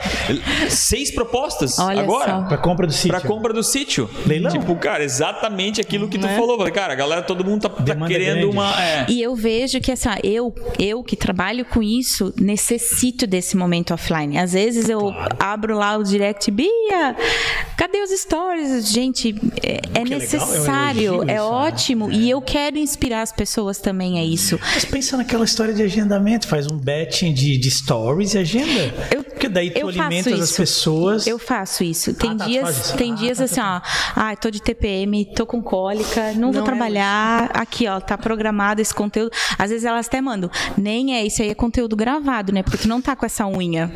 Seis 0.71 1.11
propostas 1.11 1.79
Olha 1.79 2.03
agora. 2.03 2.31
só. 2.31 2.43
Pra 2.49 2.59
compra 2.59 2.87
do 2.87 2.93
sítio. 2.93 3.11
Pra 3.11 3.21
compra 3.21 3.53
do 3.53 3.63
sítio. 3.63 4.09
Leilão. 4.27 4.51
Tipo, 4.51 4.75
cara, 4.77 5.05
exatamente 5.05 5.81
aquilo 5.81 6.09
que 6.09 6.19
tu 6.19 6.27
Né? 6.27 6.37
falou. 6.37 6.59
Cara, 6.73 6.93
a 6.93 6.97
galera, 6.97 7.23
todo 7.23 7.45
mundo 7.45 7.63
tá, 7.63 7.69
tá 7.69 8.07
querendo 8.07 8.35
grande. 8.41 8.45
uma. 8.47 8.83
é. 8.83 9.07
E 9.09 9.23
eu 9.23 9.35
vejo 9.35 9.81
que 9.81 9.93
assim, 9.93 10.09
ó, 10.09 10.17
eu, 10.23 10.55
eu 10.79 11.03
que 11.05 11.17
trabalho 11.17 11.65
com 11.65 11.83
isso, 11.83 12.33
necessito 12.39 13.27
desse 13.27 13.57
momento 13.57 13.93
offline. 13.95 14.39
Às 14.39 14.53
vezes 14.53 14.89
eu 14.89 15.13
abro 15.39 15.77
lá 15.77 15.97
o 15.97 16.03
direct, 16.03 16.51
Bia, 16.51 17.17
cadê 17.77 18.03
os 18.03 18.11
stories? 18.11 18.89
Gente, 18.91 19.35
é, 19.63 19.81
é 19.95 20.01
é 20.01 20.05
necessário, 20.05 21.03
elogio 21.15 21.23
é 21.23 21.35
né? 21.35 21.43
ótimo. 21.43 22.11
E 22.15 22.31
eu 22.31 22.41
quero 22.41 22.79
inspirar 22.79 23.23
as 23.23 23.33
pessoas 23.33 23.79
também 23.79 24.19
a 24.19 24.25
isso. 24.25 24.59
Mas 24.75 24.85
pensa 24.85 25.17
naquela 25.17 25.45
história 25.45 25.75
de 25.75 25.83
agendamento, 25.83 26.47
faz 26.49 26.67
um 26.71 26.77
batching 26.79 27.33
de, 27.33 27.57
de 27.59 27.71
stories 27.71 28.35
e 28.35 28.39
agenda. 28.39 28.95
Eu- 29.11 29.25
Porque 29.35 29.49
daí 29.49 29.71
tu 29.71 29.79
eu 29.79 29.87
faço 29.89 30.01
alimentas 30.01 30.41
as 30.41 30.53
pessoas. 30.57 31.27
Eu 31.27 31.39
faço 31.39 31.83
isso. 31.85 32.15
Tem 32.15 32.37
tá, 32.37 32.45
tu 32.45 32.51
faz 32.51 32.51
dias, 32.53 32.87
isso. 32.87 32.97
tem 32.97 33.13
Ah, 33.13 33.17
dias 33.17 33.39
tá, 33.39 33.45
assim, 33.45 33.61
ó. 33.61 33.81
Ah, 34.15 34.37
tô 34.37 34.49
de 34.51 34.63
TPM, 34.63 35.25
tô 35.35 35.45
com 35.45 35.61
cólica, 35.61 36.33
não, 36.35 36.53
vou 36.53 36.53
Não 36.53 36.61
é 36.63 36.65
trabalhar. 36.65 37.51
Aqui, 37.53 37.87
ó, 37.89 37.99
tá 38.01 38.17
programado 38.17 38.81
esse 38.81 38.95
conteúdo. 38.95 39.33
Às 39.59 39.71
vezes 39.71 39.85
elas 39.85 40.07
até 40.07 40.21
mandam, 40.21 40.49
nem 40.79 41.17
é 41.17 41.27
isso 41.27 41.43
aí 41.43 41.51
é 41.51 41.55
conteúdo 41.55 41.97
gravado, 41.97 42.53
né? 42.53 42.63
Porque 42.63 42.79
tu 42.79 42.89
não 42.89 43.03
tá 43.03 43.17
com 43.17 43.27
essa 43.27 43.45
unha. 43.47 43.91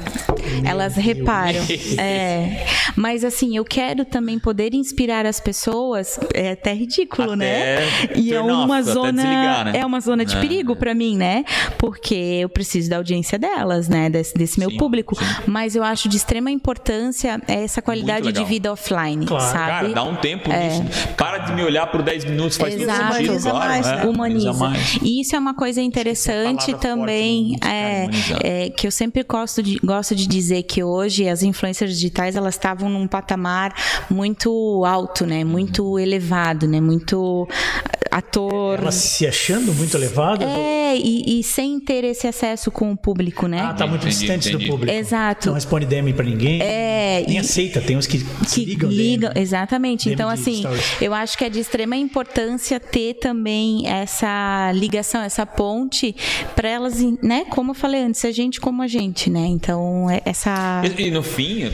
elas 0.65 0.97
reparam. 0.97 1.61
É. 1.99 2.67
Mas 2.97 3.25
assim, 3.25 3.57
eu 3.57 3.65
quero 3.65 4.05
também 4.05 4.39
poder 4.39 4.75
inspirar 4.75 5.25
as 5.25 5.39
pessoas. 5.41 6.19
É 6.35 6.51
até 6.53 6.75
ridículo, 6.75 7.37
né? 7.37 7.79
E 8.17 8.33
é 8.35 8.41
off, 8.41 8.51
uma 8.51 8.79
até 8.79 8.93
zona, 8.93 9.13
desligar, 9.13 9.65
né? 9.67 9.73
é 9.75 9.87
uma 9.87 10.01
zona 10.01 10.25
de 10.25 10.37
É. 10.37 10.41
perigo 10.41 10.77
pra 10.77 10.95
mim, 10.95 11.17
né? 11.17 11.45
Porque 11.79 12.15
eu 12.15 12.49
preciso 12.49 12.91
da 12.91 12.97
audiência 12.97 13.39
delas, 13.39 13.89
né? 13.89 14.09
Desse, 14.11 14.35
desse 14.35 14.59
meu 14.59 14.71
Sim, 14.71 14.77
público. 14.77 15.15
sim. 15.17 15.25
Mas 15.47 15.75
eu 15.77 15.83
acho 15.83 16.09
de 16.09 16.17
extrema 16.17 16.51
importância 16.51 17.41
essa 17.47 17.81
qualidade 17.83 18.33
de 18.33 18.45
vida 18.45 18.73
offline, 18.73 19.27
Claro. 19.27 19.45
sabe? 19.45 19.69
Cara, 19.69 19.89
dá 19.89 20.03
um 20.05 20.17
tempo 20.17 20.49
nisso. 20.51 20.83
Para 21.17 21.39
de 21.39 21.53
me 21.53 21.63
olhar 21.63 21.87
por 21.89 22.03
10 22.03 22.25
minutos, 22.25 22.57
faz 22.57 22.75
todo 22.75 22.83
Exato. 22.83 23.15
sentido, 23.15 23.29
Humaniza 23.29 23.51
claro. 23.51 23.69
mais, 23.69 23.87
é, 23.87 23.97
né? 23.97 24.05
humaniza. 24.07 24.53
mais. 24.55 24.99
E 25.03 25.21
isso 25.21 25.35
é 25.37 25.39
uma 25.39 25.55
coisa 25.55 25.81
interessante 25.81 26.67
palavra 26.73 26.79
também, 26.89 27.51
forte, 27.51 27.65
né? 27.67 28.09
é, 28.43 28.67
é, 28.67 28.71
que 28.71 28.87
eu 28.87 28.91
sempre 28.91 29.23
gosto 29.23 29.63
de, 29.63 29.79
gosto 29.83 30.15
de 30.15 30.27
dizer 30.27 30.63
que 30.65 30.83
hoje 30.83 31.29
as 31.29 31.43
influências 31.43 31.91
digitais 31.91 32.37
elas 32.37 32.55
estavam 32.55 32.89
num 32.89 33.07
patamar 33.07 33.75
muito 34.11 34.85
alto, 34.85 35.27
né? 35.27 35.45
Muito 35.45 35.99
elevado, 35.99 36.67
né? 36.67 36.81
Muito 36.81 37.47
ator. 38.11 38.79
Ela 38.81 38.93
se 38.93 39.27
achando 39.27 39.73
muito 39.75 39.97
elevada. 39.97 40.45
É, 40.45 40.97
e, 40.97 41.41
e 41.41 41.43
sem 41.43 41.79
ter 41.81 42.05
esse 42.05 42.27
acesso 42.27 42.71
com 42.71 42.93
o 42.93 42.97
público, 42.97 43.47
né? 43.47 43.61
Ah, 43.61 43.75
tá 43.75 43.87
muito 43.87 44.03
Entendi, 44.07 44.19
distante 44.19 44.49
entendi. 44.49 44.65
do 44.67 44.71
público. 44.71 44.93
Exato. 44.97 45.49
Não 45.49 45.55
responde 45.55 45.87
DM 45.87 46.13
pra 46.13 46.25
ninguém. 46.25 46.61
É, 46.63 47.25
Nem 47.27 47.37
e- 47.37 47.41
aceita. 47.41 47.81
Tem 47.81 47.97
uns 47.97 48.07
que, 48.07 48.19
que 48.25 48.65
ligam. 48.65 48.91
ligam, 48.91 49.31
DM. 49.33 49.43
exatamente. 49.43 50.05
DM 50.05 50.15
Então, 50.15 50.29
assim, 50.29 50.59
stories. 50.61 50.85
eu 51.03 51.13
acho 51.15 51.37
que 51.37 51.45
é 51.45 51.49
de 51.51 51.61
extrema 51.61 51.97
importância 51.97 52.79
ter 52.81 53.15
também 53.15 53.87
essa 53.87 54.71
ligação, 54.75 55.21
essa 55.23 55.45
ponte 55.47 56.15
para 56.57 56.69
elas, 56.69 56.99
né? 57.23 57.45
Como 57.51 57.71
eu 57.71 57.75
falei 57.75 58.03
antes, 58.03 58.25
a 58.25 58.31
gente 58.31 58.61
como 58.61 58.83
a 58.83 58.87
gente, 58.87 59.31
né? 59.31 59.47
Então, 59.47 60.11
é- 60.11 60.23
essa. 60.25 60.83
E, 60.99 61.03
e 61.07 61.11
no 61.11 61.23
fim, 61.23 61.71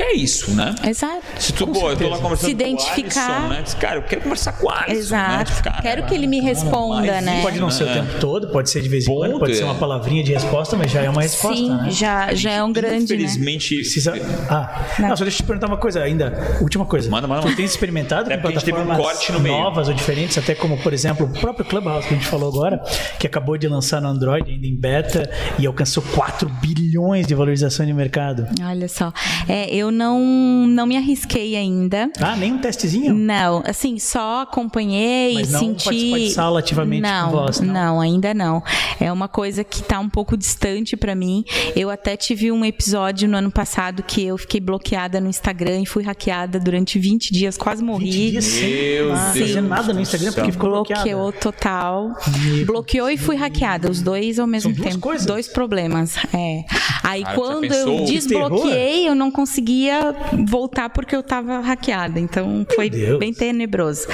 que 0.00 0.06
é 0.06 0.16
isso, 0.16 0.52
né? 0.52 0.74
Exato. 0.86 1.22
Se 1.38 1.52
tu, 1.52 1.66
pô, 1.66 1.90
eu 1.90 1.96
tô 1.96 2.08
lá 2.08 2.18
conversando 2.18 2.46
Se 2.46 2.50
identificar. 2.52 3.26
com 3.26 3.32
o 3.32 3.34
Alisson, 3.34 3.48
né? 3.48 3.62
Diz, 3.62 3.74
Cara, 3.74 3.96
eu 3.96 4.02
quero 4.02 4.20
conversar 4.22 4.52
com 4.52 4.66
o 4.66 4.70
Alisson. 4.70 4.92
Né? 4.92 4.98
Exato. 4.98 5.50
Tipo, 5.52 5.62
cara, 5.64 5.82
Quero 5.82 6.06
que 6.06 6.14
ele 6.14 6.26
me 6.26 6.40
responda, 6.40 7.20
né? 7.20 7.42
Pode 7.42 7.60
não 7.60 7.70
ser 7.70 7.84
o 7.84 7.92
tempo 7.92 8.18
todo, 8.20 8.48
pode 8.48 8.70
ser 8.70 8.80
de 8.82 8.88
vez 8.88 9.06
em 9.06 9.14
quando, 9.14 9.38
pode 9.38 9.54
ser 9.54 9.64
uma 9.64 9.74
palavrinha 9.74 10.22
de 10.22 10.32
resposta, 10.32 10.76
mas 10.76 10.90
já 10.90 11.02
é 11.02 11.10
uma 11.10 11.22
resposta, 11.22 11.56
Sim, 11.56 11.70
né? 11.76 11.90
já, 11.90 12.34
já 12.34 12.50
é 12.52 12.62
um 12.62 12.72
grande, 12.72 12.94
né? 12.96 13.02
Infelizmente, 13.24 13.74
Precisa. 13.76 14.14
Ah, 14.48 14.86
não. 14.98 15.16
só 15.16 15.24
deixa 15.24 15.38
eu 15.38 15.42
te 15.42 15.42
perguntar 15.44 15.66
uma 15.66 15.76
coisa 15.76 16.02
ainda. 16.02 16.58
Última 16.60 16.84
coisa. 16.86 17.10
Manda, 17.10 17.26
manda, 17.26 17.40
Tu 17.42 17.44
manda. 17.44 17.56
tem 17.56 17.64
experimentado 17.66 18.30
É 18.32 18.36
com 18.36 18.48
teve 18.48 18.72
um 18.72 18.84
plataformas 18.84 18.96
corte 18.98 19.32
no 19.32 19.40
meio. 19.40 19.54
novas 19.58 19.88
ou 19.88 19.94
diferentes, 19.94 20.38
até 20.38 20.54
como, 20.54 20.78
por 20.78 20.92
exemplo, 20.92 21.26
o 21.26 21.40
próprio 21.40 21.64
Clubhouse 21.64 22.06
que 22.08 22.14
a 22.14 22.16
gente 22.16 22.26
falou 22.26 22.48
agora, 22.48 22.82
que 23.18 23.26
acabou 23.26 23.56
de 23.58 23.68
lançar 23.68 24.00
no 24.00 24.08
Android, 24.08 24.50
ainda 24.50 24.66
em 24.66 24.76
beta, 24.76 25.28
e 25.58 25.66
alcançou 25.66 26.02
4 26.14 26.48
bilhões 26.60 27.26
de 27.26 27.34
valorização 27.34 27.84
de 27.84 27.92
mercado. 27.92 28.46
Olha 28.62 28.88
só. 28.88 29.12
É, 29.48 29.72
eu 29.74 29.89
não, 29.90 30.20
não 30.66 30.86
me 30.86 30.96
arrisquei 30.96 31.56
ainda. 31.56 32.10
Ah, 32.20 32.36
nem 32.36 32.52
um 32.54 32.58
testezinho? 32.58 33.14
Não, 33.14 33.62
assim, 33.66 33.98
só 33.98 34.42
acompanhei 34.42 35.34
Mas 35.34 35.50
não 35.50 35.60
senti. 35.60 35.84
participar 35.84 36.18
de 36.18 36.30
sala 36.30 36.58
ativamente 36.60 37.02
não, 37.02 37.30
com 37.30 37.36
voz, 37.36 37.60
não? 37.60 37.72
não, 37.74 38.00
ainda 38.00 38.32
não. 38.34 38.62
É 38.98 39.12
uma 39.12 39.28
coisa 39.28 39.64
que 39.64 39.82
tá 39.82 39.98
um 39.98 40.08
pouco 40.08 40.36
distante 40.36 40.96
pra 40.96 41.14
mim. 41.14 41.44
Eu 41.74 41.90
até 41.90 42.16
tive 42.16 42.50
um 42.52 42.64
episódio 42.64 43.28
no 43.28 43.36
ano 43.36 43.50
passado 43.50 44.02
que 44.02 44.24
eu 44.24 44.36
fiquei 44.38 44.60
bloqueada 44.60 45.20
no 45.20 45.28
Instagram 45.28 45.80
e 45.80 45.86
fui 45.86 46.02
hackeada 46.02 46.58
durante 46.58 46.98
20 46.98 47.32
dias, 47.32 47.56
quase 47.56 47.82
20 47.82 47.90
morri. 47.90 48.10
dias 48.10 48.44
sem 48.44 48.70
Meu 48.70 49.12
ah, 49.12 49.32
Deus 49.34 49.54
nada 49.64 49.92
no 49.92 50.00
Instagram 50.00 50.32
porque 50.32 50.52
ficou 50.52 50.70
bloqueada. 50.70 51.02
Bloqueou 51.02 51.32
total. 51.32 52.10
Meu 52.38 52.66
Bloqueou 52.66 53.10
e 53.10 53.16
fui 53.16 53.36
hackeada, 53.36 53.90
os 53.90 54.02
dois 54.02 54.38
ao 54.38 54.46
mesmo 54.46 54.74
São 54.74 54.82
duas 54.82 54.94
tempo. 54.94 55.00
coisas? 55.02 55.26
Dois 55.26 55.48
problemas. 55.48 56.16
É. 56.34 56.64
Aí 57.02 57.22
Cara, 57.22 57.34
quando 57.36 57.64
eu 57.72 58.04
Que 58.04 58.12
desbloqueei, 58.12 59.08
eu 59.08 59.14
não 59.14 59.30
consegui 59.30 59.79
conseguia 59.80 60.14
voltar 60.46 60.90
porque 60.90 61.16
eu 61.16 61.22
tava 61.22 61.60
hackeada. 61.60 62.20
Então 62.20 62.66
foi 62.74 62.90
bem 63.18 63.32
tenebroso. 63.32 64.06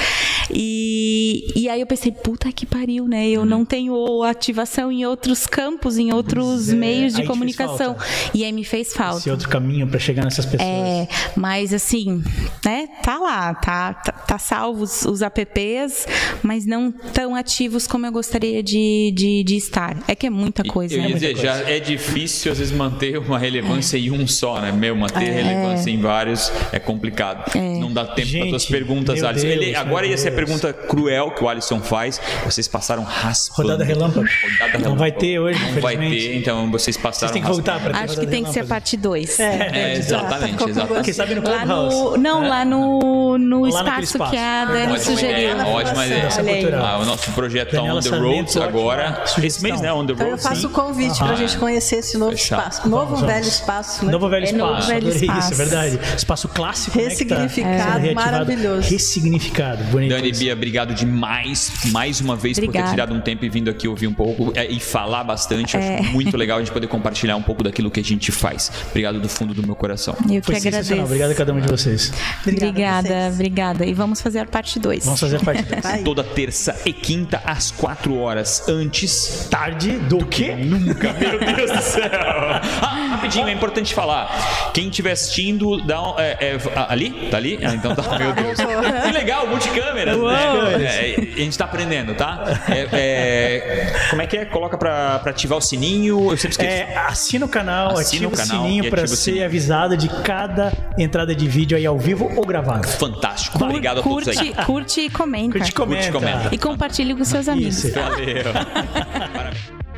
E, 0.52 1.52
e 1.56 1.68
aí 1.68 1.80
eu 1.80 1.86
pensei, 1.86 2.12
puta 2.12 2.50
que 2.52 2.64
pariu, 2.64 3.06
né? 3.08 3.28
Eu 3.28 3.44
não 3.44 3.64
tenho 3.64 4.22
ativação 4.22 4.92
em 4.92 5.04
outros 5.04 5.46
campos, 5.46 5.98
em 5.98 6.12
outros 6.12 6.68
é, 6.70 6.74
meios 6.74 7.14
de 7.14 7.24
comunicação. 7.24 7.96
E 8.32 8.44
aí 8.44 8.52
me 8.52 8.64
fez 8.64 8.94
falta. 8.94 9.18
Esse 9.18 9.30
outro 9.30 9.48
caminho 9.48 9.86
para 9.86 9.98
chegar 9.98 10.24
nessas 10.24 10.46
pessoas. 10.46 10.68
É, 10.68 11.08
mas 11.34 11.72
assim, 11.72 12.22
né, 12.64 12.88
tá 13.02 13.18
lá, 13.18 13.54
tá, 13.54 13.94
tá, 13.94 14.12
tá 14.12 14.38
salvo 14.38 14.84
os, 14.84 15.04
os 15.04 15.22
apps, 15.22 16.06
mas 16.42 16.64
não 16.66 16.92
tão 16.92 17.34
ativos 17.34 17.86
como 17.86 18.06
eu 18.06 18.12
gostaria 18.12 18.62
de, 18.62 19.12
de, 19.14 19.42
de 19.44 19.56
estar. 19.56 19.96
É 20.06 20.14
que 20.14 20.26
é 20.26 20.30
muita 20.30 20.62
coisa, 20.64 20.94
Eu 20.94 21.02
né? 21.02 21.12
dizer, 21.12 21.36
já 21.36 21.56
é 21.68 21.80
difícil 21.80 22.52
às 22.52 22.58
vezes 22.58 22.72
manter 22.72 23.18
uma 23.18 23.38
relevância 23.38 23.96
em 23.98 24.10
um 24.10 24.26
só, 24.26 24.60
né? 24.60 24.70
Meu, 24.72 24.94
manter 24.94 25.30
relevância 25.30 25.90
em 25.90 26.00
vários 26.00 26.52
é 26.72 26.78
complicado. 26.78 27.52
Não 27.80 27.92
dá 27.92 28.04
tempo 28.04 28.30
para 28.32 28.48
tuas 28.48 28.66
perguntas. 28.66 29.22
Ele- 29.42 29.66
Deus, 29.66 29.76
agora 29.76 30.06
ia 30.06 30.16
ser. 30.16 30.35
Pergunta 30.36 30.72
cruel 30.72 31.30
que 31.32 31.42
o 31.42 31.48
Alisson 31.48 31.80
faz. 31.80 32.20
Vocês 32.44 32.68
passaram 32.68 33.02
raspando. 33.02 33.68
Rodada 33.70 33.84
relâmpago. 33.84 34.26
Rodada 34.26 34.58
Não 34.58 34.68
relâmpago. 34.70 34.96
vai 34.96 35.12
ter 35.12 35.38
hoje, 35.38 35.58
Não 35.58 35.80
vai 35.80 35.94
infelizmente. 35.94 36.28
ter, 36.28 36.36
então 36.36 36.70
vocês 36.70 36.96
passaram 36.96 37.32
Vocês 37.32 37.32
têm 37.32 37.42
que 37.42 37.48
voltar 37.48 37.72
raspando. 37.72 37.94
para 37.94 38.04
Acho 38.04 38.20
que 38.20 38.26
tem 38.26 38.44
que 38.44 38.52
ser 38.52 38.60
a 38.60 38.64
parte 38.64 38.96
2. 38.96 39.40
É, 39.40 39.94
exatamente, 39.96 40.52
Ficou 40.52 40.64
com 40.66 40.70
exatamente. 40.70 41.04
Quem 41.04 41.14
sabe 41.14 41.34
no 41.34 41.42
Lá 41.48 41.58
Clubhouse. 41.60 41.96
no, 41.96 42.16
não, 42.16 42.40
né? 42.42 42.48
lá 42.48 42.64
no, 42.64 43.38
no 43.38 43.62
Lá 43.62 43.68
espaço, 43.68 44.00
espaço. 44.02 44.30
que 44.32 44.36
a 44.38 44.64
Dani 44.66 44.98
sugeriu. 45.00 45.30
ideia, 45.50 45.66
ótima 45.66 46.06
ideia. 46.06 46.80
Ah, 46.80 46.98
o 46.98 47.04
nosso 47.04 47.30
projeto 47.32 47.72
Daniela 47.72 47.98
On 47.98 48.02
The 48.02 48.08
Roads 48.10 48.56
ótima 48.56 48.64
agora. 48.66 49.24
Esse 49.42 49.62
mês, 49.62 49.80
né? 49.80 49.92
On 49.92 50.04
The 50.06 50.12
Então 50.12 50.26
eu 50.26 50.30
Roads. 50.32 50.46
faço 50.46 50.66
o 50.66 50.70
convite 50.70 51.18
para 51.18 51.30
a 51.32 51.36
gente 51.36 51.56
conhecer 51.56 51.96
esse 51.96 52.18
novo 52.18 52.34
espaço. 52.34 52.88
Novo 52.88 53.16
velho 53.16 53.46
espaço, 53.46 54.04
né? 54.04 54.12
Novo 54.12 54.28
velho 54.28 54.44
É 54.46 54.50
espaço. 54.50 54.64
novo 54.72 54.82
velho 54.86 54.96
Adorei 55.08 55.20
espaço. 55.22 55.52
Isso, 55.52 55.62
é 55.62 55.64
verdade. 55.64 56.00
Espaço 56.16 56.48
clássico, 56.48 56.96
né, 56.98 57.04
tá 57.04 57.10
Ressignificado, 57.10 58.14
maravilhoso. 58.14 58.88
Ressignificado. 58.90 59.84
Bonito. 59.84 60.10
Dani 60.26 60.30
isso. 60.30 60.40
Bia, 60.40 60.52
obrigado 60.52 60.94
demais, 60.94 61.72
mais 61.86 62.20
uma 62.20 62.36
vez, 62.36 62.58
por 62.58 62.62
ter 62.62 62.68
Obrigada. 62.68 62.90
tirado 62.90 63.14
um 63.14 63.20
tempo 63.20 63.44
e 63.44 63.48
vindo 63.48 63.70
aqui 63.70 63.86
ouvir 63.88 64.06
um 64.06 64.14
pouco 64.14 64.52
é, 64.54 64.66
e 64.66 64.80
falar 64.80 65.24
bastante. 65.24 65.76
Acho 65.76 66.02
muito 66.12 66.36
legal 66.36 66.58
a 66.58 66.60
gente 66.60 66.72
poder 66.72 66.86
compartilhar 66.86 67.36
um 67.36 67.42
pouco 67.42 67.62
daquilo 67.62 67.90
que 67.90 68.00
a 68.00 68.04
gente 68.04 68.32
faz. 68.32 68.70
Obrigado 68.90 69.20
do 69.20 69.28
fundo 69.28 69.54
do 69.54 69.64
meu 69.64 69.74
coração. 69.74 70.14
Eu 70.22 70.40
que 70.40 70.46
Foi 70.46 70.54
sensacional. 70.56 70.80
agradeço. 70.80 71.04
Obrigado 71.04 71.30
a 71.30 71.34
cada 71.34 71.52
um 71.52 71.60
de 71.60 71.68
vocês. 71.68 72.12
Obrigada, 72.42 73.08
vocês. 73.08 73.34
obrigada. 73.34 73.86
E 73.86 73.94
vamos 73.94 74.20
fazer 74.20 74.40
a 74.40 74.46
parte 74.46 74.78
2. 74.78 75.04
Vamos 75.04 75.20
fazer 75.20 75.36
a 75.36 75.40
parte 75.40 75.62
10. 75.62 75.82
Vai. 75.82 76.02
Toda 76.02 76.24
terça 76.24 76.76
e 76.84 76.92
quinta, 76.92 77.42
às 77.44 77.70
quatro 77.70 78.16
horas 78.18 78.68
antes. 78.68 79.46
Tarde 79.50 79.92
do 79.98 80.24
quê? 80.26 80.54
Nunca, 80.54 81.12
meu 81.14 81.38
Deus 81.38 81.70
do 81.70 81.82
céu. 81.82 82.10
Ah, 82.82 83.08
rapidinho, 83.10 83.48
é 83.48 83.52
importante 83.52 83.94
falar. 83.94 84.70
Quem 84.72 84.88
estiver 84.88 85.12
assistindo, 85.12 85.84
dá 85.86 86.02
um, 86.02 86.18
é, 86.18 86.36
é, 86.40 86.58
ali? 86.88 87.28
Tá 87.30 87.36
ali? 87.36 87.58
Ah, 87.62 87.74
então 87.74 87.94
tá, 87.94 88.18
meu 88.18 88.32
Deus. 88.32 88.58
Que 88.58 89.12
legal, 89.12 89.46
multicâmeras. 89.46 90.15
Né? 90.24 90.84
É, 90.84 91.32
a 91.34 91.38
gente 91.38 91.56
tá 91.58 91.64
aprendendo, 91.64 92.14
tá? 92.14 92.44
É, 92.68 92.88
é, 92.92 94.08
como 94.10 94.22
é 94.22 94.26
que 94.26 94.36
é? 94.36 94.44
Coloca 94.44 94.76
pra, 94.78 95.18
pra 95.18 95.30
ativar 95.30 95.58
o 95.58 95.60
sininho. 95.60 96.30
Eu 96.30 96.36
sempre 96.36 96.50
esqueço. 96.50 96.70
É, 96.70 96.96
assina 96.96 97.46
o 97.46 97.48
canal, 97.48 97.92
Assina 97.92 98.02
ativa 98.02 98.24
o 98.26 98.32
o, 98.32 98.36
canal 98.36 98.64
sininho 98.64 98.84
o 98.92 98.98
ser 99.08 99.16
sininho. 99.16 99.44
avisado 99.44 99.96
de 99.96 100.08
cada 100.22 100.72
entrada 100.98 101.34
de 101.34 101.46
vídeo 101.46 101.76
aí 101.76 101.86
ao 101.86 101.98
vivo 101.98 102.30
ou 102.36 102.44
gravado. 102.46 102.86
Fantástico. 102.86 103.62
Obrigado 103.62 104.00
a 104.00 104.02
todos 104.02 104.24
curte, 104.24 104.40
aí. 104.40 104.64
curte 104.64 105.00
e 105.02 105.10
comenta. 105.10 105.52
Curte 105.58 105.70
e 105.70 105.74
comenta. 105.74 106.12
comenta. 106.12 106.48
E 106.54 106.58
compartilhe 106.58 107.14
com 107.14 107.24
seus 107.24 107.48
amigos. 107.48 107.84
Isso. 107.84 107.94
Valeu. 107.94 108.26